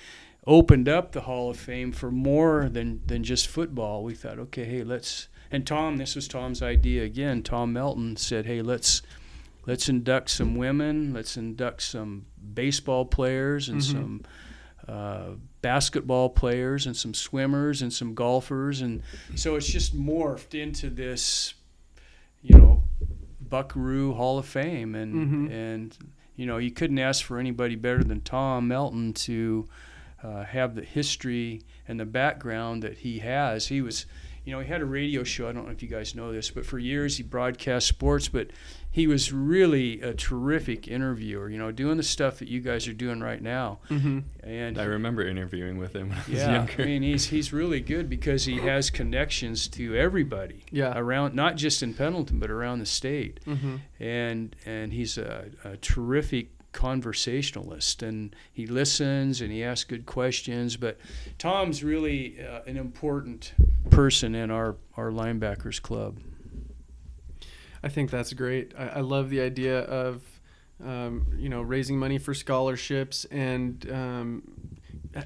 opened 0.47 0.89
up 0.89 1.13
the 1.13 1.23
Hall 1.23 1.51
of 1.51 1.57
Fame 1.59 1.93
for 1.93 2.11
more 2.11 2.69
than 2.69 3.01
than 3.07 3.25
just 3.25 3.49
football. 3.49 4.05
We 4.05 4.15
thought, 4.15 4.39
okay, 4.39 4.65
hey, 4.65 4.83
let's. 4.83 5.29
And 5.53 5.67
Tom, 5.67 5.97
this 5.97 6.15
was 6.15 6.29
Tom's 6.29 6.63
idea 6.63 7.03
again. 7.03 7.43
Tom 7.43 7.73
Melton 7.73 8.17
said, 8.17 8.47
hey, 8.47 8.63
let's 8.63 9.03
let's 9.67 9.89
induct 9.89 10.31
some 10.31 10.55
women, 10.57 11.13
let's 11.13 11.37
induct 11.37 11.83
some 11.83 12.27
baseball 12.55 13.05
players 13.05 13.69
and 13.69 13.81
Mhm. 13.81 13.85
some 13.93 14.23
uh, 14.89 15.31
basketball 15.63 16.29
players 16.31 16.87
and 16.87 16.97
some 16.97 17.15
swimmers 17.15 17.83
and 17.83 17.93
some 17.93 18.15
golfers, 18.15 18.81
and 18.81 19.03
so 19.35 19.57
it's 19.57 19.67
just 19.67 19.97
morphed 19.97 20.55
into 20.61 20.89
this, 20.91 21.55
you 22.43 22.57
know, 22.59 22.83
Buckaroo 23.41 24.15
Hall 24.15 24.39
of 24.39 24.47
Fame, 24.47 24.95
and 24.95 25.15
Mhm. 25.49 25.51
and 25.53 25.99
you 26.37 26.47
know 26.47 26.59
you 26.59 26.71
couldn't 26.71 26.99
ask 26.99 27.25
for 27.25 27.39
anybody 27.39 27.75
better 27.75 28.03
than 28.05 28.21
Tom 28.21 28.69
Melton 28.69 29.13
to 29.15 29.69
uh, 30.23 30.45
have 30.45 30.75
the 30.75 30.83
history 30.83 31.63
and 31.89 31.99
the 31.99 32.05
background 32.05 32.83
that 32.83 32.99
he 32.99 33.21
has. 33.21 33.69
He 33.69 33.81
was, 33.81 34.05
you 34.45 34.53
know, 34.53 34.61
he 34.61 34.69
had 34.69 34.83
a 34.83 34.85
radio 34.85 35.25
show. 35.25 35.49
I 35.49 35.53
don't 35.53 35.65
know 35.65 35.73
if 35.73 35.83
you 35.83 35.89
guys 35.89 36.15
know 36.15 36.31
this, 36.31 36.51
but 36.51 36.67
for 36.67 36.79
years 36.79 37.17
he 37.17 37.23
broadcast 37.23 37.87
sports, 37.87 38.29
but 38.29 38.49
he 38.93 39.07
was 39.07 39.33
really 39.33 40.01
a 40.03 40.13
terrific 40.15 40.89
interviewer. 40.89 41.49
You 41.49 41.59
know, 41.59 41.71
doing 41.71 41.97
the 41.97 42.03
stuff 42.03 42.41
that 42.41 42.49
you 42.49 42.61
guys 42.61 42.89
are 42.89 42.93
doing 42.93 43.21
right 43.21 43.41
now, 43.41 43.79
Mm-hmm. 43.89 44.19
and 44.43 44.79
I 44.79 44.85
remember 44.85 45.23
interviewing 45.27 45.79
with 45.79 45.95
him 45.95 46.09
when 46.09 46.19
I 46.19 46.21
was 46.23 46.29
yeah, 46.29 46.55
younger. 46.57 46.83
I 46.83 46.85
mean 46.87 47.03
he's 47.03 47.27
he's 47.27 47.53
really 47.53 47.81
good 47.81 48.09
because 48.11 48.45
he 48.47 48.57
has 48.59 48.91
connections 48.91 49.69
to 49.69 49.95
everybody 49.97 50.65
Yeah. 50.71 50.93
around, 50.99 51.35
not 51.35 51.57
just 51.57 51.83
in 51.83 51.95
Pendleton 51.95 52.39
but 52.41 52.51
around 52.51 52.81
the 52.81 52.87
state, 52.87 53.41
Mm-hmm. 53.47 53.77
and 54.01 54.57
and 54.67 54.93
he's 54.93 55.19
a, 55.19 55.51
a 55.65 55.77
terrific 55.77 56.49
conversationalist 56.73 58.03
and 58.03 58.35
he 58.53 58.67
listens 58.67 59.41
and 59.41 59.51
he 59.53 59.63
asks 59.63 59.85
good 59.85 60.07
questions. 60.07 60.77
But 60.77 60.99
Tom's 61.39 61.83
really 61.85 62.41
uh, 62.41 62.61
an 62.67 62.77
important 62.77 63.53
person 63.91 64.35
in 64.35 64.51
our 64.51 64.77
our 64.97 65.11
linebackers 65.11 65.81
club. 65.83 66.19
I 67.83 67.89
think 67.89 68.11
that's 68.11 68.33
great. 68.33 68.73
I, 68.79 68.89
I 68.89 69.01
love 69.01 69.31
the 69.31 69.41
idea 69.41 69.81
of, 69.81 70.23
um, 70.85 71.27
you 71.37 71.49
know, 71.49 71.63
raising 71.63 71.99
money 71.99 72.19
for 72.19 72.35
scholarships 72.35 73.25
and 73.27 73.91
um, 73.91 74.43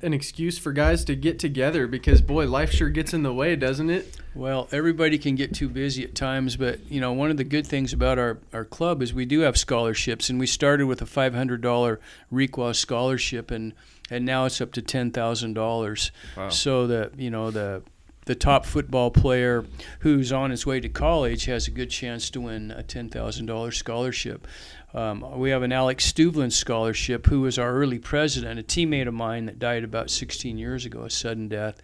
an 0.03 0.15
excuse 0.15 0.59
for 0.59 0.73
guys 0.73 1.05
to 1.05 1.15
get 1.15 1.39
together 1.39 1.87
because 1.87 2.23
boy, 2.23 2.47
life 2.47 2.71
sure 2.71 2.89
gets 2.89 3.13
in 3.13 3.23
the 3.23 3.33
way, 3.33 3.55
doesn't 3.55 3.91
it? 3.91 4.17
Well, 4.35 4.69
everybody 4.73 5.19
can 5.19 5.35
get 5.35 5.55
too 5.55 5.69
busy 5.69 6.05
at 6.05 6.15
times, 6.15 6.57
but 6.57 6.81
you 6.91 7.01
know, 7.01 7.13
one 7.13 7.31
of 7.31 7.37
the 7.37 7.45
good 7.45 7.67
things 7.67 7.93
about 7.93 8.19
our, 8.19 8.39
our 8.53 8.65
club 8.65 9.03
is 9.03 9.13
we 9.13 9.27
do 9.27 9.41
have 9.41 9.57
scholarships, 9.57 10.31
and 10.31 10.41
we 10.41 10.47
started 10.47 10.87
with 10.87 11.03
a 11.03 11.07
five 11.07 11.35
hundred 11.35 11.61
dollar 11.61 12.01
Requa 12.33 12.75
scholarship, 12.75 13.51
and 13.51 13.75
and 14.11 14.25
now 14.25 14.45
it's 14.47 14.61
up 14.61 14.73
to 14.73 14.83
ten 14.83 15.11
thousand 15.11 15.55
dollars. 15.55 16.11
Wow. 16.37 16.49
So 16.49 16.87
that 16.87 17.19
you 17.19 17.31
know 17.31 17.51
the 17.51 17.83
the 18.25 18.35
top 18.35 18.65
football 18.65 19.11
player 19.11 19.65
who's 20.01 20.33
on 20.33 20.51
his 20.51 20.67
way 20.67 20.81
to 20.81 20.89
college 20.89 21.45
has 21.45 21.69
a 21.69 21.71
good 21.71 21.91
chance 21.91 22.31
to 22.31 22.41
win 22.41 22.71
a 22.71 22.83
ten 22.83 23.09
thousand 23.09 23.47
dollars 23.47 23.77
scholarship. 23.77 24.47
Um, 24.95 25.39
we 25.39 25.51
have 25.51 25.63
an 25.63 25.73
Alex 25.73 26.11
Stuvlin 26.11 26.53
scholarship, 26.53 27.27
who 27.27 27.41
was 27.41 27.59
our 27.59 27.75
early 27.75 27.99
president, 27.99 28.61
a 28.61 28.63
teammate 28.63 29.09
of 29.09 29.15
mine 29.15 29.47
that 29.47 29.59
died 29.59 29.83
about 29.83 30.09
16 30.09 30.57
years 30.57 30.87
ago, 30.87 31.03
a 31.03 31.11
sudden 31.11 31.49
death. 31.49 31.83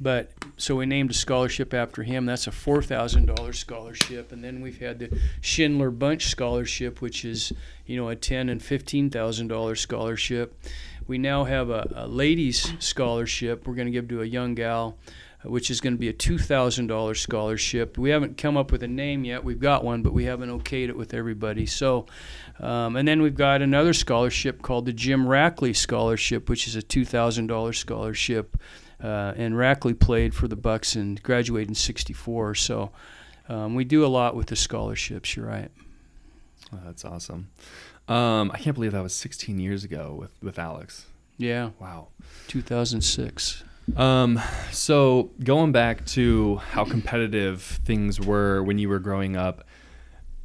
But 0.00 0.32
so 0.56 0.76
we 0.76 0.86
named 0.86 1.10
a 1.10 1.14
scholarship 1.14 1.72
after 1.72 2.02
him. 2.02 2.26
That's 2.26 2.46
a 2.46 2.52
four 2.52 2.82
thousand 2.82 3.26
dollars 3.26 3.58
scholarship, 3.58 4.32
and 4.32 4.44
then 4.44 4.60
we've 4.60 4.78
had 4.78 4.98
the 4.98 5.18
Schindler 5.40 5.90
Bunch 5.90 6.26
scholarship, 6.26 7.00
which 7.00 7.24
is 7.24 7.52
you 7.86 7.96
know 7.96 8.08
a 8.08 8.16
ten 8.16 8.48
and 8.48 8.62
fifteen 8.62 9.10
thousand 9.10 9.48
dollars 9.48 9.80
scholarship. 9.80 10.58
We 11.06 11.18
now 11.18 11.44
have 11.44 11.70
a, 11.70 11.90
a 11.94 12.06
ladies 12.06 12.72
scholarship. 12.78 13.66
We're 13.66 13.74
going 13.74 13.86
to 13.86 13.92
give 13.92 14.08
to 14.08 14.22
a 14.22 14.26
young 14.26 14.54
gal, 14.54 14.96
which 15.44 15.70
is 15.70 15.80
going 15.80 15.94
to 15.94 15.98
be 15.98 16.08
a 16.08 16.12
two 16.12 16.38
thousand 16.38 16.86
dollars 16.88 17.20
scholarship. 17.20 17.96
We 17.98 18.10
haven't 18.10 18.36
come 18.36 18.56
up 18.56 18.70
with 18.72 18.82
a 18.82 18.88
name 18.88 19.24
yet. 19.24 19.42
We've 19.44 19.60
got 19.60 19.84
one, 19.84 20.02
but 20.02 20.12
we 20.12 20.24
haven't 20.24 20.50
okayed 20.50 20.88
it 20.88 20.96
with 20.96 21.14
everybody. 21.14 21.66
So, 21.66 22.06
um, 22.58 22.96
and 22.96 23.06
then 23.08 23.22
we've 23.22 23.34
got 23.34 23.62
another 23.62 23.92
scholarship 23.92 24.62
called 24.62 24.86
the 24.86 24.92
Jim 24.92 25.24
Rackley 25.26 25.74
Scholarship, 25.74 26.48
which 26.48 26.66
is 26.66 26.76
a 26.76 26.82
two 26.82 27.04
thousand 27.04 27.46
dollars 27.46 27.78
scholarship 27.78 28.56
uh, 29.02 29.32
and 29.36 29.54
Rackley 29.54 29.98
played 29.98 30.34
for 30.34 30.46
the 30.46 30.56
Bucks 30.56 30.94
and 30.94 31.22
graduated 31.22 31.68
in 31.68 31.74
'64. 31.74 32.54
So 32.56 32.90
um, 33.48 33.74
we 33.74 33.84
do 33.84 34.04
a 34.04 34.08
lot 34.08 34.36
with 34.36 34.48
the 34.48 34.56
scholarships. 34.56 35.36
You're 35.36 35.46
right. 35.46 35.70
Oh, 36.72 36.78
that's 36.84 37.04
awesome. 37.04 37.48
Um, 38.08 38.50
I 38.52 38.58
can't 38.58 38.74
believe 38.74 38.92
that 38.92 39.02
was 39.02 39.14
16 39.14 39.58
years 39.58 39.84
ago 39.84 40.16
with, 40.18 40.32
with 40.42 40.58
Alex. 40.58 41.06
Yeah, 41.38 41.70
Wow. 41.80 42.08
2006. 42.48 43.62
Um, 43.96 44.40
so 44.70 45.30
going 45.42 45.72
back 45.72 46.04
to 46.06 46.56
how 46.56 46.84
competitive 46.84 47.62
things 47.84 48.20
were 48.20 48.62
when 48.62 48.78
you 48.78 48.88
were 48.88 48.98
growing 49.00 49.36
up, 49.36 49.64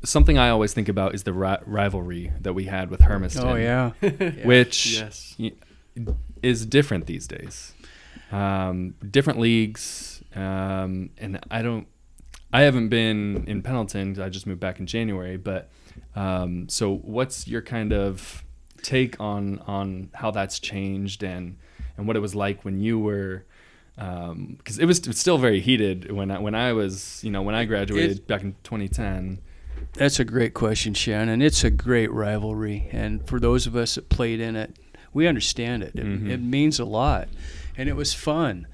something 0.03 0.37
I 0.37 0.49
always 0.49 0.73
think 0.73 0.89
about 0.89 1.13
is 1.15 1.23
the 1.23 1.33
ri- 1.33 1.57
rivalry 1.65 2.31
that 2.41 2.53
we 2.53 2.65
had 2.65 2.89
with 2.89 3.01
Hermiston. 3.01 3.43
Oh 3.47 3.55
yeah. 3.55 3.91
Which 4.43 4.99
yes. 4.99 5.37
is 6.41 6.65
different 6.65 7.05
these 7.05 7.27
days. 7.27 7.73
Um, 8.31 8.95
different 9.11 9.39
leagues, 9.39 10.23
um, 10.35 11.11
and 11.17 11.39
I 11.51 11.61
don't. 11.61 11.87
I 12.51 12.61
haven't 12.61 12.89
been 12.89 13.43
in 13.47 13.61
Pendleton. 13.61 14.13
'cause 14.15 14.19
I 14.19 14.29
just 14.29 14.47
moved 14.47 14.59
back 14.59 14.79
in 14.79 14.87
January. 14.87 15.37
But 15.37 15.69
um, 16.15 16.67
so, 16.69 16.95
what's 16.97 17.47
your 17.47 17.61
kind 17.61 17.93
of 17.93 18.43
take 18.81 19.19
on 19.19 19.59
on 19.67 20.09
how 20.13 20.31
that's 20.31 20.59
changed 20.59 21.23
and 21.23 21.57
and 21.97 22.07
what 22.07 22.15
it 22.15 22.19
was 22.19 22.35
like 22.35 22.63
when 22.65 22.79
you 22.79 22.99
were? 22.99 23.45
Because 23.95 24.77
it 24.79 24.85
was 24.85 24.99
it 24.99 25.07
was 25.07 25.17
still 25.19 25.37
very 25.37 25.61
heated 25.61 26.11
when 26.11 26.29
I, 26.31 26.39
when 26.39 26.53
I 26.55 26.73
was 26.73 27.23
you 27.23 27.31
know 27.31 27.41
when 27.41 27.55
I 27.55 27.65
graduated 27.65 28.27
back 28.27 28.41
in 28.43 28.55
2010. 28.63 29.39
That's 29.93 30.19
a 30.19 30.25
great 30.25 30.53
question, 30.53 30.93
Shannon. 30.93 31.41
It's 31.41 31.63
a 31.63 31.69
great 31.69 32.11
rivalry, 32.11 32.89
and 32.91 33.25
for 33.27 33.39
those 33.39 33.65
of 33.67 33.75
us 33.75 33.95
that 33.95 34.09
played 34.09 34.39
in 34.41 34.55
it, 34.55 34.77
we 35.13 35.27
understand 35.27 35.83
it. 35.83 35.95
It, 35.95 36.05
Mhm. 36.05 36.29
it 36.29 36.41
means 36.41 36.79
a 36.79 36.85
lot, 36.85 37.29
and 37.77 37.87
it 37.87 37.95
was 37.95 38.13
fun. 38.13 38.67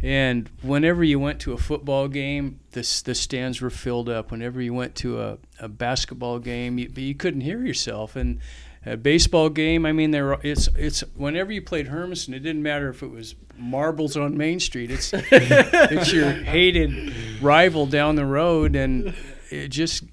And 0.00 0.48
whenever 0.62 1.02
you 1.02 1.18
went 1.18 1.40
to 1.40 1.52
a 1.52 1.58
football 1.58 2.06
game, 2.06 2.60
the 2.70 2.82
the 3.04 3.14
stands 3.16 3.60
were 3.60 3.70
filled 3.70 4.08
up. 4.08 4.30
Whenever 4.30 4.62
you 4.62 4.72
went 4.72 4.94
to 4.96 5.20
a, 5.20 5.38
a 5.58 5.68
basketball 5.68 6.38
game, 6.38 6.78
you, 6.78 6.88
but 6.88 7.02
you 7.02 7.16
couldn't 7.16 7.40
hear 7.40 7.64
yourself. 7.64 8.14
And 8.14 8.38
a 8.86 8.96
baseball 8.96 9.48
game, 9.50 9.84
I 9.86 9.92
mean, 9.92 10.10
there 10.12 10.32
it's 10.42 10.68
it's 10.76 11.00
whenever 11.16 11.52
you 11.52 11.62
played 11.62 11.88
Hermiston, 11.88 12.34
it 12.34 12.40
didn't 12.40 12.62
matter 12.62 12.88
if 12.88 13.02
it 13.02 13.10
was 13.10 13.34
marbles 13.56 14.16
on 14.16 14.36
Main 14.36 14.60
Street. 14.60 14.90
It's 14.90 15.10
it's 15.14 16.12
your 16.12 16.30
hated 16.30 17.12
rival 17.42 17.86
down 17.86 18.14
the 18.16 18.24
road, 18.26 18.76
and 18.76 19.14
it 19.50 19.68
just 19.68 20.04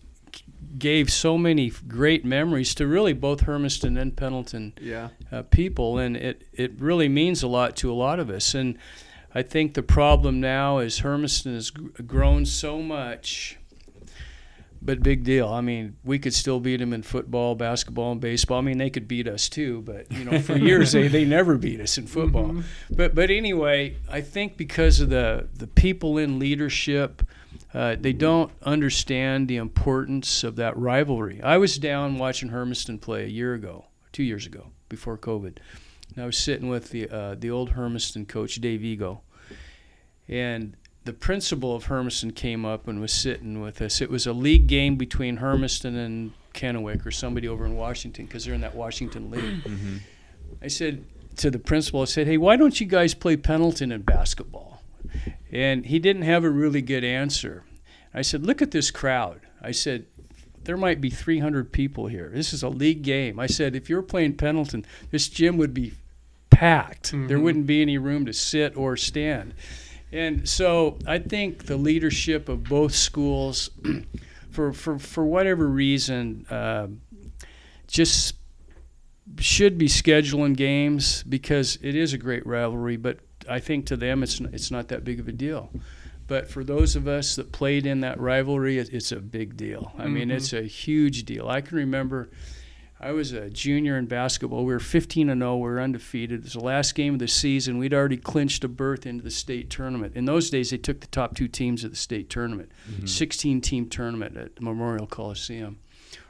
gave 0.78 1.09
so 1.09 1.38
many 1.38 1.72
great 1.88 2.26
memories 2.26 2.76
to 2.76 2.86
really 2.86 3.13
both 3.13 3.41
Hermiston 3.41 3.97
and 3.97 4.16
Pendleton 4.16 4.74
Yeah. 4.82 5.09
uh, 5.32 5.43
people, 5.43 5.97
and 5.97 6.18
it, 6.18 6.43
it 6.51 6.80
really 6.82 7.07
means 7.07 7.43
a 7.43 7.47
lot 7.47 7.78
to 7.78 7.91
a 7.91 7.95
lot 7.95 8.20
of 8.20 8.30
us. 8.30 8.53
And 8.53 8.78
I 9.34 9.41
think 9.41 9.74
the 9.74 9.84
problem 9.84 10.41
now 10.41 10.80
is 10.80 10.99
Hermiston 10.99 11.53
has 11.53 11.70
grown 11.70 12.45
so 12.45 12.82
much, 12.82 13.57
but 14.86 15.01
big 15.01 15.23
deal. 15.23 15.47
I 15.49 15.61
mean, 15.61 15.95
we 16.03 16.19
could 16.19 16.33
still 16.33 16.59
beat 16.59 16.77
them 16.77 16.93
in 16.93 17.01
football, 17.01 17.55
basketball, 17.55 18.11
and 18.11 18.21
baseball. 18.21 18.59
I 18.59 18.61
mean, 18.61 18.77
they 18.77 18.89
could 18.91 19.07
beat 19.07 19.27
us 19.27 19.49
too, 19.49 19.81
but 19.81 20.11
you 20.11 20.23
know, 20.23 20.39
for 20.39 20.55
years 20.71 20.91
they, 20.91 21.07
they 21.07 21.25
never 21.25 21.57
beat 21.57 21.79
us 21.81 21.97
in 21.97 22.05
football. 22.07 22.49
Mhm. 22.49 22.63
But 22.91 23.15
but 23.15 23.29
anyway, 23.31 23.97
I 24.09 24.21
think 24.21 24.57
because 24.57 24.99
of 24.99 25.09
the 25.09 25.47
the 25.55 25.67
people 25.67 26.17
in 26.17 26.38
leadership, 26.39 27.23
uh, 27.73 27.95
they 27.99 28.13
don't 28.13 28.51
understand 28.63 29.47
the 29.47 29.57
importance 29.57 30.43
of 30.43 30.55
that 30.57 30.77
rivalry. 30.77 31.41
I 31.41 31.57
was 31.57 31.77
down 31.77 32.17
watching 32.19 32.49
Hermiston 32.49 32.99
play 32.99 33.23
a 33.23 33.27
year 33.27 33.53
ago, 33.53 33.86
two 34.11 34.23
years 34.23 34.45
ago, 34.45 34.67
before 34.88 35.17
COVID. 35.17 35.57
And 36.15 36.23
I 36.23 36.25
was 36.25 36.38
sitting 36.38 36.69
with 36.69 36.91
the 36.91 37.09
uh, 37.09 37.36
the 37.36 37.49
old 37.49 37.71
Hermiston 37.71 38.27
coach 38.27 38.55
Dave 38.55 38.83
Ego, 38.83 39.21
and 40.27 40.75
the 41.06 41.14
principal 41.14 41.76
of 41.76 41.86
Hermiston 41.86 42.32
came 42.32 42.66
up 42.66 42.88
and 42.88 42.99
was 42.99 43.14
sitting 43.14 43.62
with 43.62 43.82
us. 43.82 44.01
It 44.01 44.10
was 44.10 44.26
a 44.28 44.34
league 44.34 44.68
game 44.68 44.95
between 44.97 45.38
Hermiston 45.38 45.95
and 45.95 46.34
Kennewick 46.53 47.06
or 47.06 47.12
somebody 47.12 47.47
over 47.47 47.66
in 47.66 47.76
Washington 47.76 48.26
because 48.26 48.45
they're 48.45 48.53
in 48.56 48.62
that 48.62 48.76
Washington 48.76 49.30
league. 49.32 49.64
Mm-hmm. 49.64 49.97
I 50.62 50.68
said 50.68 51.06
to 51.38 51.51
the 51.51 51.60
principal, 51.60 52.01
I 52.01 52.06
said, 52.06 52.28
"Hey, 52.28 52.38
why 52.38 52.56
don't 52.58 52.80
you 52.80 52.88
guys 52.88 53.14
play 53.14 53.38
Pendleton 53.38 53.91
in 53.91 54.01
basketball?" 54.01 54.82
And 55.51 55.86
he 55.86 55.99
didn't 55.99 56.24
have 56.24 56.43
a 56.43 56.49
really 56.49 56.82
good 56.82 57.03
answer. 57.03 57.64
I 58.14 58.22
said, 58.22 58.45
"Look 58.45 58.62
at 58.62 58.72
this 58.72 58.89
crowd." 58.91 59.41
I 59.62 59.72
said, 59.72 60.06
"There 60.64 60.78
might 60.78 61.01
be 61.01 61.10
300 61.10 61.72
people 61.72 62.08
here. 62.08 62.32
This 62.34 62.53
is 62.53 62.64
a 62.64 62.70
league 62.70 63.03
game." 63.03 63.39
I 63.39 63.47
said, 63.47 63.76
"If 63.76 63.89
you're 63.89 64.01
playing 64.01 64.36
Pendleton, 64.36 64.86
this 65.12 65.28
gym 65.28 65.58
would 65.58 65.74
be 65.74 65.93
packed. 66.49 67.12
There 67.12 67.38
Mhm. 67.38 67.41
wouldn't 67.43 67.68
be 67.68 67.82
any 67.82 67.97
room 67.97 68.26
to 68.26 68.34
sit 68.34 68.76
or 68.76 68.95
stand." 68.97 69.53
And 70.12 70.47
so 70.47 70.97
I 71.06 71.20
think 71.20 71.66
the 71.66 71.78
leadership 71.78 72.47
of 72.49 72.64
both 72.64 72.93
schools, 72.95 73.70
for 74.51 74.72
for 74.74 74.97
for 74.99 75.26
whatever 75.26 75.68
reason, 75.68 76.45
uh, 76.49 76.88
just 77.88 78.36
should 79.39 79.78
be 79.78 79.88
scheduling 79.88 80.56
games 80.56 81.24
because 81.24 81.78
it 81.82 81.95
is 81.95 82.14
a 82.14 82.18
great 82.18 82.45
rivalry, 82.45 82.95
but 82.97 83.20
I 83.49 83.60
think 83.60 83.88
to 83.88 83.97
them 83.97 84.24
it's 84.24 84.39
it's 84.39 84.72
not 84.72 84.88
that 84.89 85.03
big 85.03 85.20
of 85.20 85.28
a 85.28 85.32
deal. 85.32 85.70
But 86.28 86.49
for 86.49 86.64
those 86.64 86.95
of 86.95 87.08
us 87.08 87.36
that 87.36 87.51
played 87.51 87.86
in 87.86 87.99
that 88.01 88.20
rivalry, 88.20 88.80
it, 88.80 88.89
it's 88.91 89.12
a 89.12 89.20
big 89.20 89.56
deal. 89.58 89.91
I 89.97 90.08
mean, 90.08 90.30
Mhm. 90.30 90.36
it's 90.36 90.53
a 90.53 90.64
huge 90.64 91.24
deal. 91.26 91.47
I 91.47 91.62
can 91.62 91.78
remember 91.78 92.30
I 93.00 93.12
was 93.12 93.34
a 93.34 93.50
junior 93.50 93.98
in 93.98 94.06
basketball. 94.06 94.66
We 94.66 94.74
were 94.74 94.80
15 94.80 95.30
and 95.30 95.41
0. 95.41 95.58
We 95.58 95.62
were 95.64 95.82
undefeated. 95.82 96.39
It 96.39 96.43
was 96.46 96.54
the 96.54 96.62
last 96.62 96.96
game 96.96 97.14
of 97.14 97.20
the 97.20 97.28
season. 97.28 97.78
We'd 97.78 97.93
already 97.93 98.16
clinched 98.18 98.64
a 98.64 98.68
berth 98.70 99.06
into 99.06 99.24
the 99.24 99.32
state 99.32 99.70
tournament. 99.70 100.14
In 100.16 100.26
those 100.26 100.50
days, 100.50 100.70
they 100.70 100.78
took 100.78 101.02
the 101.02 101.08
top 101.08 101.36
two 101.36 101.48
teams 101.50 101.84
of 101.84 101.91
the 101.91 101.98
state 101.98 102.30
tournament, 102.30 102.72
Mhm. 102.89 103.10
16 103.10 103.60
team 103.62 103.89
tournament 103.89 104.38
at 104.38 104.62
Memorial 104.62 105.08
Coliseum. 105.08 105.78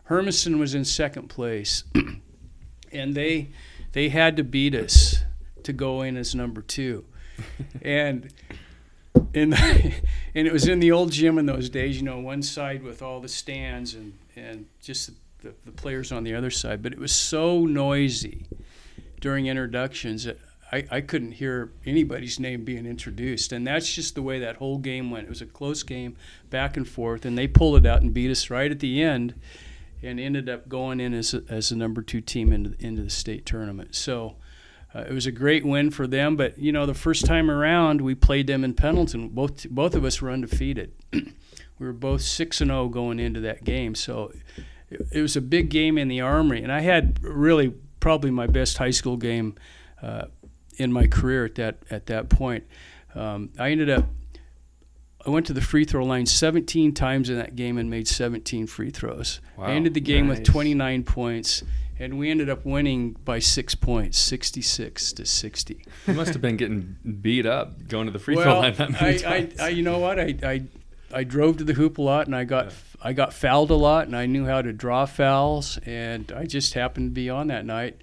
Hermiston 0.05 0.57
was 0.59 0.73
in 0.75 0.85
second 0.85 1.29
place, 1.29 1.83
and 2.91 3.13
they 3.15 3.49
they 3.93 4.09
had 4.09 4.35
to 4.37 4.43
beat 4.43 4.75
us 4.75 5.23
to 5.63 5.71
go 5.71 6.01
in 6.01 6.17
as 6.17 6.33
number 6.35 6.61
two, 6.61 7.05
and 7.81 8.33
in 9.33 9.51
the, 9.51 9.93
and 10.35 10.47
it 10.47 10.51
was 10.53 10.67
in 10.67 10.79
the 10.79 10.91
old 10.91 11.11
gym 11.11 11.37
in 11.37 11.45
those 11.45 11.69
days. 11.69 11.97
You 11.97 12.03
know, 12.03 12.19
one 12.19 12.41
side 12.41 12.81
with 12.83 13.01
all 13.03 13.19
the 13.21 13.29
stands 13.29 13.93
and 13.93 14.13
and 14.35 14.65
just 14.81 15.07
the, 15.07 15.13
the 15.65 15.71
players 15.71 16.11
on 16.11 16.23
the 16.23 16.35
other 16.35 16.51
side. 16.51 16.81
But 16.81 16.93
it 16.93 16.99
was 16.99 17.11
so 17.11 17.65
noisy 17.65 18.47
during 19.19 19.47
introductions 19.47 20.23
that 20.25 20.39
I, 20.71 20.85
I 20.91 21.01
couldn't 21.01 21.33
hear 21.33 21.71
anybody's 21.85 22.39
name 22.39 22.65
being 22.65 22.85
introduced. 22.85 23.51
And 23.51 23.65
that's 23.65 23.93
just 23.93 24.15
the 24.15 24.21
way 24.21 24.39
that 24.39 24.57
whole 24.57 24.77
game 24.77 25.11
went. 25.11 25.25
It 25.25 25.29
was 25.29 25.41
a 25.41 25.45
close 25.45 25.83
game, 25.83 26.15
back 26.49 26.75
and 26.75 26.87
forth, 26.87 27.25
and 27.25 27.37
they 27.37 27.47
pulled 27.47 27.77
it 27.77 27.85
out 27.85 28.01
and 28.01 28.13
beat 28.13 28.31
us 28.31 28.49
right 28.49 28.69
at 28.71 28.79
the 28.79 29.01
end 29.01 29.35
and 30.03 30.19
ended 30.19 30.49
up 30.49 30.67
going 30.67 30.99
in 30.99 31.13
as, 31.13 31.33
as 31.49 31.69
the 31.69 31.75
number 31.75 32.01
two 32.01 32.21
team 32.21 32.51
into, 32.51 32.75
into 32.79 33.03
the 33.03 33.09
state 33.09 33.45
tournament. 33.45 33.95
So 33.95 34.35
uh, 34.93 35.01
it 35.01 35.13
was 35.13 35.25
a 35.25 35.31
great 35.31 35.65
win 35.65 35.91
for 35.91 36.07
them. 36.07 36.35
But, 36.35 36.57
you 36.57 36.71
know, 36.71 36.85
the 36.85 36.93
first 36.93 37.25
time 37.25 37.49
around, 37.49 38.01
we 38.01 38.15
played 38.15 38.47
them 38.47 38.63
in 38.63 38.73
Pendleton. 38.73 39.29
Both, 39.29 39.69
both 39.69 39.95
of 39.95 40.03
us 40.03 40.21
were 40.21 40.31
undefeated. 40.31 40.93
we 41.13 41.25
were 41.79 41.93
both 41.93 42.21
6 42.21 42.61
and 42.61 42.69
0 42.69 42.89
going 42.89 43.19
into 43.19 43.39
that 43.41 43.63
game. 43.63 43.95
So 43.95 44.31
it, 44.89 45.01
it 45.11 45.21
was 45.21 45.35
a 45.35 45.41
big 45.41 45.69
game 45.69 45.97
in 45.97 46.07
the 46.07 46.21
Armory. 46.21 46.61
And 46.61 46.71
I 46.71 46.81
had 46.81 47.23
really 47.23 47.73
probably 47.99 48.31
my 48.31 48.47
best 48.47 48.77
high 48.77 48.91
school 48.91 49.17
game 49.17 49.55
uh, 50.01 50.25
in 50.77 50.91
my 50.91 51.07
career 51.07 51.45
at 51.45 51.55
that, 51.55 51.77
at 51.89 52.05
that 52.07 52.29
point. 52.29 52.65
Um, 53.13 53.51
I 53.57 53.71
ended 53.71 53.89
up 53.89 54.05
I 55.25 55.31
went 55.31 55.47
to 55.47 55.53
the 55.53 55.61
free 55.61 55.85
throw 55.85 56.05
line 56.05 56.27
17 56.27 56.93
times 56.93 57.29
in 57.29 57.37
that 57.37 57.55
game 57.55 57.77
and 57.77 57.89
made 57.89 58.07
17 58.07 58.67
free 58.67 58.91
throws. 58.91 59.41
Wow. 59.57 59.65
I 59.65 59.71
ended 59.71 59.95
the 59.95 60.01
game 60.01 60.27
with 60.27 60.43
29 60.43 61.03
points, 61.03 61.63
and 61.97 62.19
we 62.19 62.29
ended 62.29 62.47
up 62.47 62.63
winning 62.63 63.13
by 63.25 63.39
six 63.39 63.73
points, 63.73 64.19
66 64.19 65.13
to 65.13 65.25
60. 65.25 65.85
You 66.05 66.13
must 66.13 66.33
have 66.33 66.41
been 66.43 66.57
getting 66.57 66.97
beat 67.21 67.47
up 67.47 67.87
going 67.87 68.05
to 68.05 68.11
the 68.11 68.19
free 68.19 68.35
throw 68.35 68.59
line 68.59 68.75
that 68.75 68.91
many 68.91 69.25
I, 69.25 69.35
I. 69.35 69.49
I, 69.59 69.67
you 69.69 69.81
know 69.81 69.97
what? 69.97 70.19
I, 70.19 70.35
I, 70.43 70.63
I 71.13 71.23
drove 71.23 71.57
to 71.57 71.63
the 71.63 71.73
hoop 71.73 71.97
a 71.97 72.01
lot, 72.01 72.25
and 72.27 72.35
I 72.35 72.43
got 72.43 72.65
Yeah. 72.65 72.71
I 73.01 73.13
got 73.13 73.33
fouled 73.33 73.69
a 73.69 73.75
lot, 73.75 74.07
and 74.07 74.15
I 74.15 74.25
knew 74.25 74.45
how 74.45 74.61
to 74.61 74.73
draw 74.73 75.05
fouls, 75.05 75.77
and 75.85 76.31
I 76.31 76.45
just 76.45 76.73
happened 76.73 77.11
to 77.11 77.13
be 77.13 77.29
on 77.29 77.47
that 77.47 77.65
night. 77.65 78.01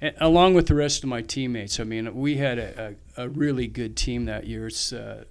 And 0.00 0.14
along 0.18 0.54
with 0.54 0.66
the 0.66 0.74
rest 0.74 1.04
of 1.04 1.08
my 1.08 1.22
teammates, 1.22 1.78
I 1.78 1.84
mean, 1.84 2.14
we 2.14 2.36
had 2.36 2.58
a, 2.58 2.96
a, 3.16 3.24
a 3.24 3.28
really 3.28 3.66
good 3.66 3.96
team 3.96 4.24
that 4.24 4.46
year. 4.46 4.66
It's, 4.66 4.92
uh, 4.92 5.24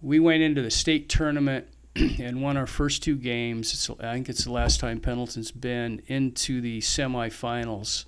we 0.00 0.20
went 0.20 0.42
into 0.42 0.62
the 0.62 0.70
state 0.70 1.08
tournament 1.08 1.66
and 1.96 2.40
won 2.40 2.56
our 2.56 2.68
first 2.68 3.02
two 3.02 3.16
games. 3.16 3.74
It's, 3.74 3.90
I 3.90 4.14
think 4.14 4.28
it's 4.28 4.44
the 4.44 4.52
last 4.52 4.80
time 4.80 5.00
Pendleton's 5.00 5.50
been 5.50 6.02
into 6.06 6.60
the 6.60 6.80
semifinals. 6.80 8.04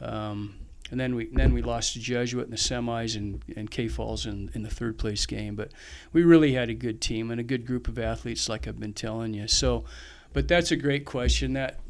Um, 0.00 0.54
and 0.90 1.00
then 1.00 1.14
we 1.14 1.28
then 1.32 1.52
we 1.52 1.62
lost 1.62 1.94
to 1.94 2.00
Jesuit 2.00 2.44
in 2.44 2.50
the 2.50 2.56
semis 2.56 3.16
and, 3.16 3.42
and 3.56 3.70
K 3.70 3.88
Falls 3.88 4.26
in, 4.26 4.50
in 4.54 4.62
the 4.62 4.70
third 4.70 4.98
place 4.98 5.26
game. 5.26 5.56
But 5.56 5.72
we 6.12 6.22
really 6.22 6.52
had 6.52 6.70
a 6.70 6.74
good 6.74 7.00
team 7.00 7.30
and 7.30 7.40
a 7.40 7.44
good 7.44 7.66
group 7.66 7.88
of 7.88 7.98
athletes, 7.98 8.48
like 8.48 8.68
I've 8.68 8.78
been 8.78 8.92
telling 8.92 9.34
you. 9.34 9.48
So, 9.48 9.84
but 10.32 10.48
that's 10.48 10.70
a 10.70 10.76
great 10.76 11.04
question. 11.04 11.54
That 11.54 11.80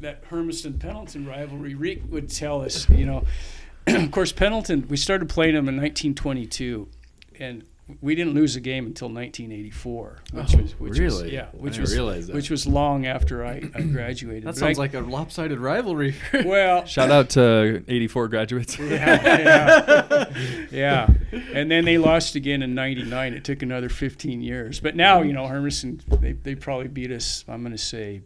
that 0.00 0.24
Hermiston 0.24 0.78
Pendleton 0.78 1.26
rivalry, 1.26 1.74
Rick 1.74 2.02
would 2.08 2.30
tell 2.30 2.62
us. 2.62 2.88
You 2.88 3.06
know, 3.06 3.24
of 3.86 4.10
course, 4.10 4.32
Pendleton. 4.32 4.86
We 4.88 4.96
started 4.96 5.28
playing 5.28 5.54
them 5.54 5.68
in 5.68 5.76
1922, 5.76 6.88
and 7.38 7.64
we 8.02 8.14
didn't 8.14 8.34
lose 8.34 8.54
a 8.54 8.60
game 8.60 8.86
until 8.86 9.08
1984, 9.08 10.18
which 10.32 10.54
Oh, 10.54 10.58
was 10.62 10.72
which 10.78 10.90
was, 10.90 10.98
really? 11.00 11.32
yeah, 11.34 11.44
I 11.52 11.56
which 11.56 11.72
didn't 11.74 11.80
was 11.82 11.92
realize 11.94 12.26
that. 12.26 12.34
which 12.36 12.50
was 12.50 12.66
long 12.66 13.06
after 13.06 13.44
I, 13.44 13.62
I 13.74 13.80
graduated. 13.92 14.42
That 14.44 14.48
But 14.48 14.56
sounds 14.56 14.78
I- 14.78 14.82
like 14.82 14.94
a 14.94 15.00
lopsided 15.00 15.58
rivalry. 15.58 16.14
well. 16.44 16.84
Shout 16.84 17.10
out 17.10 17.30
to 17.30 17.82
84 17.88 18.28
graduates. 18.28 18.78
yeah, 18.78 20.26
yeah, 20.28 20.66
yeah. 20.70 21.08
And 21.54 21.70
then 21.70 21.84
they 21.84 21.98
lost 21.98 22.34
again 22.34 22.62
in 22.62 22.74
'99. 22.74 23.34
It 23.34 23.44
took 23.44 23.62
another 23.62 23.88
15 23.88 24.42
years. 24.42 24.80
But 24.80 24.94
now, 24.96 25.22
you 25.22 25.32
know, 25.32 25.46
Hermiston, 25.46 26.00
they, 26.20 26.32
they 26.32 26.54
probably 26.54 26.88
beat 26.88 27.10
us. 27.10 27.44
I'm 27.48 27.62
going 27.62 27.72
to 27.72 27.78
say 27.78 28.22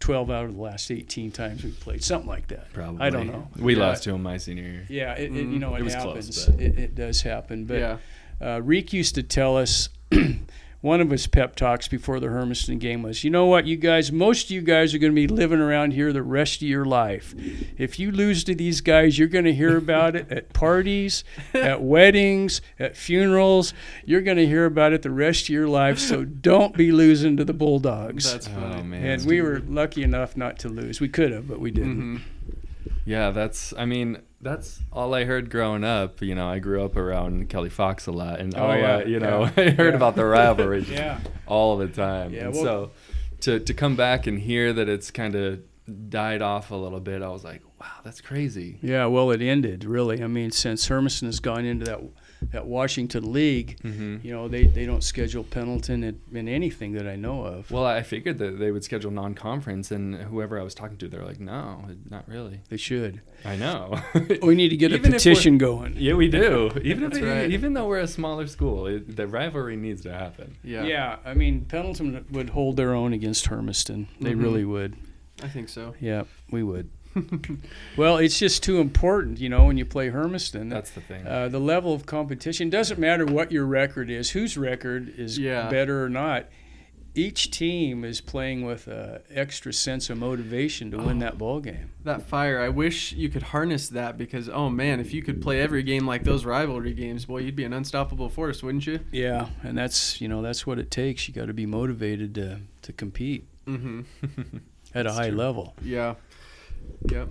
12 0.00 0.30
out 0.30 0.44
of 0.46 0.54
the 0.56 0.60
last 0.60 0.90
18 0.90 1.30
times 1.30 1.62
we 1.62 1.70
played, 1.72 2.02
something 2.02 2.28
like 2.28 2.48
that. 2.48 2.72
Probably. 2.72 3.00
I 3.02 3.10
don't 3.10 3.26
know. 3.26 3.48
We 3.58 3.76
Yeah. 3.76 3.86
lost 3.86 4.04
to 4.04 4.12
them 4.12 4.22
my 4.22 4.36
senior 4.38 4.64
year. 4.64 4.86
Yeah, 4.88 5.12
it, 5.14 5.24
it, 5.24 5.32
you 5.32 5.44
mm. 5.44 5.60
know, 5.60 5.74
it, 5.74 5.80
It 5.80 5.84
was 5.84 5.94
close, 5.94 6.06
happens. 6.38 6.46
but- 6.46 6.60
it, 6.60 6.78
it 6.78 6.94
does 6.94 7.22
happen. 7.22 7.66
But 7.66 7.78
yeah. 7.78 7.96
Uh, 8.40 8.60
Reek 8.62 8.92
used 8.92 9.14
to 9.16 9.22
tell 9.22 9.56
us 9.56 9.88
one 10.80 11.00
of 11.02 11.10
his 11.10 11.26
pep 11.26 11.56
talks 11.56 11.88
before 11.88 12.18
the 12.20 12.28
Hermiston 12.28 12.78
game 12.78 13.02
was, 13.02 13.22
you 13.22 13.28
know 13.30 13.44
what, 13.44 13.66
you 13.66 13.76
guys, 13.76 14.10
most 14.10 14.46
of 14.46 14.50
you 14.52 14.62
guys 14.62 14.94
are 14.94 14.98
going 14.98 15.12
to 15.12 15.14
be 15.14 15.28
living 15.28 15.60
around 15.60 15.92
here 15.92 16.10
the 16.10 16.22
rest 16.22 16.56
of 16.62 16.68
your 16.68 16.86
life. 16.86 17.34
If 17.76 17.98
you 17.98 18.10
lose 18.10 18.44
to 18.44 18.54
these 18.54 18.80
guys, 18.80 19.18
you're 19.18 19.28
going 19.28 19.44
to 19.44 19.52
hear 19.52 19.76
about 19.76 20.16
it 20.16 20.32
at 20.32 20.54
parties, 20.54 21.22
at 21.54 21.82
weddings, 21.82 22.62
at 22.78 22.96
funerals. 22.96 23.74
You're 24.06 24.22
going 24.22 24.38
to 24.38 24.46
hear 24.46 24.64
about 24.64 24.94
it 24.94 25.02
the 25.02 25.10
rest 25.10 25.42
of 25.44 25.48
your 25.50 25.68
life. 25.68 25.98
So 25.98 26.24
don't 26.24 26.74
be 26.74 26.92
losing 26.92 27.36
to 27.36 27.44
the 27.44 27.52
Bulldogs. 27.52 28.32
That's 28.32 28.48
Oh, 28.48 28.52
funny. 28.52 28.82
man. 28.84 29.04
and 29.04 29.26
we 29.26 29.42
were 29.42 29.60
lucky 29.60 30.02
enough 30.02 30.34
not 30.34 30.58
to 30.60 30.70
lose. 30.70 30.98
We 30.98 31.10
could 31.10 31.30
have, 31.32 31.46
but 31.46 31.60
we 31.60 31.70
didn't. 31.70 31.96
Mhm. 32.00 32.20
Yeah, 33.04 33.30
that's. 33.32 33.74
I 33.76 33.84
mean, 33.84 34.18
that's 34.40 34.80
all 34.92 35.14
I 35.14 35.24
heard 35.24 35.50
growing 35.50 35.84
up. 35.84 36.22
You 36.22 36.34
know, 36.34 36.48
I 36.48 36.58
grew 36.58 36.82
up 36.84 36.96
around 36.96 37.48
Kelly 37.48 37.68
Fox 37.70 38.06
a 38.06 38.12
lot, 38.12 38.40
and 38.40 38.54
Oh, 38.56 38.66
all 38.66 38.76
yeah, 38.76 38.96
I- 38.96 39.04
you 39.04 39.20
know, 39.20 39.44
yeah, 39.44 39.52
I 39.56 39.70
heard 39.70 39.90
yeah. 39.92 39.96
about 39.96 40.16
the 40.16 40.24
rivalry 40.24 40.80
Yeah. 40.90 41.20
all 41.46 41.76
the 41.76 41.88
time. 41.88 42.32
Yeah, 42.32 42.46
and 42.46 42.54
well- 42.54 42.62
so 42.64 42.90
to 43.42 43.60
to 43.60 43.74
come 43.74 43.96
back 43.96 44.26
and 44.26 44.38
hear 44.38 44.72
that 44.72 44.88
it's 44.88 45.10
kind 45.10 45.34
of 45.34 45.60
died 46.08 46.40
off 46.42 46.70
a 46.70 46.76
little 46.76 47.00
bit, 47.00 47.22
I 47.22 47.28
was 47.28 47.42
like, 47.44 47.62
wow, 47.80 47.86
that's 48.04 48.20
crazy. 48.20 48.78
Yeah, 48.82 49.06
well, 49.06 49.30
it 49.30 49.42
ended 49.42 49.84
really. 49.84 50.22
I 50.22 50.26
mean, 50.26 50.50
since 50.50 50.86
Hermiston 50.88 51.26
has 51.26 51.40
gone 51.40 51.64
into 51.64 51.84
that 51.86 52.00
that 52.52 52.66
Washington 52.66 53.32
League, 53.32 53.78
hmm 53.82 54.16
you 54.22 54.32
know, 54.32 54.48
they, 54.48 54.66
they 54.66 54.86
don't 54.86 55.04
schedule 55.04 55.44
Pendleton 55.44 56.02
in, 56.04 56.20
in 56.32 56.48
anything 56.48 56.92
that 56.92 57.06
I 57.06 57.16
know 57.16 57.42
of. 57.44 57.70
Well, 57.70 57.84
I 57.84 58.02
figured 58.02 58.38
that 58.38 58.58
they 58.58 58.70
would 58.70 58.82
schedule 58.84 59.10
non-conference, 59.10 59.90
and 59.90 60.14
whoever 60.14 60.58
I 60.58 60.62
was 60.62 60.74
talking 60.74 60.96
to, 60.98 61.08
they're 61.08 61.24
like, 61.24 61.40
no, 61.40 61.84
not 62.08 62.26
really. 62.28 62.60
They 62.68 62.76
should. 62.76 63.20
I 63.44 63.56
know. 63.56 64.00
We 64.42 64.54
need 64.54 64.70
to 64.70 64.76
get 64.76 64.92
a 64.92 64.94
Even 64.96 65.06
if 65.14 65.24
we're- 65.24 65.34
petition 65.34 65.58
going. 65.58 65.94
yeah, 65.96 66.14
we 66.14 66.28
do. 66.28 66.70
Even 66.82 67.12
if 67.12 67.22
right. 67.22 67.50
even 67.50 67.74
though 67.74 67.86
we're 67.86 67.98
a 68.00 68.06
smaller 68.08 68.46
school, 68.46 68.86
it, 68.86 69.16
the 69.16 69.26
rivalry 69.26 69.76
needs 69.76 70.02
to 70.02 70.12
happen. 70.12 70.56
Yeah. 70.64 70.84
Yeah. 70.84 71.16
I 71.24 71.34
mean, 71.34 71.64
Pendleton 71.66 72.24
would 72.30 72.50
hold 72.50 72.76
their 72.76 72.94
own 72.94 73.12
against 73.12 73.46
Hermiston. 73.46 74.08
They 74.20 74.32
Mhm. 74.32 74.42
really 74.42 74.64
would. 74.64 74.96
I 75.42 75.48
think 75.48 75.68
so. 75.68 75.94
Yeah, 76.00 76.24
we 76.50 76.62
would. 76.62 76.90
well, 77.96 78.16
it's 78.18 78.38
just 78.38 78.62
too 78.62 78.78
important, 78.80 79.38
you 79.40 79.48
know, 79.48 79.64
when 79.64 79.76
you 79.76 79.84
play 79.84 80.10
Hermiston. 80.10 80.68
That's 80.68 80.90
the 80.90 81.00
thing. 81.00 81.26
Uh, 81.26 81.48
the 81.48 81.58
level 81.60 81.92
of 81.92 82.06
competition 82.06 82.70
doesn't 82.70 82.98
matter 83.00 83.26
what 83.26 83.50
your 83.52 83.66
record 83.66 84.10
is, 84.10 84.30
whose 84.30 84.56
record 84.56 85.12
is 85.16 85.38
Yeah. 85.38 85.68
better 85.68 86.04
or 86.04 86.08
not. 86.08 86.46
Each 87.12 87.50
team 87.50 88.04
is 88.04 88.20
playing 88.20 88.64
with 88.64 88.86
an 88.86 89.18
extra 89.34 89.72
sense 89.72 90.08
of 90.10 90.18
motivation 90.18 90.92
to 90.92 90.98
win 90.98 91.16
Oh. 91.16 91.20
that 91.26 91.38
ball 91.38 91.58
game. 91.58 91.90
That 92.04 92.22
fire. 92.22 92.60
I 92.60 92.68
wish 92.68 93.12
you 93.12 93.28
could 93.28 93.42
harness 93.42 93.88
that 93.88 94.16
because, 94.16 94.48
oh 94.48 94.70
man, 94.70 95.00
if 95.00 95.12
you 95.12 95.20
could 95.20 95.42
play 95.42 95.60
every 95.60 95.82
game 95.82 96.06
like 96.06 96.22
those 96.22 96.44
rivalry 96.44 96.92
games, 96.94 97.24
boy, 97.24 97.38
you'd 97.38 97.56
be 97.56 97.64
an 97.64 97.72
unstoppable 97.72 98.28
force, 98.28 98.62
wouldn't 98.62 98.86
you? 98.86 99.00
Yeah, 99.10 99.46
and 99.64 99.76
that's 99.76 100.20
you 100.20 100.28
know 100.28 100.40
that's 100.40 100.64
what 100.68 100.78
it 100.78 100.92
takes. 100.92 101.26
You 101.26 101.34
got 101.34 101.46
to 101.46 101.52
be 101.52 101.66
motivated 101.66 102.32
to 102.36 102.60
to 102.82 102.92
compete 102.92 103.44
Mm-hmm. 103.66 104.02
at 104.94 105.06
a 105.06 105.12
high 105.12 105.28
true. 105.30 105.38
level. 105.38 105.74
Yeah. 105.82 106.14
Yep. 107.10 107.28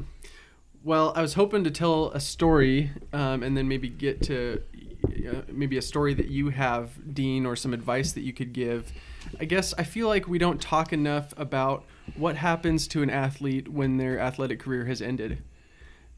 Well, 0.83 1.11
I 1.15 1.21
was 1.21 1.33
hoping 1.33 1.63
to 1.65 1.71
tell 1.71 2.09
a 2.11 2.19
story 2.19 2.91
um, 3.11 3.43
and 3.43 3.55
then 3.57 3.67
maybe 3.67 3.89
get 3.89 4.21
to 4.23 4.61
uh, 5.05 5.41
maybe 5.51 5.77
a 5.77 5.81
story 5.81 6.13
that 6.13 6.27
you 6.27 6.49
have, 6.49 7.13
Dean, 7.13 7.45
or 7.45 7.55
some 7.55 7.73
advice 7.73 8.13
that 8.13 8.21
you 8.21 8.33
could 8.33 8.53
give. 8.53 8.91
I 9.39 9.45
guess 9.45 9.73
I 9.77 9.83
feel 9.83 10.07
like 10.07 10.27
we 10.27 10.37
don't 10.37 10.61
talk 10.61 10.93
enough 10.93 11.33
about 11.37 11.85
what 12.15 12.37
happens 12.37 12.87
to 12.89 13.03
an 13.03 13.09
athlete 13.09 13.67
when 13.67 13.97
their 13.97 14.19
athletic 14.19 14.59
career 14.59 14.85
has 14.85 15.01
ended. 15.01 15.43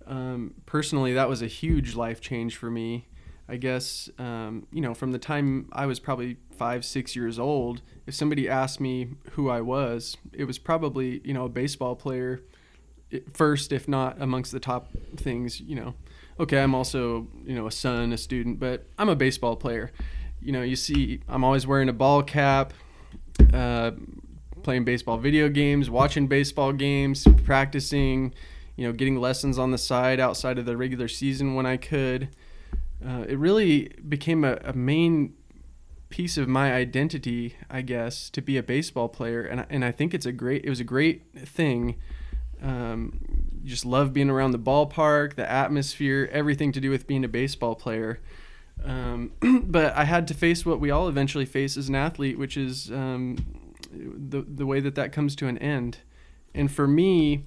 Um, 0.05 0.55
personally, 0.65 1.13
that 1.13 1.29
was 1.29 1.41
a 1.41 1.47
huge 1.47 1.95
life 1.95 2.21
change 2.21 2.55
for 2.55 2.69
me. 2.69 3.07
I 3.47 3.57
guess, 3.57 4.09
um, 4.17 4.65
you 4.71 4.81
know, 4.81 4.93
from 4.93 5.11
the 5.11 5.19
time 5.19 5.69
I 5.73 5.85
was 5.85 5.99
probably 5.99 6.37
five, 6.55 6.85
six 6.85 7.15
years 7.15 7.37
old, 7.37 7.81
if 8.07 8.13
somebody 8.13 8.47
asked 8.47 8.79
me 8.79 9.09
who 9.31 9.49
I 9.49 9.61
was, 9.61 10.15
it 10.31 10.45
was 10.45 10.57
probably, 10.57 11.21
you 11.25 11.33
know, 11.33 11.45
a 11.45 11.49
baseball 11.49 11.95
player 11.95 12.41
first, 13.33 13.71
if 13.71 13.87
not 13.87 14.21
amongst 14.21 14.51
the 14.51 14.59
top 14.59 14.89
things. 15.17 15.59
You 15.59 15.75
know, 15.75 15.93
okay, 16.39 16.61
I'm 16.61 16.75
also 16.75 17.27
you 17.45 17.55
know 17.55 17.67
a 17.67 17.71
son, 17.71 18.13
a 18.13 18.17
student, 18.17 18.59
but 18.59 18.85
I'm 18.97 19.09
a 19.09 19.15
baseball 19.15 19.55
player. 19.55 19.91
You 20.41 20.51
know, 20.51 20.61
you 20.61 20.75
see, 20.75 21.21
I'm 21.27 21.43
always 21.43 21.67
wearing 21.67 21.89
a 21.89 21.93
ball 21.93 22.23
cap, 22.23 22.73
uh, 23.53 23.91
playing 24.63 24.85
baseball 24.85 25.17
video 25.17 25.49
games, 25.49 25.89
watching 25.89 26.27
baseball 26.27 26.73
games, 26.73 27.27
practicing. 27.43 28.33
You 28.77 28.87
know, 28.87 28.93
getting 28.93 29.17
lessons 29.17 29.59
on 29.59 29.71
the 29.71 29.77
side 29.77 30.19
outside 30.19 30.57
of 30.57 30.65
the 30.65 30.75
regular 30.75 31.07
season 31.07 31.55
when 31.55 31.65
I 31.65 31.77
could. 31.77 32.29
Uh, 33.05 33.25
it 33.27 33.37
really 33.37 33.91
became 34.07 34.43
a, 34.43 34.57
a 34.63 34.73
main 34.73 35.33
piece 36.11 36.37
of 36.37 36.47
my 36.47 36.73
identity, 36.73 37.55
I 37.69 37.81
guess, 37.81 38.29
to 38.29 38.41
be 38.41 38.57
a 38.57 38.63
baseball 38.63 39.09
player, 39.09 39.41
and 39.41 39.65
and 39.69 39.83
I 39.83 39.91
think 39.91 40.13
it's 40.13 40.27
a 40.27 40.31
great. 40.31 40.63
It 40.63 40.69
was 40.69 40.79
a 40.79 40.85
great 40.85 41.23
thing. 41.47 41.95
Um, 42.61 43.19
just 43.63 43.85
love 43.85 44.13
being 44.13 44.29
around 44.29 44.51
the 44.51 44.59
ballpark, 44.59 45.35
the 45.35 45.49
atmosphere, 45.49 46.29
everything 46.31 46.71
to 46.71 46.81
do 46.81 46.89
with 46.89 47.07
being 47.07 47.23
a 47.23 47.27
baseball 47.27 47.75
player. 47.75 48.19
Um, 48.83 49.31
but 49.63 49.95
I 49.95 50.05
had 50.05 50.27
to 50.29 50.33
face 50.33 50.65
what 50.65 50.79
we 50.79 50.91
all 50.91 51.07
eventually 51.07 51.45
face 51.45 51.77
as 51.77 51.89
an 51.89 51.95
athlete, 51.95 52.37
which 52.37 52.57
is 52.57 52.91
um, 52.91 53.37
the 53.91 54.41
the 54.41 54.65
way 54.65 54.79
that 54.79 54.95
that 54.95 55.11
comes 55.11 55.35
to 55.37 55.47
an 55.47 55.57
end. 55.57 55.99
And 56.53 56.71
for 56.71 56.87
me, 56.87 57.45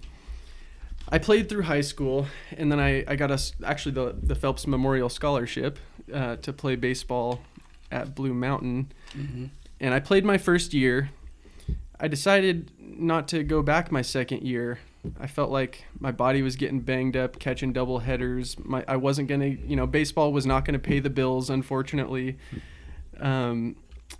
I 1.09 1.19
played 1.19 1.49
through 1.49 1.62
high 1.62 1.83
school, 1.83 2.27
and 2.57 2.71
then 2.71 2.81
I, 2.81 3.05
I 3.07 3.17
got 3.17 3.31
us 3.31 3.53
actually 3.65 3.93
the 3.93 4.17
the 4.21 4.35
Phelps 4.35 4.67
Memorial 4.67 5.09
Scholarship 5.09 5.79
uh, 6.12 6.37
to 6.37 6.53
play 6.53 6.77
baseball 6.77 7.41
at 7.91 8.15
Blue 8.15 8.35
Mountain, 8.35 8.93
mm-hmm. 9.17 9.47
and 9.81 9.95
I 9.95 10.01
played 10.01 10.25
my 10.25 10.39
first 10.39 10.73
year. 10.73 11.11
I 12.01 12.09
decided 12.09 12.73
not 12.79 13.29
to 13.29 13.43
go 13.43 13.62
back 13.62 13.91
my 13.93 14.03
second 14.03 14.43
year. 14.43 14.79
I 15.19 15.27
felt 15.27 15.51
like 15.51 15.85
my 15.99 16.13
body 16.13 16.43
was 16.43 16.57
getting 16.57 16.81
banged 16.81 17.17
up 17.17 17.39
catching 17.39 17.73
double 17.73 18.01
headers. 18.01 18.57
My 18.65 18.85
I 18.89 18.97
wasn't 18.97 19.29
gonna, 19.29 19.47
you 19.47 19.77
know, 19.77 19.87
baseball 19.87 20.33
was 20.33 20.47
not 20.47 20.65
gonna 20.65 20.79
pay 20.79 21.01
the 21.01 21.11
bills, 21.11 21.51
unfortunately. 21.51 22.39
Um, 23.21 23.77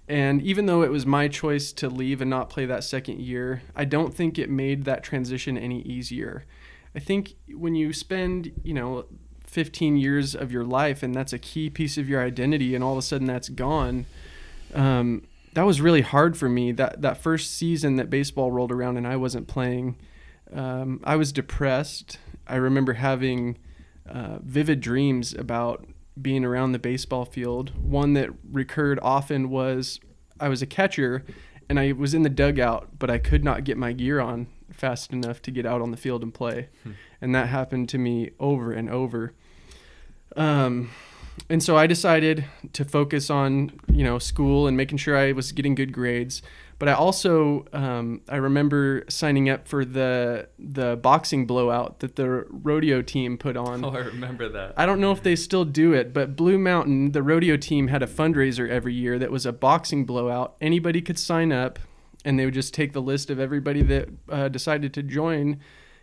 and 0.09 0.43
even 0.43 0.67
though 0.67 0.83
it 0.83 0.91
was 0.91 1.07
my 1.07 1.29
choice 1.29 1.73
to 1.73 1.89
leave 1.89 2.21
and 2.21 2.31
not 2.31 2.51
play 2.51 2.67
that 2.67 2.85
second 2.85 3.21
year, 3.21 3.63
I 3.75 3.85
don't 3.85 4.15
think 4.15 4.39
it 4.39 4.51
made 4.51 4.85
that 4.85 5.03
transition 5.03 5.57
any 5.57 5.83
easier. 5.83 6.45
I 6.95 7.01
think 7.01 7.35
when 7.49 7.75
you 7.75 7.93
spend, 7.93 8.53
you 8.63 8.75
know, 8.75 9.07
15 9.55 9.97
years 9.97 10.35
of 10.35 10.51
your 10.51 10.65
life 10.65 11.03
and 11.03 11.15
that's 11.15 11.33
a 11.33 11.39
key 11.39 11.71
piece 11.71 11.97
of 11.97 12.09
your 12.09 12.21
identity 12.21 12.75
and 12.75 12.83
all 12.83 12.93
of 12.93 12.99
a 12.99 13.03
sudden 13.03 13.25
that's 13.25 13.49
gone 13.49 14.05
um, 14.75 15.23
that 15.53 15.63
was 15.63 15.81
really 15.81 16.01
hard 16.01 16.37
for 16.37 16.49
me 16.49 16.73
that 16.73 17.01
that 17.03 17.19
first 17.19 17.55
season 17.55 17.95
that 17.95 18.11
baseball 18.11 18.51
rolled 18.51 18.73
around 18.73 18.97
and 18.97 19.07
i 19.07 19.15
wasn't 19.15 19.47
playing 19.47 19.95
um, 20.55 21.01
i 21.05 21.17
was 21.17 21.33
depressed 21.33 22.19
i 22.47 22.57
remember 22.57 22.95
having 22.95 23.59
uh, 24.09 24.39
vivid 24.43 24.81
dreams 24.81 25.35
about 25.35 25.87
being 26.21 26.45
around 26.45 26.73
the 26.73 26.79
baseball 26.79 27.25
field 27.25 27.73
one 27.77 28.15
that 28.15 28.31
recurred 28.51 28.99
often 29.03 29.51
was 29.51 30.01
i 30.41 30.49
was 30.49 30.63
a 30.63 30.67
catcher 30.67 31.25
and 31.69 31.79
i 31.79 31.93
was 31.93 32.15
in 32.15 32.23
the 32.23 32.31
dugout 32.31 32.99
but 32.99 33.11
i 33.11 33.19
could 33.19 33.45
not 33.45 33.65
get 33.65 33.77
my 33.77 33.93
gear 33.93 34.21
on 34.21 34.47
fast 34.71 35.13
enough 35.13 35.41
to 35.41 35.51
get 35.51 35.65
out 35.67 35.81
on 35.81 35.91
the 35.91 35.97
field 35.97 36.23
and 36.23 36.35
play 36.35 36.69
hmm. 36.83 36.93
and 37.21 37.35
that 37.35 37.49
happened 37.49 37.89
to 37.89 37.99
me 37.99 38.31
over 38.41 38.73
and 38.73 38.91
over 38.91 39.33
um, 40.37 40.91
and 41.49 41.63
so 41.63 41.77
I 41.77 41.87
decided 41.87 42.45
to 42.73 42.85
focus 42.85 43.31
on 43.31 43.73
you 43.91 44.05
know 44.05 44.19
school 44.19 44.67
and 44.67 44.77
making 44.77 44.99
sure 44.99 45.17
I 45.17 45.33
was 45.33 45.53
getting 45.53 45.75
good 45.75 45.93
grades. 45.93 46.43
But 46.79 46.89
I 46.89 46.95
also 46.95 47.67
um, 47.73 48.23
I 48.29 48.37
remember 48.37 49.05
signing 49.09 49.49
up 49.49 49.69
for 49.69 49.85
the 49.85 50.49
the 50.59 50.97
boxing 50.97 51.47
blowout 51.47 52.01
that 52.01 52.17
the 52.17 52.47
rodeo 52.49 53.01
team 53.03 53.39
put 53.39 53.57
on. 53.57 53.85
Oh, 53.85 53.91
I 53.91 53.99
remember 53.99 54.49
that. 54.49 54.75
I 54.77 54.87
don't 54.87 55.01
know 55.01 55.13
if 55.13 55.23
they 55.23 55.37
still 55.37 55.65
do 55.65 55.93
it, 55.93 56.13
but 56.13 56.37
Blue 56.37 56.59
Mountain, 56.59 57.13
the 57.13 57.23
rodeo 57.23 57.57
team, 57.57 57.89
had 57.89 58.03
a 58.03 58.07
fundraiser 58.07 58.69
every 58.69 58.95
year 58.95 59.19
that 59.19 59.31
was 59.31 59.47
a 59.47 59.53
boxing 59.53 60.05
blowout. 60.05 60.57
Anybody 60.61 61.01
could 61.01 61.19
sign 61.19 61.53
up, 61.53 61.79
and 62.25 62.39
they 62.39 62.45
would 62.45 62.55
just 62.55 62.75
take 62.75 62.93
the 62.93 63.03
list 63.03 63.31
of 63.31 63.39
everybody 63.39 63.83
that 63.83 64.09
uh, 64.29 64.49
decided 64.49 64.93
to 64.95 65.03
join, 65.03 65.61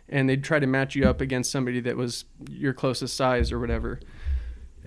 and 0.08 0.28
they'd 0.28 0.44
try 0.44 0.58
to 0.58 0.66
match 0.66 0.94
you 0.94 1.08
up 1.08 1.20
against 1.20 1.50
somebody 1.50 1.80
that 1.80 1.96
was 1.96 2.24
your 2.48 2.72
closest 2.72 3.16
size 3.16 3.52
or 3.52 3.58
whatever. 3.58 4.00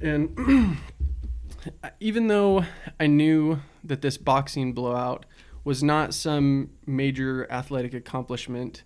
And 0.01 0.77
even 1.99 2.27
though 2.27 2.65
I 2.99 3.07
knew 3.07 3.59
that 3.83 4.01
this 4.01 4.17
boxing 4.17 4.73
blowout 4.73 5.25
was 5.65 5.83
not 5.83 6.13
some 6.13 6.69
major 6.85 7.51
athletic 7.51 7.93
accomplishment, 7.93 8.83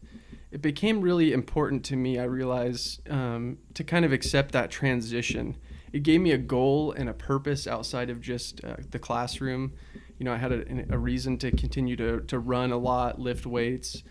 it 0.51 0.61
became 0.63 1.01
really 1.01 1.32
important 1.32 1.86
to 1.86 1.95
me, 1.95 2.17
I 2.17 2.23
realized, 2.23 3.07
um, 3.09 3.59
to 3.75 3.84
kind 3.84 4.03
of 4.03 4.11
accept 4.11 4.53
that 4.53 4.71
transition. 4.71 5.57
It 5.93 6.03
gave 6.03 6.21
me 6.21 6.32
a 6.32 6.38
goal 6.38 6.91
and 6.93 7.07
a 7.07 7.13
purpose 7.13 7.67
outside 7.67 8.09
of 8.09 8.21
just 8.21 8.63
uh, 8.63 8.77
the 8.89 8.97
classroom. 8.97 9.73
You 10.17 10.23
know, 10.25 10.34
I 10.34 10.38
had 10.38 10.51
a, 10.51 10.86
a, 10.89 10.97
reason 10.97 11.38
to 11.39 11.51
continue 11.51 11.95
to, 11.97 12.21
to 12.21 12.39
run 12.39 12.71
a 12.71 12.77
lot, 12.77 13.19
lift 13.19 13.45
weights. 13.45 14.03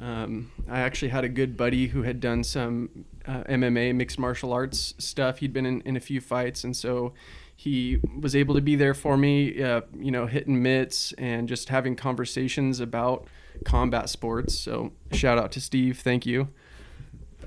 Um, 0.00 0.50
I 0.68 0.80
actually 0.80 1.08
had 1.08 1.24
a 1.24 1.28
good 1.28 1.56
buddy 1.56 1.88
who 1.88 2.02
had 2.02 2.20
done 2.20 2.44
some 2.44 3.06
uh, 3.26 3.44
MMA, 3.44 3.94
mixed 3.94 4.18
martial 4.18 4.52
arts 4.52 4.94
stuff. 4.98 5.38
He'd 5.38 5.52
been 5.52 5.66
in, 5.66 5.80
in 5.82 5.96
a 5.96 6.00
few 6.00 6.20
fights, 6.20 6.64
and 6.64 6.76
so 6.76 7.14
he 7.56 7.98
was 8.20 8.36
able 8.36 8.54
to 8.54 8.60
be 8.60 8.76
there 8.76 8.94
for 8.94 9.16
me, 9.16 9.62
uh, 9.62 9.80
you 9.98 10.10
know, 10.10 10.26
hitting 10.26 10.62
mitts 10.62 11.12
and 11.14 11.48
just 11.48 11.70
having 11.70 11.96
conversations 11.96 12.80
about 12.80 13.26
combat 13.64 14.10
sports. 14.10 14.54
So 14.54 14.92
shout 15.12 15.38
out 15.38 15.52
to 15.52 15.60
Steve, 15.60 15.98
thank 16.00 16.26
you. 16.26 16.48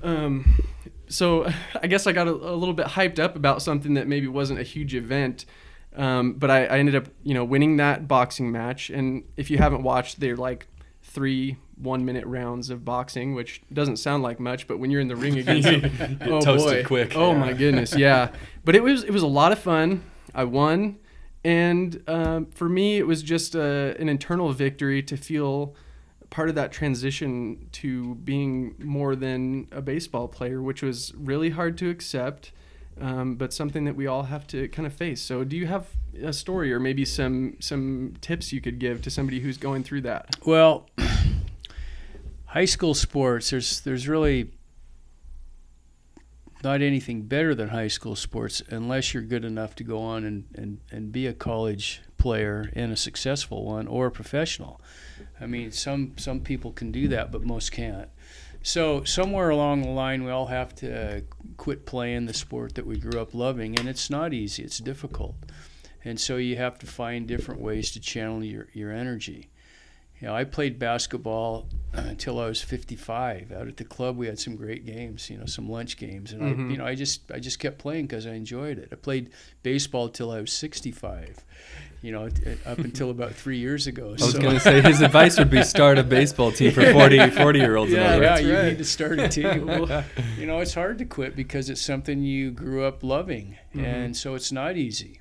Um, 0.02 0.62
so 1.08 1.50
I 1.82 1.86
guess 1.86 2.08
I 2.08 2.12
got 2.12 2.26
a, 2.26 2.32
a, 2.32 2.56
little 2.56 2.74
bit 2.74 2.86
hyped 2.86 3.20
up 3.20 3.36
about 3.36 3.62
something 3.62 3.94
that 3.94 4.08
maybe 4.08 4.26
wasn't 4.26 4.58
a 4.58 4.64
huge 4.64 4.94
event. 4.96 5.46
Um, 5.94 6.34
but 6.34 6.50
I, 6.50 6.66
I 6.66 6.78
ended 6.78 6.96
up, 6.96 7.08
you 7.22 7.34
know, 7.34 7.44
winning 7.44 7.76
that 7.76 8.08
boxing 8.08 8.50
match. 8.50 8.90
And 8.90 9.24
if 9.36 9.50
you 9.50 9.58
haven't 9.58 9.82
watched, 9.82 10.20
they're 10.20 10.36
like 10.36 10.66
three 11.12 11.56
one 11.76 12.04
minute 12.04 12.26
rounds 12.26 12.70
of 12.70 12.84
boxing, 12.84 13.34
which 13.34 13.62
doesn't 13.72 13.96
sound 13.96 14.22
like 14.22 14.38
much, 14.38 14.66
but 14.66 14.78
when 14.78 14.90
you're 14.90 15.00
in 15.00 15.08
the 15.08 15.16
ring 15.16 15.38
against 15.42 15.68
them, 15.68 16.18
oh 16.22 16.44
boy, 16.44 16.84
quick. 16.84 17.16
oh 17.16 17.32
yeah. 17.32 17.38
my 17.38 17.52
goodness, 17.52 17.96
yeah. 17.96 18.30
But 18.64 18.76
it 18.76 18.82
was 18.82 19.04
it 19.04 19.10
was 19.10 19.22
a 19.22 19.26
lot 19.26 19.52
of 19.52 19.58
fun. 19.58 20.02
I 20.34 20.44
won, 20.44 20.98
and 21.42 22.02
um, 22.06 22.46
for 22.46 22.68
me, 22.68 22.98
it 22.98 23.06
was 23.06 23.22
just 23.22 23.54
a, 23.54 23.96
an 23.98 24.08
internal 24.08 24.52
victory 24.52 25.02
to 25.04 25.16
feel 25.16 25.74
part 26.28 26.48
of 26.48 26.54
that 26.54 26.70
transition 26.70 27.68
to 27.72 28.14
being 28.16 28.74
more 28.78 29.16
than 29.16 29.66
a 29.72 29.80
baseball 29.80 30.28
player, 30.28 30.62
which 30.62 30.82
was 30.82 31.12
really 31.16 31.50
hard 31.50 31.76
to 31.78 31.90
accept. 31.90 32.52
Um, 33.00 33.36
but 33.36 33.52
something 33.52 33.84
that 33.84 33.96
we 33.96 34.06
all 34.06 34.24
have 34.24 34.46
to 34.48 34.68
kind 34.68 34.86
of 34.86 34.92
face. 34.92 35.22
So, 35.22 35.44
do 35.44 35.56
you 35.56 35.66
have 35.66 35.88
a 36.22 36.32
story 36.32 36.72
or 36.72 36.78
maybe 36.78 37.04
some 37.04 37.56
some 37.60 38.14
tips 38.20 38.52
you 38.52 38.60
could 38.60 38.78
give 38.78 39.02
to 39.02 39.10
somebody 39.10 39.40
who's 39.40 39.56
going 39.56 39.84
through 39.84 40.02
that? 40.02 40.36
Well, 40.44 40.88
high 42.46 42.66
school 42.66 42.94
sports, 42.94 43.50
there's 43.50 43.80
there's 43.80 44.06
really 44.06 44.50
not 46.62 46.82
anything 46.82 47.22
better 47.22 47.54
than 47.54 47.68
high 47.68 47.88
school 47.88 48.14
sports 48.14 48.62
unless 48.68 49.14
you're 49.14 49.22
good 49.22 49.44
enough 49.44 49.74
to 49.76 49.84
go 49.84 49.98
on 49.98 50.24
and, 50.24 50.44
and, 50.54 50.78
and 50.90 51.12
be 51.12 51.26
a 51.26 51.32
college 51.32 52.02
player 52.18 52.70
and 52.74 52.92
a 52.92 52.96
successful 52.96 53.64
one 53.64 53.86
or 53.86 54.06
a 54.06 54.10
professional. 54.10 54.80
I 55.40 55.46
mean, 55.46 55.72
some 55.72 56.12
some 56.18 56.40
people 56.40 56.72
can 56.72 56.92
do 56.92 57.08
that, 57.08 57.32
but 57.32 57.42
most 57.42 57.72
can't. 57.72 58.08
So 58.62 59.04
somewhere 59.04 59.50
along 59.50 59.82
the 59.82 59.88
line, 59.88 60.24
we 60.24 60.30
all 60.30 60.46
have 60.46 60.74
to 60.76 61.24
quit 61.56 61.86
playing 61.86 62.26
the 62.26 62.34
sport 62.34 62.74
that 62.74 62.86
we 62.86 62.98
grew 62.98 63.20
up 63.20 63.34
loving, 63.34 63.78
and 63.78 63.88
it's 63.88 64.10
not 64.10 64.34
easy. 64.34 64.62
It's 64.62 64.78
difficult, 64.78 65.34
and 66.04 66.20
so 66.20 66.36
you 66.36 66.56
have 66.56 66.78
to 66.80 66.86
find 66.86 67.26
different 67.26 67.60
ways 67.60 67.90
to 67.92 68.00
channel 68.00 68.44
your 68.44 68.68
your 68.72 68.92
energy 68.92 69.50
you 70.20 70.28
know, 70.28 70.34
I 70.34 70.44
played 70.44 70.78
basketball 70.78 71.66
until 71.94 72.38
I 72.40 72.46
was 72.46 72.60
55. 72.60 73.52
Out 73.52 73.68
at 73.68 73.78
the 73.78 73.84
club, 73.84 74.18
we 74.18 74.26
had 74.26 74.38
some 74.38 74.54
great 74.54 74.84
games, 74.84 75.30
you 75.30 75.38
know, 75.38 75.46
some 75.46 75.68
lunch 75.68 75.96
games, 75.96 76.32
and 76.32 76.42
mm-hmm. 76.42 76.68
I, 76.68 76.70
you 76.70 76.76
know, 76.76 76.84
I 76.84 76.94
just 76.94 77.32
I 77.32 77.38
just 77.38 77.58
kept 77.58 77.78
playing 77.78 78.06
because 78.06 78.26
I 78.26 78.32
enjoyed 78.32 78.78
it. 78.78 78.90
I 78.92 78.96
played 78.96 79.30
baseball 79.62 80.10
till 80.10 80.30
I 80.30 80.40
was 80.40 80.52
65. 80.52 81.42
You 82.02 82.12
know, 82.12 82.28
up 82.66 82.78
until 82.78 83.10
about 83.10 83.34
three 83.34 83.58
years 83.58 83.86
ago. 83.86 84.08
I 84.08 84.12
was 84.12 84.32
so. 84.32 84.40
going 84.40 84.54
to 84.54 84.60
say 84.60 84.80
his 84.80 85.00
advice 85.00 85.38
would 85.38 85.50
be 85.50 85.62
start 85.62 85.98
a 85.98 86.02
baseball 86.02 86.50
team 86.50 86.72
for 86.72 86.90
40, 86.92 87.30
40 87.30 87.58
year 87.58 87.76
olds. 87.76 87.92
Yeah, 87.92 88.16
yeah, 88.16 88.38
you 88.38 88.54
right. 88.54 88.64
need 88.66 88.78
to 88.78 88.84
start 88.84 89.18
a 89.18 89.28
team. 89.28 89.66
Well, 89.70 90.04
you 90.38 90.46
know, 90.46 90.60
it's 90.60 90.74
hard 90.74 90.98
to 90.98 91.04
quit 91.04 91.36
because 91.36 91.70
it's 91.70 91.80
something 91.80 92.22
you 92.22 92.50
grew 92.50 92.84
up 92.84 93.02
loving, 93.02 93.56
mm-hmm. 93.74 93.84
and 93.84 94.16
so 94.16 94.34
it's 94.34 94.50
not 94.50 94.76
easy. 94.76 95.20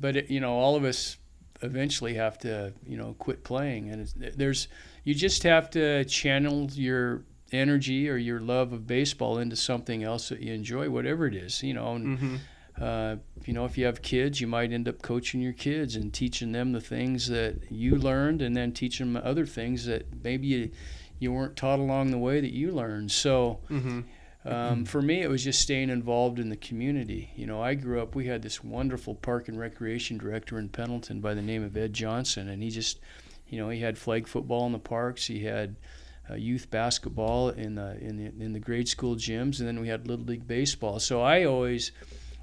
But 0.00 0.16
it, 0.16 0.30
you 0.30 0.40
know, 0.40 0.52
all 0.52 0.74
of 0.74 0.84
us 0.84 1.18
eventually 1.62 2.14
have 2.14 2.38
to 2.38 2.72
you 2.86 2.96
know 2.96 3.14
quit 3.18 3.42
playing 3.42 3.90
and 3.90 4.06
there's 4.36 4.68
you 5.04 5.14
just 5.14 5.42
have 5.42 5.68
to 5.70 6.04
channel 6.04 6.68
your 6.72 7.22
energy 7.50 8.08
or 8.08 8.16
your 8.16 8.40
love 8.40 8.72
of 8.72 8.86
baseball 8.86 9.38
into 9.38 9.56
something 9.56 10.04
else 10.04 10.28
that 10.28 10.40
you 10.40 10.52
enjoy 10.52 10.88
whatever 10.88 11.26
it 11.26 11.34
is 11.34 11.62
you 11.62 11.74
know 11.74 11.94
and, 11.94 12.18
mm-hmm. 12.18 12.36
Uh, 12.80 13.16
you 13.44 13.52
know 13.52 13.64
if 13.64 13.76
you 13.76 13.84
have 13.86 14.02
kids 14.02 14.40
you 14.40 14.46
might 14.46 14.72
end 14.72 14.88
up 14.88 15.02
coaching 15.02 15.40
your 15.40 15.52
kids 15.52 15.96
and 15.96 16.12
teaching 16.12 16.52
them 16.52 16.72
the 16.72 16.80
things 16.80 17.28
that 17.28 17.56
you 17.70 17.96
learned 17.96 18.40
and 18.42 18.56
then 18.56 18.72
teach 18.72 18.98
them 18.98 19.16
other 19.16 19.46
things 19.46 19.86
that 19.86 20.06
maybe 20.22 20.46
you 20.46 20.70
you 21.18 21.32
weren't 21.32 21.56
taught 21.56 21.78
along 21.80 22.10
the 22.12 22.18
way 22.18 22.40
that 22.40 22.52
you 22.52 22.70
learned. 22.70 23.10
So 23.10 23.58
Mm-hmm. 23.68 24.00
um, 24.48 24.84
for 24.84 25.02
me, 25.02 25.20
it 25.20 25.28
was 25.28 25.42
just 25.42 25.60
staying 25.60 25.90
involved 25.90 26.38
in 26.38 26.48
the 26.48 26.56
community. 26.56 27.30
You 27.34 27.46
know, 27.46 27.60
I 27.60 27.74
grew 27.74 28.00
up. 28.00 28.14
We 28.14 28.26
had 28.28 28.40
this 28.42 28.62
wonderful 28.62 29.16
park 29.16 29.48
and 29.48 29.58
recreation 29.58 30.16
director 30.16 30.58
in 30.60 30.68
Pendleton 30.68 31.20
by 31.20 31.34
the 31.34 31.42
name 31.42 31.64
of 31.64 31.76
Ed 31.76 31.92
Johnson, 31.92 32.48
and 32.48 32.62
he 32.62 32.70
just, 32.70 33.00
you 33.48 33.58
know, 33.58 33.68
he 33.68 33.80
had 33.80 33.98
flag 33.98 34.28
football 34.28 34.64
in 34.66 34.72
the 34.72 34.78
parks. 34.78 35.26
He 35.26 35.42
had 35.44 35.74
uh, 36.30 36.34
youth 36.34 36.70
basketball 36.70 37.48
in 37.48 37.74
the 37.74 37.98
in 37.98 38.16
the 38.16 38.44
in 38.44 38.52
the 38.52 38.60
grade 38.60 38.88
school 38.88 39.16
gyms, 39.16 39.58
and 39.58 39.66
then 39.66 39.80
we 39.80 39.88
had 39.88 40.06
little 40.06 40.24
league 40.24 40.46
baseball. 40.46 41.00
So 41.00 41.20
I 41.20 41.44
always. 41.44 41.90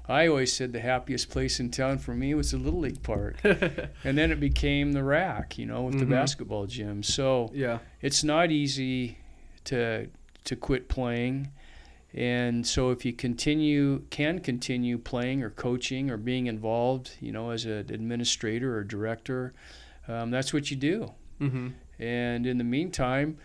I 0.08 0.28
always 0.28 0.52
said 0.52 0.72
the 0.72 0.80
happiest 0.80 1.30
place 1.30 1.58
in 1.58 1.70
town 1.70 1.98
for 1.98 2.14
me 2.14 2.32
was 2.34 2.52
the 2.52 2.58
Little 2.58 2.80
League 2.80 3.02
Park. 3.02 3.36
and 3.44 4.16
then 4.16 4.30
it 4.30 4.38
became 4.38 4.92
the 4.92 5.02
rack, 5.02 5.58
you 5.58 5.66
know, 5.66 5.82
with 5.82 5.96
Mhm. 5.96 6.00
the 6.00 6.06
basketball 6.06 6.66
gym. 6.66 7.02
So 7.02 7.50
Yeah. 7.54 7.78
it's 8.00 8.22
not 8.22 8.50
easy 8.50 9.18
to 9.64 10.08
to 10.44 10.54
quit 10.54 10.88
playing 10.88 11.48
and 12.14 12.64
so 12.64 12.92
if 12.92 13.04
you 13.04 13.12
continue 13.12 14.04
can 14.10 14.38
continue 14.38 14.96
playing 14.96 15.42
or 15.42 15.50
coaching 15.50 16.08
or 16.08 16.16
being 16.16 16.46
involved 16.46 17.10
you 17.20 17.32
know 17.32 17.50
as 17.50 17.64
an 17.64 17.92
administrator 17.92 18.76
or 18.78 18.84
director 18.84 19.52
um, 20.06 20.30
that's 20.30 20.54
what 20.54 20.70
you 20.70 20.76
do 20.76 21.10
Mm-hmm. 21.40 21.68
and 21.98 22.46
in 22.46 22.58
the 22.58 22.64
meantime 22.64 23.38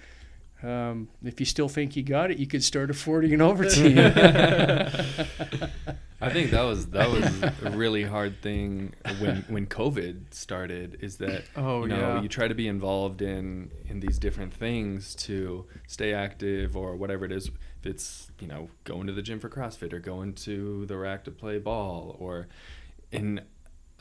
um, 0.61 1.07
if 1.25 1.39
you 1.39 1.45
still 1.47 1.67
think 1.67 1.95
you 1.95 2.03
got 2.03 2.29
it 2.29 2.37
you 2.37 2.45
could 2.45 2.63
start 2.63 2.91
a 2.91 2.93
40 2.93 3.33
and 3.33 3.41
over 3.41 3.65
team 3.77 3.97
I 6.21 6.29
think 6.29 6.51
that 6.51 6.61
was 6.63 6.87
that 6.87 7.09
was 7.09 7.25
a 7.63 7.71
really 7.71 8.03
hard 8.03 8.41
thing 8.41 8.93
when 9.19 9.37
when 9.49 9.65
COVID 9.67 10.33
started. 10.33 10.97
Is 11.01 11.17
that 11.17 11.43
Oh 11.55 11.81
you 11.81 11.87
know 11.89 12.15
yeah. 12.15 12.21
you 12.21 12.29
try 12.29 12.47
to 12.47 12.53
be 12.55 12.67
involved 12.67 13.21
in 13.21 13.71
in 13.87 13.99
these 13.99 14.19
different 14.19 14.53
things 14.53 15.15
to 15.15 15.65
stay 15.87 16.13
active 16.13 16.77
or 16.77 16.95
whatever 16.95 17.25
it 17.25 17.31
is. 17.31 17.47
If 17.47 17.85
it's 17.87 18.31
you 18.39 18.47
know 18.47 18.69
going 18.83 19.07
to 19.07 19.13
the 19.13 19.21
gym 19.23 19.39
for 19.39 19.49
CrossFit 19.49 19.93
or 19.93 19.99
going 19.99 20.33
to 20.35 20.85
the 20.85 20.97
rack 20.97 21.23
to 21.25 21.31
play 21.31 21.57
ball 21.57 22.15
or 22.19 22.47
in 23.11 23.41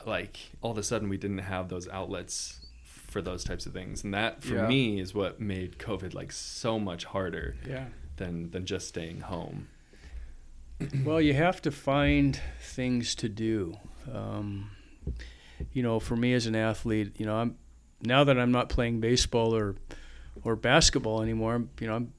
like 0.05 0.37
all 0.61 0.71
of 0.71 0.77
a 0.77 0.83
sudden 0.83 1.09
we 1.09 1.17
didn't 1.17 1.39
have 1.39 1.69
those 1.69 1.87
outlets 1.89 2.59
for 2.83 3.21
those 3.21 3.43
types 3.43 3.65
of 3.65 3.73
things 3.73 4.03
and 4.03 4.13
that 4.13 4.41
for 4.43 4.55
Yeah. 4.55 4.67
me 4.67 4.99
is 4.99 5.13
what 5.13 5.39
made 5.41 5.77
covid 5.77 6.13
like 6.13 6.31
so 6.31 6.79
much 6.79 7.03
harder 7.05 7.55
yeah 7.67 7.85
than 8.17 8.51
than 8.51 8.65
just 8.65 8.87
staying 8.87 9.21
home 9.21 9.67
well, 11.05 11.21
you 11.21 11.33
have 11.33 11.61
to 11.63 11.71
find 11.71 12.39
things 12.61 13.15
to 13.15 13.29
do. 13.29 13.77
Um, 14.13 14.71
you 15.73 15.83
know, 15.83 15.99
for 15.99 16.15
me 16.15 16.33
as 16.33 16.45
an 16.47 16.55
athlete, 16.55 17.13
you 17.19 17.25
know, 17.25 17.35
I'm 17.35 17.55
now 18.01 18.23
that 18.23 18.39
I'm 18.39 18.51
not 18.51 18.69
playing 18.69 18.99
baseball 18.99 19.55
or 19.55 19.75
or 20.43 20.55
basketball 20.55 21.21
anymore. 21.21 21.63
You 21.79 21.87
know, 21.87 21.95
I'm, 21.95 22.13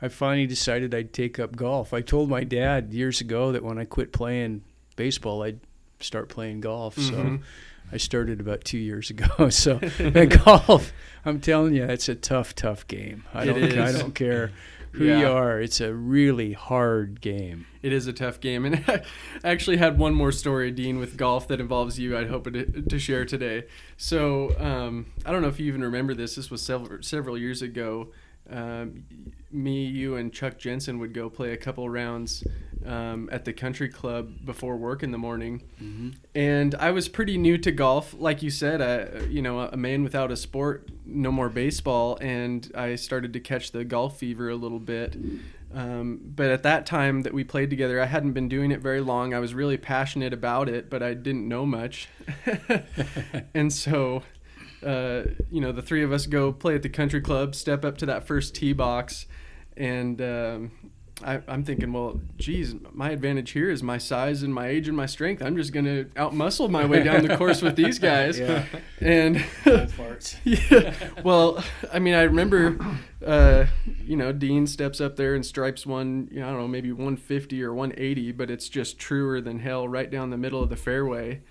I 0.00 0.08
finally 0.08 0.46
decided 0.46 0.94
I'd 0.94 1.12
take 1.12 1.38
up 1.38 1.56
golf. 1.56 1.92
I 1.92 2.00
told 2.00 2.30
my 2.30 2.44
dad 2.44 2.92
years 2.92 3.20
ago 3.20 3.52
that 3.52 3.62
when 3.62 3.78
I 3.78 3.84
quit 3.84 4.12
playing 4.12 4.62
baseball, 4.96 5.42
I'd 5.42 5.60
start 6.00 6.28
playing 6.28 6.60
golf. 6.62 6.96
So. 6.96 7.12
Mhm. 7.14 7.42
I 7.92 7.96
started 7.96 8.38
about 8.38 8.62
two 8.64 8.78
years 8.78 9.10
ago. 9.10 9.26
So 9.50 9.80
and 9.98 10.30
golf, 10.44 10.92
I'm 11.24 11.40
telling 11.40 11.74
you, 11.74 11.82
it's 11.84 12.08
a 12.08 12.14
tough, 12.14 12.54
tough 12.54 12.86
game. 12.86 13.24
I 13.34 13.42
It 13.42 13.46
don't, 13.46 13.78
I 13.80 13.90
don't 13.90 14.14
care 14.14 14.52
who 14.92 15.04
Yeah. 15.04 15.20
you 15.20 15.26
are. 15.28 15.60
It's 15.60 15.80
a 15.80 15.94
really 15.94 16.52
hard 16.52 17.20
game. 17.20 17.66
It 17.82 17.92
is 17.92 18.06
a 18.06 18.12
tough 18.12 18.40
game, 18.40 18.64
and 18.66 18.84
I 18.88 19.02
actually 19.44 19.76
had 19.78 19.98
one 19.98 20.14
more 20.14 20.32
story, 20.32 20.70
Dean, 20.70 20.98
with 20.98 21.16
golf 21.16 21.48
that 21.48 21.60
involves 21.60 21.98
you. 21.98 22.16
I'd 22.16 22.28
hope 22.28 22.44
to, 22.52 22.64
to 22.82 22.98
share 22.98 23.24
today. 23.24 23.64
So 23.96 24.54
um, 24.58 25.06
I 25.24 25.32
don't 25.32 25.42
know 25.42 25.48
if 25.48 25.58
you 25.60 25.66
even 25.66 25.82
remember 25.82 26.14
this. 26.14 26.34
This 26.34 26.50
was 26.50 26.60
several 26.62 27.02
several 27.02 27.38
years 27.38 27.62
ago. 27.62 28.08
Um, 28.50 29.04
me, 29.52 29.84
you, 29.84 30.16
and 30.16 30.32
Chuck 30.32 30.58
Jensen 30.58 30.98
would 30.98 31.14
go 31.14 31.30
play 31.30 31.52
a 31.52 31.56
couple 31.56 31.88
rounds 31.88 32.42
um, 32.86 33.28
at 33.30 33.44
the 33.44 33.52
country 33.52 33.88
club 33.88 34.44
before 34.44 34.76
work 34.76 35.02
in 35.02 35.10
the 35.10 35.18
morning. 35.18 35.62
Mm-hmm. 35.82 36.10
And 36.34 36.74
I 36.74 36.90
was 36.90 37.08
pretty 37.08 37.36
new 37.38 37.58
to 37.58 37.70
golf, 37.70 38.14
like 38.18 38.42
you 38.42 38.50
said. 38.50 38.80
I, 38.80 39.24
you 39.26 39.42
know, 39.42 39.60
a 39.60 39.76
man 39.76 40.02
without 40.02 40.30
a 40.30 40.36
sport, 40.36 40.88
no 41.04 41.30
more 41.30 41.48
baseball, 41.48 42.18
and 42.20 42.70
I 42.74 42.94
started 42.94 43.32
to 43.34 43.40
catch 43.40 43.72
the 43.72 43.84
golf 43.84 44.18
fever 44.18 44.48
a 44.48 44.56
little 44.56 44.78
bit. 44.78 45.16
Um, 45.72 46.20
but 46.24 46.50
at 46.50 46.64
that 46.64 46.84
time 46.84 47.22
that 47.22 47.32
we 47.32 47.44
played 47.44 47.70
together, 47.70 48.00
I 48.00 48.06
hadn't 48.06 48.32
been 48.32 48.48
doing 48.48 48.72
it 48.72 48.80
very 48.80 49.00
long. 49.00 49.34
I 49.34 49.38
was 49.38 49.54
really 49.54 49.76
passionate 49.76 50.32
about 50.32 50.68
it, 50.68 50.90
but 50.90 51.02
I 51.02 51.14
didn't 51.14 51.46
know 51.46 51.64
much. 51.64 52.08
and 53.54 53.72
so, 53.72 54.22
uh, 54.84 55.22
you 55.50 55.60
know, 55.60 55.70
the 55.70 55.82
three 55.82 56.02
of 56.02 56.12
us 56.12 56.26
go 56.26 56.52
play 56.52 56.74
at 56.74 56.82
the 56.82 56.88
country 56.88 57.20
club, 57.20 57.54
step 57.54 57.84
up 57.84 57.98
to 57.98 58.06
that 58.06 58.26
first 58.26 58.54
tee 58.54 58.72
box, 58.72 59.26
and 59.76 60.20
um, 60.20 60.72
I, 61.22 61.40
I'm 61.48 61.64
thinking, 61.64 61.92
well, 61.92 62.20
geez, 62.36 62.74
my 62.92 63.10
advantage 63.10 63.50
here 63.50 63.70
is 63.70 63.82
my 63.82 63.98
size 63.98 64.42
and 64.42 64.52
my 64.54 64.68
age 64.68 64.88
and 64.88 64.96
my 64.96 65.06
strength. 65.06 65.42
I'm 65.42 65.56
just 65.56 65.72
going 65.72 65.84
to 65.84 66.04
outmuscle 66.16 66.70
my 66.70 66.84
way 66.84 67.02
down 67.02 67.26
the 67.26 67.36
course 67.38 67.62
with 67.62 67.76
these 67.76 67.98
guys. 67.98 68.38
Yeah. 68.38 68.64
And 69.00 69.44
yeah. 70.44 70.94
Well, 71.22 71.62
I 71.92 71.98
mean, 71.98 72.14
I 72.14 72.22
remember, 72.22 72.78
uh, 73.24 73.66
you 74.04 74.16
know, 74.16 74.32
Dean 74.32 74.66
steps 74.66 75.00
up 75.00 75.16
there 75.16 75.34
and 75.34 75.44
stripes 75.44 75.86
one, 75.86 76.28
you 76.30 76.40
know, 76.40 76.48
I 76.48 76.50
don't 76.50 76.60
know, 76.60 76.68
maybe 76.68 76.92
150 76.92 77.62
or 77.62 77.74
180, 77.74 78.32
but 78.32 78.50
it's 78.50 78.68
just 78.68 78.98
truer 78.98 79.40
than 79.40 79.60
hell 79.60 79.88
right 79.88 80.10
down 80.10 80.30
the 80.30 80.38
middle 80.38 80.62
of 80.62 80.68
the 80.68 80.76
fairway. 80.76 81.42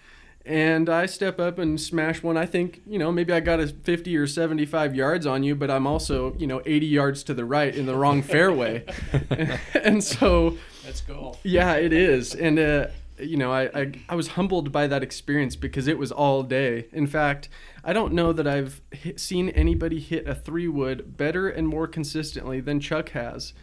And 0.50 0.90
I 0.90 1.06
step 1.06 1.40
up 1.40 1.60
and 1.60 1.80
smash 1.80 2.24
one. 2.24 2.36
I 2.36 2.48
think, 2.48 2.82
you 2.88 2.98
know, 2.98 3.12
maybe 3.12 3.32
I 3.32 3.40
got 3.40 3.60
a 3.60 3.68
50 3.68 4.18
or 4.18 4.26
75 4.26 4.96
yards 4.96 5.28
on 5.28 5.44
you, 5.44 5.54
but 5.54 5.70
I'm 5.70 5.86
also, 5.86 6.34
you 6.40 6.48
know, 6.48 6.60
80 6.66 6.88
yards 6.88 7.24
to 7.26 7.36
the 7.36 7.46
right 7.46 7.74
in 7.74 7.86
the 7.86 7.96
wrong 7.96 8.22
fairway. 8.24 8.84
and 9.76 10.04
so, 10.04 10.58
Let's 10.84 11.02
go. 11.02 11.38
yeah, 11.44 11.76
it 11.76 11.94
is. 11.94 12.34
And, 12.34 12.58
uh, 12.58 12.88
you 13.20 13.38
know, 13.38 13.52
I, 13.54 13.80
I, 13.80 13.92
I 14.10 14.16
was 14.16 14.30
humbled 14.30 14.72
by 14.72 14.88
that 14.88 15.04
experience 15.04 15.56
because 15.56 15.88
it 15.88 16.00
was 16.00 16.12
all 16.12 16.42
day. 16.42 16.88
In 16.94 17.06
fact, 17.06 17.48
I 17.84 17.94
don't 17.94 18.14
know 18.14 18.34
that 18.34 18.48
I've 18.48 18.82
hit, 18.90 19.20
seen 19.20 19.50
anybody 19.50 20.00
hit 20.00 20.28
a 20.28 20.34
three 20.34 20.68
wood 20.68 21.16
better 21.16 21.48
and 21.48 21.68
more 21.68 21.86
consistently 21.86 22.60
than 22.60 22.80
Chuck 22.80 23.10
has. 23.10 23.54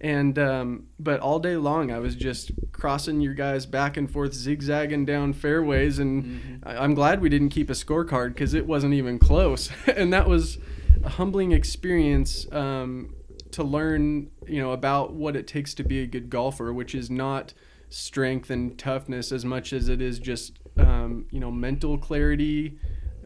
And, 0.00 0.38
um, 0.38 0.86
but 0.98 1.20
all 1.20 1.38
day 1.38 1.56
long, 1.56 1.90
I 1.90 1.98
was 1.98 2.14
just 2.14 2.50
crossing 2.72 3.20
your 3.20 3.34
guys 3.34 3.64
back 3.64 3.96
and 3.96 4.10
forth, 4.10 4.34
zigzagging 4.34 5.06
down 5.06 5.32
fairways. 5.32 5.98
And 5.98 6.60
I, 6.62 6.76
I'm 6.76 6.94
glad 6.94 7.20
we 7.20 7.28
didn't 7.28 7.50
keep 7.50 7.70
a 7.70 7.74
scorecard 7.74 8.34
because 8.34 8.52
it 8.54 8.66
wasn't 8.66 8.94
even 8.94 9.18
close. 9.18 9.70
and 9.86 10.12
that 10.12 10.28
was 10.28 10.58
a 11.02 11.10
humbling 11.10 11.52
experience 11.52 12.46
um, 12.52 13.14
to 13.52 13.62
learn, 13.62 14.30
you 14.46 14.60
know, 14.60 14.72
about 14.72 15.14
what 15.14 15.36
it 15.36 15.46
takes 15.46 15.74
to 15.74 15.84
be 15.84 16.00
a 16.00 16.06
good 16.06 16.28
golfer, 16.28 16.72
which 16.72 16.94
is 16.94 17.10
not 17.10 17.54
strength 17.88 18.50
and 18.50 18.76
toughness 18.76 19.30
as 19.30 19.44
much 19.44 19.72
as 19.72 19.88
it 19.88 20.02
is 20.02 20.18
just 20.18 20.58
um, 20.78 21.26
you 21.30 21.40
know 21.40 21.50
mental 21.50 21.96
clarity, 21.96 22.78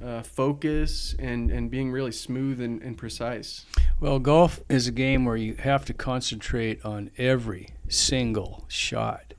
uh, 0.03 0.23
focus, 0.23 1.14
and 1.19 1.51
and 1.51 1.71
being 1.71 1.91
really 1.91 2.12
smooth 2.12 2.61
and, 2.61 2.83
and 2.83 2.99
precise. 2.99 3.64
Well, 4.01 4.18
golf 4.20 4.61
is 4.68 4.86
a 4.86 4.92
game 4.92 5.24
where 5.24 5.36
you 5.36 5.55
have 5.57 5.84
to 5.86 5.92
concentrate 5.94 6.84
on 6.84 7.11
every 7.18 7.70
single 7.88 8.64
shot. 8.68 9.34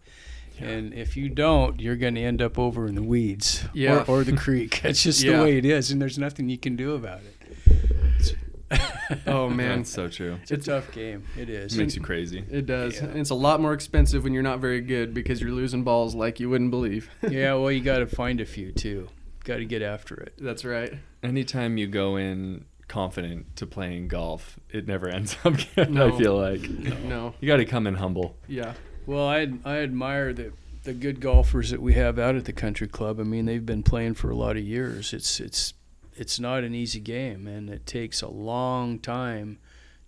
And 0.59 0.93
if 0.93 1.15
you 1.15 1.29
don't, 1.29 1.79
you're 1.79 1.95
going 1.95 2.15
to 2.15 2.21
end 2.21 2.41
up 2.41 2.59
over 2.59 2.85
in 2.85 2.95
the 2.95 3.01
weeds 3.03 3.63
Yeah. 3.73 4.03
or, 4.03 4.19
or 4.19 4.23
the 4.25 4.35
creek. 4.35 4.79
That's 4.83 5.01
just 5.01 5.23
Yeah. 5.23 5.37
the 5.37 5.43
way 5.43 5.57
it 5.57 5.63
is, 5.63 5.91
and 5.91 6.01
there's 6.01 6.17
nothing 6.17 6.49
you 6.49 6.57
can 6.57 6.75
do 6.75 6.93
about 6.95 7.21
it. 7.21 8.35
Oh 9.25 9.49
man, 9.49 9.79
that's 9.79 9.89
so 9.89 10.07
true 10.07 10.37
It's 10.43 10.51
a 10.51 10.57
tough 10.57 10.91
game. 10.91 11.23
It 11.35 11.49
is. 11.49 11.73
it 11.73 11.79
makes 11.79 11.95
you 11.95 12.01
crazy 12.03 12.43
it 12.51 12.67
does. 12.67 12.97
Yeah. 12.97 13.05
And 13.07 13.17
it's 13.17 13.31
a 13.31 13.35
lot 13.35 13.59
more 13.59 13.73
expensive 13.73 14.23
when 14.23 14.31
you're 14.33 14.43
not 14.43 14.59
very 14.59 14.81
good 14.81 15.11
because 15.15 15.41
you're 15.41 15.49
losing 15.51 15.83
balls 15.83 16.13
like 16.13 16.39
you 16.39 16.47
wouldn't 16.51 16.69
believe. 16.69 17.09
yeah, 17.27 17.55
well, 17.55 17.71
you 17.71 17.81
got 17.81 17.97
to 17.99 18.05
find 18.05 18.39
a 18.39 18.45
few 18.45 18.71
too. 18.71 19.07
Got 19.45 19.57
to 19.57 19.65
get 19.65 19.81
after 19.81 20.13
it. 20.15 20.33
That's 20.37 20.63
right. 20.63 20.93
anytime 21.23 21.79
you 21.79 21.87
go 21.87 22.17
in 22.17 22.65
confident 22.89 23.55
to 23.55 23.65
playing 23.65 24.09
golf, 24.09 24.59
it 24.69 24.85
never 24.87 25.07
ends 25.15 25.37
up 25.45 25.53
good. 25.75 25.89
No. 25.89 26.13
I 26.13 26.17
feel 26.19 26.35
like 26.37 26.61
No. 26.69 27.33
you 27.39 27.47
got 27.47 27.57
to 27.57 27.65
come 27.65 27.87
in 27.87 27.95
humble. 27.95 28.35
Yeah. 28.47 28.73
Well, 29.05 29.25
I 29.27 29.47
I 29.63 29.77
admire 29.77 30.33
the 30.33 30.51
the 30.83 30.93
good 30.93 31.19
golfers 31.21 31.69
that 31.71 31.81
we 31.81 31.93
have 31.93 32.19
out 32.19 32.35
at 32.35 32.45
the 32.45 32.53
country 32.53 32.87
club. 32.87 33.19
I 33.19 33.23
mean, 33.23 33.45
they've 33.45 33.65
been 33.65 33.83
playing 33.83 34.15
for 34.15 34.29
a 34.29 34.35
lot 34.35 34.57
of 34.57 34.63
years. 34.63 35.13
It's 35.13 35.39
it's 35.39 35.73
it's 36.15 36.39
not 36.39 36.63
an 36.65 36.75
easy 36.75 36.99
game, 36.99 37.47
and 37.47 37.69
it 37.69 37.85
takes 37.85 38.21
a 38.21 38.27
long 38.29 38.99
time 38.99 39.59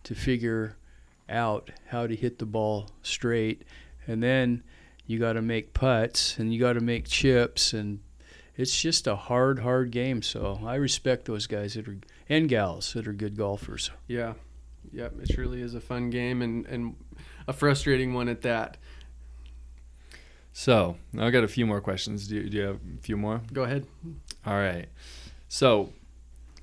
to 0.03 0.13
figure 0.15 0.75
out 1.29 1.71
how 1.87 2.05
to 2.07 2.15
hit 2.15 2.39
the 2.39 2.45
ball 2.45 2.89
straight, 3.01 3.63
and 4.07 4.21
then 4.21 4.63
you 5.07 5.19
got 5.19 5.33
to 5.33 5.41
make 5.41 5.73
putts 5.73 6.37
and 6.37 6.53
you 6.53 6.59
got 6.59 6.73
to 6.73 6.79
make 6.81 7.07
chips, 7.07 7.73
and 7.73 7.99
it's 8.57 8.79
just 8.81 9.07
a 9.07 9.15
hard, 9.15 9.59
hard 9.59 9.91
game. 9.91 10.21
So 10.21 10.59
I 10.65 10.75
respect 10.75 11.25
those 11.25 11.47
guys 11.47 11.73
that 11.75 11.87
are 11.87 11.97
and 12.31 12.47
gals 12.47 12.93
that 12.93 13.07
are 13.07 13.13
good 13.13 13.35
golfers. 13.35 13.91
Yeah. 14.07 14.33
Yep. 14.93 15.13
It 15.23 15.31
surely 15.33 15.61
is 15.61 15.75
a 15.75 15.81
fun 15.81 16.09
game 16.09 16.41
and 16.41 16.65
and 16.65 16.95
a 17.47 17.53
frustrating 17.53 18.13
one 18.13 18.29
at 18.29 18.41
that. 18.41 18.77
So 20.53 20.97
now 21.13 21.25
I 21.27 21.31
got 21.31 21.43
a 21.43 21.47
few 21.47 21.65
more 21.65 21.81
questions. 21.81 22.27
Do 22.27 22.35
you, 22.35 22.49
do 22.49 22.57
you 22.57 22.63
have 22.63 22.75
a 22.75 23.01
few 23.01 23.15
more? 23.17 23.41
Go 23.53 23.63
ahead. 23.63 23.85
All 24.45 24.55
right. 24.55 24.87
So 25.47 25.93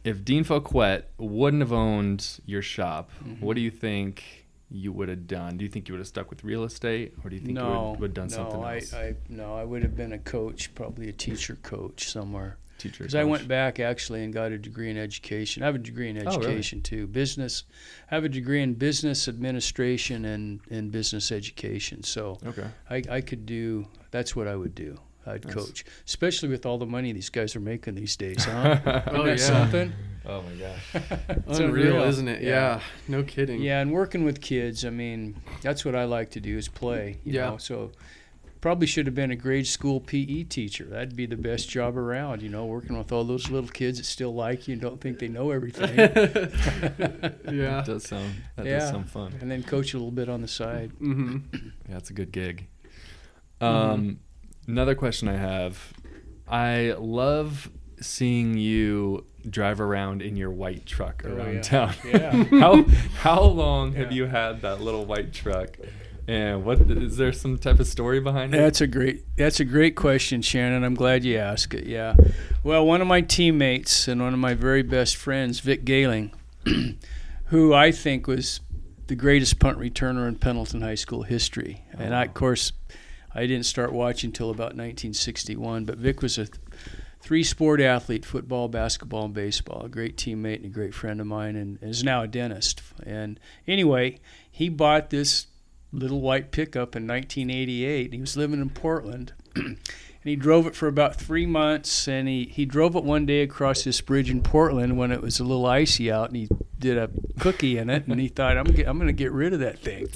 if 0.05 0.25
Dean 0.25 0.45
Fouquette 0.45 1.11
wouldn't 1.19 1.62
have 1.62 1.73
owned 1.73 2.41
your 2.47 2.62
shop, 2.62 3.11
Mhm. 3.25 3.41
what 3.41 3.55
do 3.55 3.61
you 3.62 3.71
think 3.71 4.47
you 4.71 4.93
would 4.93 5.09
have 5.09 5.27
done? 5.27 5.57
Do 5.57 5.64
you 5.64 5.71
think 5.71 5.89
you 5.89 5.95
would 5.95 6.01
have 6.01 6.07
stuck 6.09 6.29
with 6.31 6.45
real 6.45 6.64
estate, 6.64 7.14
or 7.25 7.31
do 7.31 7.37
you 7.37 7.43
think 7.43 7.59
you 7.59 7.64
would, 7.64 8.01
would 8.01 8.09
have 8.11 8.14
done 8.14 8.29
no, 8.29 8.37
something 8.37 8.62
I, 8.62 8.75
else? 8.77 8.93
I, 8.93 9.14
no, 9.29 9.55
I 9.57 9.64
would 9.64 9.83
have 9.83 9.97
been 9.97 10.12
a 10.12 10.19
coach, 10.19 10.75
probably 10.75 11.09
a 11.09 11.12
teacher 11.12 11.57
coach 11.62 12.09
somewhere. 12.11 12.59
Teacher. 12.79 12.99
Because 13.05 13.14
I 13.14 13.24
went 13.24 13.49
back 13.49 13.81
actually 13.81 14.22
and 14.24 14.33
got 14.33 14.53
a 14.53 14.59
degree 14.59 14.89
in 14.91 14.97
education. 14.97 15.62
I 15.62 15.66
have 15.66 15.74
a 15.74 15.79
degree 15.79 16.09
in 16.09 16.16
Oh, 16.18 16.24
really? 16.37 16.37
education 16.47 16.81
too. 16.81 17.07
Business. 17.09 17.64
I 18.11 18.14
have 18.14 18.24
a 18.24 18.29
degree 18.29 18.62
in 18.62 18.74
business 18.74 19.29
administration 19.29 20.24
and, 20.24 20.61
and 20.70 20.91
business 20.93 21.33
education. 21.33 22.03
So 22.05 22.39
Okay. 22.47 22.66
I, 22.89 23.03
I 23.11 23.20
could 23.20 23.47
do. 23.47 23.87
That's 24.12 24.37
what 24.37 24.47
I 24.47 24.55
would 24.57 24.74
do. 24.74 24.97
I'd 25.26 25.45
Nice. 25.45 25.55
coach, 25.55 25.85
especially 26.07 26.49
with 26.49 26.64
all 26.64 26.79
the 26.79 26.87
money 26.87 27.12
these 27.12 27.29
guys 27.29 27.55
are 27.55 27.61
making 27.61 27.97
these 27.97 28.16
days, 28.16 28.45
huh? 28.45 29.03
Oh, 29.09 29.26
yeah. 29.26 29.37
something? 29.37 29.93
Oh 30.24 30.41
my 30.43 30.53
gosh. 30.55 30.95
It's 31.29 31.59
Unreal, 31.59 31.97
unreal. 31.97 32.03
isn't 32.05 32.29
it? 32.29 32.43
Yeah. 32.43 32.81
No 33.09 33.22
kidding. 33.22 33.61
Yeah, 33.61 33.81
and 33.81 33.93
working 33.93 34.24
with 34.24 34.41
kids, 34.41 34.85
I 34.87 34.91
mean, 34.91 35.37
that's 35.61 35.85
what 35.85 35.95
I 35.95 36.05
like 36.05 36.31
to 36.31 36.41
do 36.41 36.57
is 36.57 36.68
play. 36.68 37.18
You 37.24 37.33
Yeah. 37.35 37.51
Know? 37.51 37.57
So 37.59 37.91
probably 38.61 38.87
should 38.87 39.07
have 39.07 39.15
been 39.15 39.31
a 39.31 39.37
grade 39.37 39.67
school 39.67 40.01
PE 40.01 40.45
teacher. 40.45 40.85
That'd 40.85 41.15
be 41.17 41.27
the 41.27 41.37
best 41.37 41.69
job 41.69 41.97
around, 41.97 42.43
you 42.43 42.49
know, 42.49 42.67
working 42.67 42.97
with 42.99 43.13
all 43.13 43.25
those 43.25 43.51
little 43.51 43.71
kids 43.71 43.99
that 43.99 44.05
still 44.05 44.35
like 44.35 44.67
you 44.69 44.73
and 44.73 44.81
don't 44.83 45.01
think 45.01 45.19
they 45.19 45.29
know 45.29 45.51
everything. 45.51 45.97
yeah. 45.99 46.09
That 47.47 47.85
does 47.87 48.05
sound. 48.05 48.35
That 48.57 48.67
Yeah. 48.67 48.79
does 48.81 48.91
sound 48.91 49.11
fun. 49.11 49.35
and 49.41 49.51
then 49.51 49.63
coach 49.63 49.95
a 49.95 49.97
little 49.97 50.11
bit 50.11 50.29
on 50.29 50.41
the 50.43 50.49
side. 50.49 50.93
Mm-hmm. 51.01 51.39
Yeah, 51.89 51.95
that's 51.95 52.11
a 52.11 52.13
good 52.13 52.33
gig. 52.33 52.67
Mm-hmm. 53.63 53.91
Um, 53.91 54.19
another 54.67 54.95
question 54.95 55.27
I 55.29 55.37
have. 55.37 55.93
I 56.47 56.95
love 56.99 57.71
seeing 58.01 58.57
you 58.59 59.25
drive 59.49 59.81
around 59.81 60.21
in 60.21 60.37
your 60.37 60.51
white 60.51 60.85
truck 60.85 61.23
Oh, 61.27 61.33
around 61.33 61.55
yeah. 61.55 61.61
town. 61.63 61.95
Yeah. 62.05 62.31
how 62.61 62.83
how 63.21 63.43
long 63.43 63.95
have 63.95 64.13
you 64.13 64.27
had 64.27 64.61
that 64.63 64.81
little 64.83 65.07
white 65.07 65.33
truck? 65.33 65.79
And 66.29 66.62
what 66.62 66.79
is 66.83 67.16
there 67.16 67.33
some 67.33 67.57
type 67.57 67.81
of 67.81 67.87
story 67.87 68.20
behind 68.20 68.55
it? 68.55 68.59
That's 68.59 68.83
a 68.83 68.87
great 68.87 69.24
that's 69.37 69.61
a 69.61 69.64
great 69.64 69.97
question, 69.97 70.43
Shannon. 70.43 70.85
I'm 70.85 70.95
glad 70.95 71.24
you 71.24 71.39
asked 71.39 71.72
it. 71.72 71.87
Yeah. 71.87 72.16
Well, 72.62 72.85
one 72.85 73.01
of 73.01 73.07
my 73.07 73.22
teammates 73.22 74.07
and 74.07 74.20
one 74.20 74.35
of 74.35 74.39
my 74.39 74.53
very 74.53 74.83
best 74.83 75.16
friends, 75.16 75.61
Vic 75.61 75.87
Galing, 75.87 76.33
who 77.47 77.72
I 77.72 77.93
think 77.93 78.26
was 78.26 78.61
the 79.07 79.14
greatest 79.16 79.59
punt 79.59 79.79
returner 79.79 80.29
in 80.29 80.37
Pendleton 80.37 80.83
High 80.83 80.97
School 80.97 81.22
history. 81.22 81.83
And 81.97 82.14
I, 82.14 82.26
of 82.26 82.35
course, 82.35 82.72
I 83.35 83.47
didn't 83.47 83.64
start 83.64 83.95
watching 83.95 84.29
until 84.29 84.51
about 84.51 84.76
1961, 84.76 85.87
but 85.87 85.97
Vic 85.97 86.20
was 86.20 86.37
a 86.37 86.45
th- 86.45 86.59
three 87.22 87.43
sport 87.43 87.81
athlete 87.81 88.26
football, 88.26 88.68
basketball, 88.68 89.24
and 89.24 89.33
baseball. 89.33 89.87
A 89.87 89.89
great 89.89 90.18
teammate 90.18 90.57
and 90.57 90.66
a 90.66 90.68
great 90.68 90.93
friend 90.93 91.22
of 91.22 91.26
mine, 91.26 91.57
and 91.57 91.79
is 91.83 92.05
now 92.05 92.22
a 92.22 92.29
dentist. 92.29 92.83
And 93.03 93.41
anyway, 93.66 94.18
he 94.51 94.68
bought 94.68 95.09
this 95.09 95.47
little 95.93 96.20
white 96.20 96.51
pickup 96.51 96.95
in 96.95 97.07
1988. 97.07 98.12
He 98.12 98.20
was 98.20 98.36
living 98.36 98.61
in 98.61 98.70
Portland. 98.70 99.32
and 99.55 99.78
he 100.22 100.36
drove 100.36 100.66
it 100.66 100.74
for 100.74 100.86
about 100.86 101.16
three 101.16 101.47
months. 101.47 102.07
And 102.07 102.28
he, 102.28 102.45
he 102.45 102.64
drove 102.64 102.97
it 102.97 103.05
one 103.05 103.26
day 103.26 103.43
across 103.43 103.84
this 103.84 104.01
bridge 104.01 104.30
in 104.30 104.43
Portland 104.43 104.99
when 104.99 105.11
it 105.12 105.22
was 105.22 105.41
a 105.41 105.45
little 105.45 105.66
icy 105.66 106.11
out. 106.11 106.28
And 106.28 106.36
he 106.36 106.49
did 106.78 106.99
a 106.99 107.11
cookie 107.39 107.78
in 107.78 107.89
it. 107.91 108.07
And 108.07 108.20
he 108.20 108.28
thought, 108.28 108.57
I'm, 108.57 108.64
get, 108.64 108.89
I'm 108.89 108.99
going 108.99 109.09
to 109.09 109.12
get 109.12 109.32
rid 109.32 109.53
of 109.53 109.61
that 109.61 109.78
thing. 109.78 110.09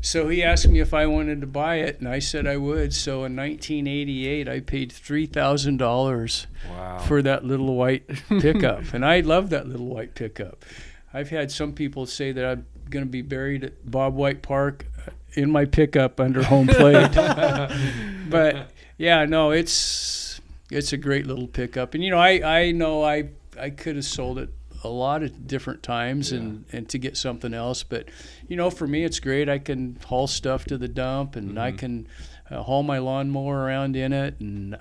So 0.00 0.28
he 0.28 0.42
asked 0.42 0.68
me 0.68 0.80
if 0.80 0.92
I 0.92 1.06
wanted 1.06 1.40
to 1.40 1.46
buy 1.46 1.76
it. 1.76 2.00
And 2.00 2.08
I 2.08 2.18
said 2.18 2.46
I 2.46 2.56
would. 2.56 2.92
So 2.92 3.24
in 3.24 3.36
1988, 3.36 4.48
I 4.48 4.60
paid 4.60 4.90
$3,000 4.90 6.46
wow. 6.68 6.98
for 6.98 7.22
that 7.22 7.44
little 7.44 7.74
white 7.74 8.08
pickup. 8.28 8.82
and 8.92 9.04
I 9.04 9.20
love 9.20 9.50
that 9.50 9.68
little 9.68 9.86
white 9.86 10.14
pickup. 10.14 10.64
I've 11.12 11.30
had 11.30 11.52
some 11.52 11.72
people 11.72 12.06
say 12.06 12.32
that 12.32 12.44
I'm 12.44 12.66
going 12.90 13.04
to 13.04 13.10
be 13.10 13.22
buried 13.22 13.64
at 13.64 13.88
Bob 13.88 14.14
White 14.14 14.42
Park 14.42 14.86
in 15.34 15.50
my 15.50 15.64
pickup 15.64 16.20
under 16.20 16.42
home 16.42 16.66
plate. 16.68 17.10
but 18.28 18.70
yeah, 18.98 19.24
no, 19.24 19.50
it's 19.50 20.40
it's 20.70 20.92
a 20.92 20.96
great 20.96 21.26
little 21.26 21.48
pickup. 21.48 21.94
And 21.94 22.02
you 22.04 22.10
know, 22.10 22.18
I 22.18 22.60
I 22.60 22.70
know 22.72 23.02
I 23.04 23.28
I 23.58 23.70
could 23.70 23.96
have 23.96 24.04
sold 24.04 24.38
it 24.38 24.50
a 24.82 24.88
lot 24.88 25.22
of 25.22 25.46
different 25.46 25.82
times 25.82 26.30
and 26.32 26.64
and 26.72 26.88
to 26.90 26.98
get 26.98 27.16
something 27.16 27.54
else, 27.54 27.82
but 27.82 28.08
you 28.48 28.56
know, 28.56 28.70
for 28.70 28.86
me 28.86 29.04
it's 29.04 29.18
great. 29.20 29.48
I 29.48 29.58
can 29.58 29.98
haul 30.04 30.26
stuff 30.26 30.64
to 30.66 30.76
the 30.78 30.88
dump 30.88 31.36
and 31.36 31.58
I 31.58 31.72
Mhm. 31.72 31.78
can 31.78 32.08
uh, 32.50 32.62
haul 32.62 32.82
my 32.82 32.98
lawnmower 32.98 33.58
around 33.64 33.96
in 33.96 34.12
it 34.12 34.38
and 34.40 34.76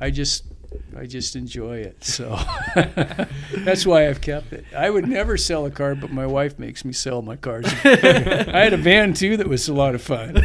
I 0.00 0.10
just 0.10 0.44
I 0.96 1.06
just 1.06 1.36
enjoy 1.36 1.78
it. 1.78 2.04
So 2.04 2.38
that's 3.58 3.86
why 3.86 4.08
I've 4.08 4.20
kept 4.20 4.52
it. 4.52 4.64
I 4.76 4.90
would 4.90 5.06
never 5.08 5.36
sell 5.36 5.66
a 5.66 5.70
car, 5.70 5.94
but 5.94 6.10
my 6.12 6.26
wife 6.26 6.58
makes 6.58 6.84
me 6.84 6.92
sell 6.92 7.22
my 7.22 7.36
cars. 7.36 7.66
I 7.84 8.60
had 8.64 8.72
a 8.72 8.76
van 8.76 9.12
too 9.14 9.36
that 9.38 9.48
was 9.48 9.68
a 9.68 9.74
lot 9.74 9.94
of 9.94 10.02
fun, 10.02 10.36
and 10.36 10.44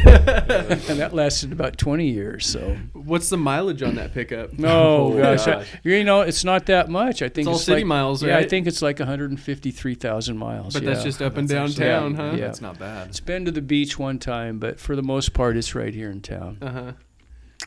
that 0.98 1.10
lasted 1.12 1.52
about 1.52 1.78
20 1.78 2.08
years. 2.08 2.46
So 2.46 2.76
What's 2.92 3.28
the 3.30 3.36
mileage 3.36 3.82
on 3.82 3.94
that 3.96 4.14
pickup? 4.14 4.52
no, 4.58 5.12
Oh, 5.12 5.18
gosh, 5.18 5.46
I- 5.48 5.64
you 5.82 6.04
know 6.04 6.20
it's 6.22 6.44
not 6.44 6.66
that 6.66 6.88
much. 6.88 7.22
I 7.22 7.28
think 7.28 7.38
It's 7.40 7.48
all 7.48 7.54
it's 7.56 7.64
city 7.64 7.80
like, 7.82 7.86
miles, 7.86 8.22
Yeah, 8.22 8.38
I 8.38 8.46
think 8.48 8.66
it's 8.66 8.82
like 8.82 8.98
153,000 8.98 10.36
miles. 10.36 10.74
But 10.74 10.82
yeah. 10.82 10.90
that's 10.90 11.04
just 11.04 11.20
up 11.22 11.36
and 11.36 11.48
That's 11.48 11.70
actually- 11.72 11.86
downtown, 11.86 12.12
yeah, 12.12 12.30
huh? 12.30 12.36
yeah. 12.36 12.46
That's 12.46 12.60
not 12.60 12.78
bad. 12.78 13.08
It's 13.08 13.20
been 13.20 13.44
to 13.44 13.50
the 13.50 13.62
beach 13.62 13.98
one 13.98 14.18
time, 14.18 14.58
but 14.58 14.78
for 14.80 14.96
the 14.96 15.02
most 15.02 15.32
part, 15.32 15.56
it's 15.56 15.74
right 15.74 15.94
here 15.94 16.10
in 16.10 16.20
town. 16.20 16.58
Uh 16.62 16.70
huh. 16.70 16.92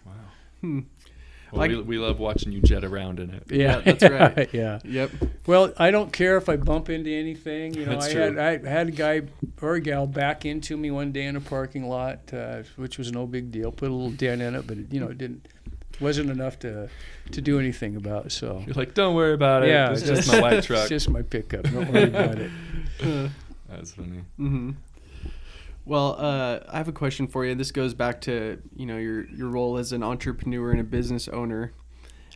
Wow. 0.05 0.11
Hmm. 0.61 0.79
Well, 1.55 1.67
Like- 1.67 1.71
we, 1.71 1.81
we 1.81 1.97
love 1.97 2.19
watching 2.19 2.51
you 2.51 2.61
jet 2.61 2.83
around 2.83 3.19
in 3.19 3.29
it. 3.31 3.43
Yeah, 3.49 3.79
that's 3.79 4.03
right. 4.03 4.49
yeah. 4.53 4.79
Yep. 4.83 5.11
Well, 5.47 5.73
I 5.77 5.91
don't 5.91 6.11
care 6.11 6.37
if 6.37 6.49
I 6.49 6.55
bump 6.57 6.89
into 6.89 7.09
anything. 7.11 7.73
You 7.73 7.85
know, 7.85 7.93
That's 7.93 8.07
I 8.07 8.11
true. 8.13 8.21
had 8.35 8.65
I 8.65 8.69
had 8.69 8.87
a 8.89 8.91
guy 8.91 9.21
or 9.61 9.75
a 9.75 9.79
gal 9.81 10.05
back 10.07 10.45
into 10.45 10.75
me 10.77 10.91
one 10.91 11.11
day 11.11 11.25
in 11.25 11.35
a 11.35 11.41
parking 11.41 11.87
lot, 11.87 12.33
uh, 12.33 12.63
which 12.75 12.97
was 12.97 13.11
no 13.11 13.25
big 13.25 13.51
deal. 13.51 13.71
Put 13.71 13.89
a 13.89 13.93
little 13.93 14.11
dent 14.11 14.41
in 14.41 14.53
it, 14.55 14.67
but 14.67 14.77
it, 14.77 14.91
you 14.91 14.99
know, 14.99 15.07
it 15.07 15.17
didn't 15.17 15.47
wasn't 16.01 16.29
enough 16.29 16.59
to 16.59 16.89
to 17.31 17.41
do 17.41 17.57
anything 17.59 17.95
about. 17.95 18.31
So 18.31 18.61
You're 18.65 18.75
like, 18.75 18.93
don't 18.93 19.15
worry 19.15 19.33
about 19.33 19.63
it. 19.63 19.69
yeah, 19.69 19.91
it's 19.91 20.01
just 20.01 20.27
my 20.27 20.41
white 20.45 20.63
truck. 20.63 20.81
It's 20.81 20.89
just 20.89 21.09
my 21.09 21.21
pickup. 21.21 21.63
Don't 21.63 21.91
worry 21.91 22.03
about 22.03 22.37
it. 22.37 22.51
Uh, 23.01 23.29
That's 23.69 23.93
funny. 23.93 24.21
hmm 24.37 24.71
Well, 25.87 26.15
uh, 26.17 26.61
I 26.67 26.77
have 26.77 26.87
a 26.87 26.91
question 26.91 27.27
for 27.27 27.45
you. 27.45 27.53
This 27.53 27.71
goes 27.71 27.93
back 27.93 28.21
to 28.21 28.59
you 28.75 28.87
know 28.87 28.97
your 28.97 29.25
your 29.29 29.49
role 29.49 29.77
as 29.77 29.91
an 29.91 30.01
entrepreneur 30.01 30.71
and 30.71 30.81
a 30.81 30.83
business 30.83 31.27
owner. 31.27 31.73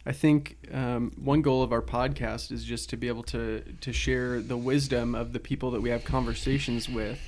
I 0.05 0.11
think 0.11 0.57
um, 0.71 1.11
one 1.17 1.41
goal 1.41 1.63
of 1.63 1.73
our 1.73 1.81
podcast 1.81 2.51
is 2.51 2.63
just 2.63 2.91
to 2.91 2.97
be 2.97 3.07
able 3.07 3.23
to 3.23 3.63
to 3.81 3.91
share 3.91 4.39
the 4.39 4.55
wisdom 4.55 5.15
of 5.15 5.33
the 5.33 5.39
people 5.39 5.71
that 5.71 5.81
we 5.81 5.89
have 5.89 6.03
conversations 6.03 6.87
with, 6.87 7.19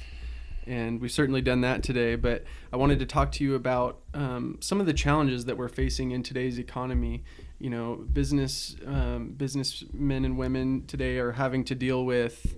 and 0.68 1.02
we've 1.02 1.12
certainly 1.12 1.42
done 1.42 1.62
that 1.62 1.82
today. 1.82 2.14
But 2.14 2.44
I 2.72 2.78
wanted 2.78 3.00
to 3.00 3.08
talk 3.08 3.32
to 3.34 3.44
you 3.44 3.56
about 3.56 4.02
um, 4.14 4.60
some 4.62 4.80
of 4.80 4.86
the 4.86 4.94
challenges 4.94 5.46
that 5.46 5.58
we're 5.58 5.70
facing 5.70 6.12
in 6.12 6.22
today's 6.22 6.60
economy. 6.60 7.24
You 7.58 7.72
know, 7.72 8.06
business 8.14 8.76
um, 8.86 9.30
businessmen 9.30 10.24
and 10.24 10.38
women 10.38 10.86
today 10.86 11.18
are 11.18 11.32
having 11.32 11.64
to 11.64 11.74
deal 11.74 12.06
with 12.06 12.56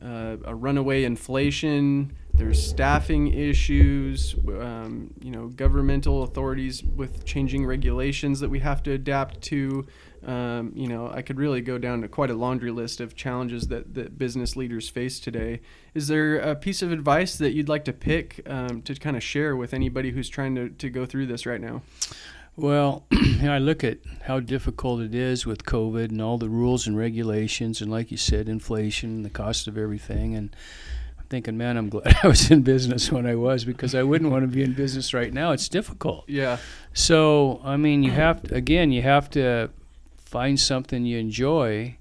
uh, 0.00 0.36
a 0.44 0.54
runaway 0.54 1.02
inflation. 1.02 2.16
There's 2.42 2.60
staffing 2.60 3.32
issues. 3.32 4.34
Um, 4.48 5.14
you 5.22 5.30
know, 5.30 5.46
governmental 5.46 6.24
authorities 6.24 6.82
with 6.82 7.24
changing 7.24 7.64
regulations 7.64 8.40
that 8.40 8.48
we 8.48 8.58
have 8.58 8.82
to 8.82 8.90
adapt 8.90 9.42
to. 9.42 9.86
Um, 10.26 10.72
you 10.74 10.88
know, 10.88 11.08
I 11.08 11.22
could 11.22 11.38
really 11.38 11.60
go 11.60 11.78
down 11.78 12.02
to 12.02 12.08
quite 12.08 12.30
a 12.30 12.34
laundry 12.34 12.72
list 12.72 13.00
of 13.00 13.14
challenges 13.14 13.68
that, 13.68 13.94
that 13.94 14.18
business 14.18 14.56
leaders 14.56 14.88
face 14.88 15.20
today. 15.20 15.60
Is 15.94 16.08
there 16.08 16.36
a 16.36 16.56
piece 16.56 16.82
of 16.82 16.90
advice 16.90 17.36
that 17.38 17.52
you'd 17.52 17.68
like 17.68 17.84
to 17.84 17.92
pick 17.92 18.40
um, 18.46 18.82
to 18.82 18.96
kind 18.96 19.16
of 19.16 19.22
share 19.22 19.54
with 19.54 19.72
anybody 19.72 20.10
who's 20.10 20.28
trying 20.28 20.56
to, 20.56 20.68
to 20.68 20.90
go 20.90 21.06
through 21.06 21.26
this 21.26 21.46
right 21.46 21.60
now? 21.60 21.82
Well, 22.56 23.06
I 23.12 23.58
look 23.58 23.84
at 23.84 23.98
how 24.24 24.40
difficult 24.40 25.00
it 25.00 25.14
is 25.14 25.46
with 25.46 25.64
COVID 25.64 26.10
and 26.10 26.20
all 26.20 26.38
the 26.38 26.48
rules 26.48 26.88
and 26.88 26.98
regulations, 26.98 27.80
and 27.80 27.88
like 27.88 28.10
you 28.10 28.16
said, 28.16 28.48
inflation, 28.48 29.10
and 29.10 29.24
the 29.24 29.30
cost 29.30 29.68
of 29.68 29.78
everything, 29.78 30.34
and 30.34 30.54
thinking, 31.32 31.56
man, 31.56 31.78
I'm 31.78 31.88
glad 31.88 32.14
I 32.22 32.28
was 32.28 32.50
in 32.50 32.60
business 32.60 33.10
when 33.10 33.26
I 33.26 33.34
was 33.36 33.64
because 33.64 33.94
I 33.94 34.02
wouldn't 34.02 34.30
want 34.30 34.42
to 34.42 34.48
be 34.48 34.62
in 34.62 34.74
business 34.74 35.14
right 35.14 35.32
now. 35.32 35.52
It's 35.52 35.66
difficult. 35.66 36.28
Yeah. 36.28 36.58
So, 36.92 37.58
I 37.64 37.78
mean, 37.78 38.02
you 38.02 38.10
have 38.10 38.42
to, 38.42 38.54
again, 38.54 38.92
you 38.92 39.00
have 39.00 39.30
to 39.30 39.70
find 40.18 40.60
something 40.60 41.06
you 41.06 41.18
enjoy 41.18 41.96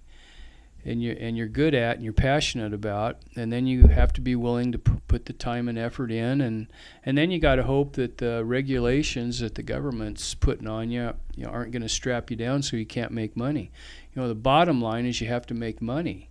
and 0.84 1.01
you 1.01 1.15
and 1.19 1.38
you're 1.38 1.47
good 1.47 1.73
at 1.73 1.95
and 1.95 2.03
you're 2.03 2.11
passionate 2.11 2.73
about, 2.73 3.17
and 3.36 3.53
then 3.53 3.67
you 3.67 3.88
have 3.88 4.11
to 4.13 4.21
be 4.21 4.36
willing 4.36 4.71
to 4.71 4.79
p- 4.79 4.93
put 5.07 5.27
the 5.27 5.34
time 5.34 5.69
and 5.69 5.77
effort 5.77 6.11
in, 6.11 6.41
and 6.41 6.67
and 7.05 7.17
then 7.17 7.32
you 7.32 7.39
got 7.39 7.55
to 7.55 7.63
hope 7.63 7.93
that 7.93 8.17
the 8.17 8.43
regulations 8.43 9.39
that 9.39 9.55
the 9.55 9.63
government's 9.63 10.34
putting 10.34 10.67
on 10.67 10.89
you, 10.89 11.13
you 11.36 11.45
know, 11.45 11.51
aren't 11.51 11.71
going 11.71 11.84
to 11.84 11.89
strap 11.89 12.32
you 12.32 12.36
down 12.36 12.63
so 12.63 12.75
you 12.75 12.86
can't 12.86 13.11
make 13.11 13.38
money. 13.38 13.71
You 14.13 14.21
know, 14.21 14.27
the 14.27 14.36
bottom 14.36 14.82
line 14.82 15.05
is 15.05 15.21
you 15.21 15.27
have 15.27 15.45
to 15.47 15.53
make 15.53 15.82
money, 15.82 16.29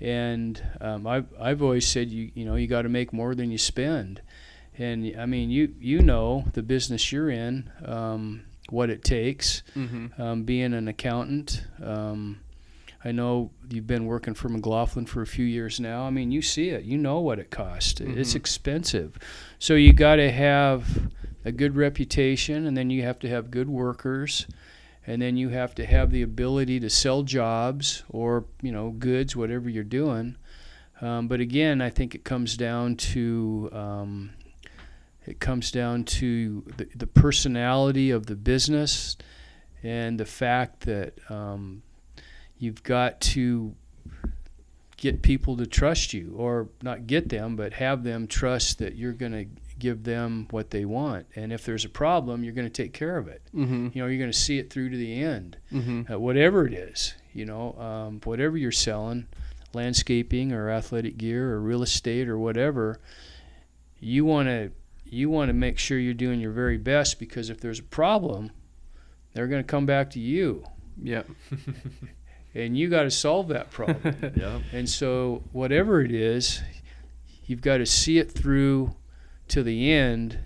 and 0.00 0.62
um, 0.80 1.06
I've 1.06 1.26
I've 1.40 1.62
always 1.62 1.86
said 1.86 2.10
you 2.10 2.30
you 2.34 2.44
know 2.44 2.54
you 2.56 2.66
got 2.66 2.82
to 2.82 2.88
make 2.88 3.12
more 3.12 3.34
than 3.34 3.50
you 3.50 3.58
spend, 3.58 4.22
and 4.78 5.14
I 5.18 5.26
mean 5.26 5.50
you 5.50 5.74
you 5.80 6.00
know 6.00 6.44
the 6.54 6.62
business 6.62 7.12
you're 7.12 7.30
in. 7.30 7.70
Um, 7.84 8.44
what 8.68 8.88
it 8.88 9.02
takes, 9.02 9.64
Mm-hmm. 9.76 10.22
um, 10.22 10.44
being 10.44 10.74
an 10.74 10.86
accountant, 10.86 11.64
um, 11.82 12.38
I 13.04 13.10
know 13.10 13.50
you've 13.68 13.88
been 13.88 14.04
working 14.06 14.32
for 14.34 14.48
McLaughlin 14.48 15.06
for 15.06 15.22
a 15.22 15.26
few 15.26 15.44
years 15.44 15.80
now. 15.80 16.04
I 16.04 16.10
mean, 16.10 16.30
you 16.30 16.40
see 16.40 16.68
it. 16.68 16.84
You 16.84 16.96
know 16.96 17.18
what 17.18 17.40
it 17.40 17.50
costs. 17.50 18.00
It's 18.00 18.32
Mhm. 18.32 18.36
expensive. 18.36 19.18
So 19.58 19.74
you 19.74 19.92
got 19.92 20.16
to 20.16 20.30
have 20.30 21.10
a 21.44 21.50
good 21.50 21.74
reputation, 21.74 22.64
and 22.64 22.76
then 22.76 22.90
you 22.90 23.02
have 23.02 23.18
to 23.20 23.28
have 23.28 23.50
good 23.50 23.68
workers, 23.68 24.46
and 25.10 25.20
then 25.20 25.36
you 25.36 25.48
have 25.48 25.74
to 25.74 25.84
have 25.84 26.12
the 26.12 26.22
ability 26.22 26.78
to 26.78 26.88
sell 26.88 27.24
jobs 27.24 28.04
or 28.10 28.44
you 28.62 28.70
know 28.70 28.90
goods, 28.90 29.34
whatever 29.34 29.68
you're 29.68 29.82
doing. 29.82 30.36
Um, 31.00 31.26
but 31.26 31.40
again, 31.40 31.80
I 31.80 31.90
think 31.90 32.14
it 32.14 32.22
comes 32.22 32.56
down 32.56 32.94
to 32.96 33.68
um, 33.72 34.30
it 35.26 35.40
comes 35.40 35.72
down 35.72 36.04
to 36.04 36.62
the, 36.76 36.86
the 36.94 37.08
personality 37.08 38.12
of 38.12 38.26
the 38.26 38.36
business 38.36 39.16
and 39.82 40.20
the 40.20 40.24
fact 40.24 40.82
that 40.82 41.14
um, 41.28 41.82
you've 42.58 42.84
got 42.84 43.20
to 43.20 43.74
get 44.96 45.22
people 45.22 45.56
to 45.56 45.66
trust 45.66 46.12
you 46.12 46.34
or 46.36 46.68
not 46.82 47.08
get 47.08 47.30
them 47.30 47.56
but 47.56 47.72
have 47.72 48.04
them 48.04 48.28
trust 48.28 48.78
that 48.78 48.94
you're 48.94 49.14
going 49.14 49.32
to 49.32 49.46
give 49.80 50.04
them 50.04 50.46
what 50.50 50.70
they 50.70 50.84
want 50.84 51.26
and 51.34 51.52
if 51.52 51.64
there's 51.64 51.84
a 51.84 51.88
problem 51.88 52.44
you're 52.44 52.54
going 52.54 52.66
to 52.70 52.82
take 52.82 52.92
care 52.92 53.16
of 53.16 53.26
it 53.26 53.42
Mm-hmm. 53.54 53.88
you 53.92 54.00
know 54.02 54.06
you're 54.08 54.18
going 54.18 54.30
to 54.30 54.38
see 54.38 54.58
it 54.58 54.70
through 54.72 54.90
to 54.90 54.96
the 54.96 55.20
end 55.20 55.56
Mm-hmm. 55.72 56.12
uh, 56.12 56.18
whatever 56.18 56.66
it 56.66 56.72
is 56.74 57.14
you 57.32 57.44
know 57.44 57.74
um, 57.78 58.20
whatever 58.24 58.56
you're 58.56 58.70
selling 58.72 59.26
landscaping 59.72 60.52
or 60.52 60.68
athletic 60.70 61.16
gear 61.16 61.52
or 61.52 61.60
real 61.60 61.82
estate 61.82 62.28
or 62.28 62.38
whatever 62.38 63.00
you 63.98 64.24
want 64.24 64.48
to 64.48 64.70
you 65.04 65.28
want 65.30 65.48
to 65.48 65.52
make 65.52 65.78
sure 65.78 65.98
you're 65.98 66.14
doing 66.14 66.40
your 66.40 66.52
very 66.52 66.78
best 66.78 67.18
because 67.18 67.50
if 67.50 67.60
there's 67.60 67.78
a 67.80 67.84
problem 67.84 68.50
they're 69.32 69.46
going 69.48 69.62
to 69.62 69.66
come 69.66 69.86
back 69.86 70.10
to 70.10 70.20
you 70.20 70.64
Yep. 71.02 71.28
and 72.54 72.76
you 72.76 72.88
got 72.88 73.04
to 73.04 73.10
solve 73.10 73.48
that 73.48 73.70
problem 73.70 74.32
yeah. 74.36 74.60
and 74.72 74.88
so 74.88 75.42
whatever 75.52 76.00
it 76.02 76.12
is 76.12 76.60
you've 77.46 77.62
got 77.62 77.78
to 77.78 77.86
see 77.86 78.18
it 78.18 78.30
through 78.30 78.94
to 79.50 79.62
the 79.62 79.90
end 79.92 80.38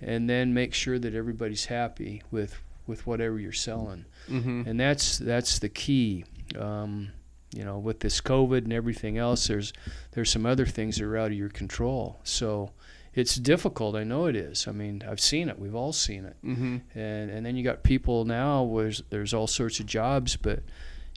and 0.00 0.28
then 0.28 0.52
make 0.54 0.74
sure 0.74 0.98
that 0.98 1.14
everybody's 1.14 1.66
happy 1.66 2.22
with 2.30 2.56
with 2.86 3.06
whatever 3.06 3.38
you're 3.38 3.52
selling 3.52 4.04
Mm-hmm. 4.28 4.62
and 4.66 4.78
that's 4.78 5.18
that's 5.18 5.58
the 5.58 5.68
key. 5.68 6.24
Um, 6.56 7.10
you 7.54 7.64
know, 7.64 7.78
with 7.78 8.00
this 8.00 8.20
COVID 8.20 8.58
and 8.64 8.72
everything 8.72 9.18
else, 9.18 9.46
there's 9.48 9.72
there's 10.12 10.30
some 10.30 10.46
other 10.46 10.64
things 10.66 10.96
that 10.96 11.04
are 11.04 11.16
out 11.18 11.32
of 11.32 11.36
your 11.36 11.48
control. 11.48 12.20
So 12.24 12.70
it's 13.14 13.34
difficult. 13.34 13.94
I 13.96 14.04
know 14.04 14.26
it 14.26 14.36
is. 14.36 14.66
I 14.68 14.72
mean, 14.72 15.02
I've 15.06 15.20
seen 15.20 15.48
it. 15.48 15.58
We've 15.58 15.74
all 15.74 15.92
seen 15.92 16.24
it. 16.24 16.36
Mm-hmm. 16.44 16.76
And 16.98 17.30
and 17.30 17.44
then 17.44 17.56
you 17.56 17.64
got 17.64 17.82
people 17.82 18.24
now 18.24 18.62
where 18.62 18.84
there's, 18.84 19.02
there's 19.10 19.34
all 19.34 19.46
sorts 19.48 19.80
of 19.80 19.86
jobs, 19.86 20.36
but 20.36 20.60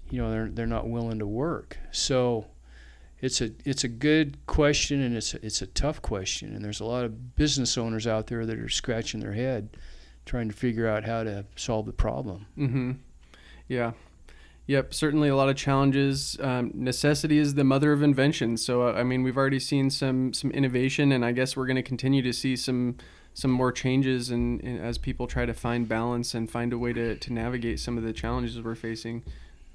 you 0.09 0.19
know 0.21 0.29
they're 0.31 0.49
they're 0.49 0.65
not 0.67 0.89
willing 0.89 1.19
to 1.19 1.27
work. 1.27 1.77
So 1.91 2.47
it's 3.26 3.41
a 3.41 3.49
it's 3.65 3.84
a 3.84 3.88
good 3.88 4.38
question 4.45 5.01
and 5.01 5.17
it's 5.17 5.34
a, 5.34 5.43
it's 5.43 5.61
a 5.63 5.67
tough 5.67 5.99
question. 6.01 6.55
And 6.55 6.63
there's 6.63 6.80
a 6.80 6.86
lot 6.86 7.05
of 7.05 7.36
business 7.36 7.76
owners 7.76 8.05
out 8.05 8.28
there 8.28 8.45
that 8.45 8.59
are 8.59 8.69
scratching 8.69 9.19
their 9.19 9.34
head 9.34 9.69
trying 10.26 10.47
to 10.47 10.55
figure 10.55 10.88
out 10.88 11.03
how 11.03 11.23
to 11.23 11.45
solve 11.55 11.88
the 11.88 11.93
problem. 11.93 12.45
Mm-hmm. 12.57 12.91
Yeah. 13.67 13.91
Yep. 14.67 14.93
Certainly 14.93 15.30
a 15.30 15.36
lot 15.36 15.49
of 15.49 15.55
challenges. 15.55 16.38
Um, 16.39 16.71
necessity 16.73 17.38
is 17.38 17.55
the 17.55 17.63
mother 17.63 17.91
of 17.91 18.03
invention. 18.03 18.57
So 18.57 18.88
uh, 18.88 18.93
I 18.93 19.03
mean, 19.03 19.23
we've 19.23 19.38
already 19.38 19.59
seen 19.59 19.89
some 19.89 20.32
some 20.32 20.51
innovation, 20.51 21.11
and 21.11 21.26
I 21.26 21.32
guess 21.32 21.57
we're 21.57 21.67
going 21.67 21.76
to 21.78 21.84
continue 21.84 22.21
to 22.21 22.34
see 22.34 22.55
some 22.55 22.97
some 23.34 23.51
more 23.51 23.71
changes, 23.71 24.30
and, 24.30 24.63
as 24.63 24.97
people 24.97 25.28
try 25.28 25.45
to 25.45 25.53
find 25.53 25.89
balance 25.89 26.34
and 26.34 26.49
find 26.49 26.71
a 26.71 26.78
way 26.78 26.93
to, 26.93 27.15
to 27.17 27.34
navigate 27.34 27.82
some 27.82 27.97
of 27.97 28.03
the 28.03 28.13
challenges 28.13 28.61
we're 28.61 28.76
facing. 28.76 29.23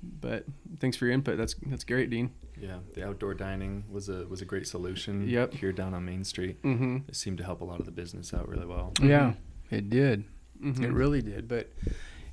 But 0.03 0.45
thanks 0.79 0.97
for 0.97 1.05
your 1.05 1.15
input. 1.15 1.37
That's 1.37 1.55
that's 1.67 1.85
great, 1.85 2.11
Dean. 2.11 2.31
Yeah, 2.61 2.79
the 2.95 3.07
outdoor 3.07 3.35
dining 3.35 3.85
was 3.91 4.09
a 4.09 4.27
was 4.27 4.43
a 4.43 4.45
great 4.45 4.67
solution. 4.67 5.29
Yep. 5.29 5.55
Here 5.55 5.73
down 5.73 5.95
on 5.95 6.05
Main 6.05 6.25
Street, 6.25 6.63
Mm-hmm. 6.63 6.99
it 7.09 7.17
seemed 7.17 7.39
to 7.39 7.45
help 7.45 7.61
a 7.61 7.65
lot 7.65 7.81
of 7.81 7.87
the 7.87 7.93
business 7.93 8.35
out 8.35 8.49
really 8.49 8.67
well. 8.67 8.93
Yeah, 9.01 9.33
it 9.71 9.89
did. 9.91 10.25
Mm-hmm. 10.63 10.85
It 10.85 10.93
really 10.93 11.23
did. 11.23 11.49
But 11.49 11.71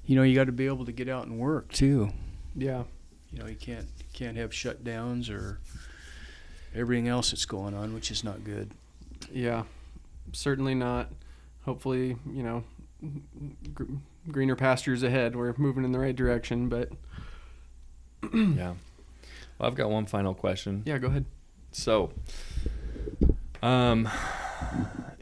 you 0.05 0.15
know, 0.15 0.23
you 0.23 0.35
got 0.35 0.45
to 0.45 0.51
be 0.51 0.67
able 0.67 0.85
to 0.85 0.91
get 0.91 1.07
out 1.09 1.27
and 1.27 1.37
work 1.39 1.71
too. 1.71 2.09
Yeah. 2.55 2.83
You 3.31 3.39
know, 3.39 3.47
you 3.47 3.55
can't 3.55 3.87
you 3.99 4.05
can't 4.13 4.37
have 4.37 4.51
shutdowns 4.51 5.29
or 5.29 5.59
everything 6.75 7.07
else 7.07 7.31
that's 7.31 7.45
going 7.45 7.73
on, 7.73 7.93
which 7.93 8.11
is 8.11 8.23
not 8.23 8.43
good. 8.43 8.71
Yeah, 9.31 9.63
certainly 10.33 10.75
not. 10.75 11.09
Hopefully, 11.65 12.15
you 12.31 12.43
know, 12.43 12.63
gr- 13.73 13.83
greener 14.31 14.55
pastures 14.55 15.03
ahead. 15.03 15.35
We're 15.35 15.53
moving 15.57 15.83
in 15.83 15.91
the 15.91 15.99
right 15.99 16.15
direction, 16.15 16.69
but 16.69 16.89
yeah. 18.33 18.73
Well, 19.57 19.69
I've 19.69 19.75
got 19.75 19.89
one 19.89 20.05
final 20.05 20.33
question. 20.33 20.83
yeah, 20.85 20.97
go 20.97 21.07
ahead. 21.07 21.25
So, 21.71 22.11
um, 23.61 24.09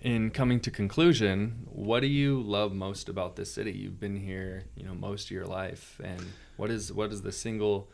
in 0.01 0.29
coming 0.31 0.59
to 0.61 0.71
conclusion, 0.71 1.65
what 1.65 2.01
do 2.01 2.07
you 2.07 2.41
love 2.41 2.73
most 2.73 3.09
about 3.09 3.35
this 3.35 3.51
city? 3.51 3.71
You've 3.71 3.99
been 3.99 4.15
here, 4.15 4.65
you 4.75 4.85
know, 4.85 4.93
most 4.93 5.25
of 5.25 5.31
your 5.31 5.45
life, 5.45 5.99
and 6.03 6.21
what 6.57 6.69
is 6.69 6.93
what 6.93 7.11
is 7.11 7.21
the 7.21 7.31
single 7.31 7.89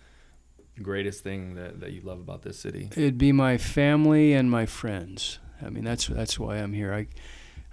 greatest 0.82 1.24
thing 1.24 1.56
that, 1.56 1.80
that 1.80 1.92
you 1.92 2.02
love 2.02 2.20
about 2.20 2.42
this 2.42 2.60
city? 2.60 2.90
It'd 2.92 3.18
be 3.18 3.32
my 3.32 3.58
family 3.58 4.34
and 4.34 4.50
my 4.50 4.66
friends. 4.66 5.40
I 5.64 5.70
mean, 5.70 5.84
that's 5.84 6.08
that's 6.08 6.38
why 6.40 6.58
I'm 6.58 6.74
here. 6.74 6.94
I 6.94 7.08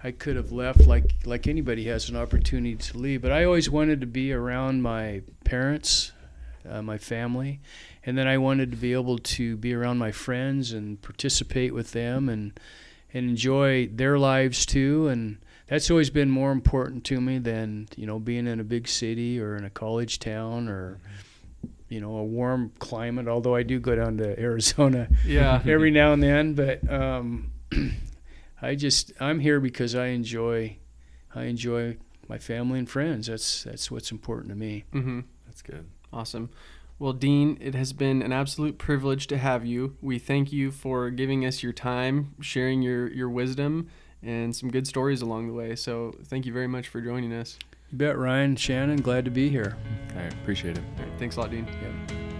I 0.03 0.11
could 0.11 0.35
have 0.35 0.51
left 0.51 0.87
like 0.87 1.15
like 1.25 1.47
anybody 1.47 1.85
has 1.85 2.09
an 2.09 2.15
opportunity 2.15 2.75
to 2.75 2.97
leave, 2.97 3.21
but 3.21 3.31
I 3.31 3.43
always 3.43 3.69
wanted 3.69 3.99
to 4.01 4.07
be 4.07 4.31
around 4.31 4.81
my 4.81 5.21
parents, 5.43 6.13
uh, 6.67 6.81
my 6.81 6.97
family, 6.97 7.59
and 8.09 8.17
then 8.17 8.27
I 8.27 8.39
wanted 8.39 8.71
to 8.71 8.77
be 8.77 8.93
able 8.93 9.19
to 9.19 9.55
be 9.55 9.71
around 9.73 9.99
my 9.99 10.11
friends 10.11 10.71
and 10.73 10.99
participate 11.01 11.75
with 11.75 11.91
them 11.91 12.27
and 12.27 12.59
and 13.13 13.29
enjoy 13.29 13.87
their 13.87 14.17
lives 14.17 14.65
too. 14.65 15.07
And 15.07 15.37
that's 15.67 15.91
always 15.91 16.09
been 16.09 16.29
more 16.31 16.51
important 16.51 17.03
to 17.05 17.21
me 17.21 17.37
than 17.37 17.87
you 17.95 18.07
know 18.07 18.17
being 18.17 18.47
in 18.47 18.59
a 18.59 18.63
big 18.63 18.87
city 18.87 19.39
or 19.39 19.55
in 19.55 19.63
a 19.63 19.69
college 19.69 20.17
town 20.17 20.67
or 20.69 20.97
you 21.87 22.01
know 22.01 22.17
a 22.17 22.23
warm 22.23 22.71
climate. 22.79 23.27
Although 23.27 23.53
I 23.55 23.61
do 23.61 23.79
go 23.79 23.95
down 23.95 24.17
to 24.17 24.39
Arizona 24.49 25.07
Yeah. 25.23 25.61
every 25.67 25.91
now 25.91 26.13
and 26.13 26.23
then, 26.23 26.55
but 26.55 26.91
um, 26.91 27.51
I 28.61 28.73
just 28.73 29.13
I'm 29.19 29.39
here 29.39 29.59
because 29.59 29.93
I 29.93 30.07
enjoy 30.07 30.77
I 31.35 31.43
enjoy 31.43 31.97
my 32.27 32.39
family 32.39 32.79
and 32.79 32.89
friends. 32.89 33.27
That's 33.27 33.65
that's 33.65 33.91
what's 33.91 34.11
important 34.11 34.49
to 34.49 34.55
me. 34.55 34.85
mm-hmm. 34.93 35.19
That's 35.45 35.61
good. 35.61 35.85
Awesome. 36.11 36.49
Well, 36.99 37.13
Dean, 37.13 37.57
it 37.61 37.75
has 37.75 37.93
been 37.93 38.21
an 38.21 38.33
absolute 38.33 38.77
privilege 38.77 39.27
to 39.27 39.37
have 39.37 39.65
you. 39.65 39.95
We 40.01 40.19
thank 40.19 40.51
you 40.51 40.69
for 40.69 41.09
giving 41.09 41.45
us 41.45 41.63
your 41.63 41.71
time, 41.71 42.35
sharing 42.41 42.81
your, 42.81 43.07
your 43.07 43.29
wisdom, 43.29 43.87
and 44.21 44.53
some 44.53 44.69
good 44.69 44.85
stories 44.85 45.21
along 45.21 45.47
the 45.47 45.53
way. 45.53 45.77
So, 45.77 46.13
thank 46.25 46.45
you 46.45 46.51
very 46.51 46.67
much 46.67 46.89
for 46.89 46.99
joining 46.99 47.31
us. 47.31 47.57
You 47.89 47.97
bet, 47.97 48.17
Ryan, 48.17 48.57
Shannon. 48.57 49.01
Glad 49.01 49.23
to 49.25 49.31
be 49.31 49.49
here. 49.49 49.77
I 50.17 50.23
appreciate 50.23 50.77
it. 50.77 50.83
All 50.97 51.05
right, 51.05 51.17
thanks 51.17 51.37
a 51.37 51.39
lot, 51.39 51.51
Dean. 51.51 51.65
Yep. 51.65 52.38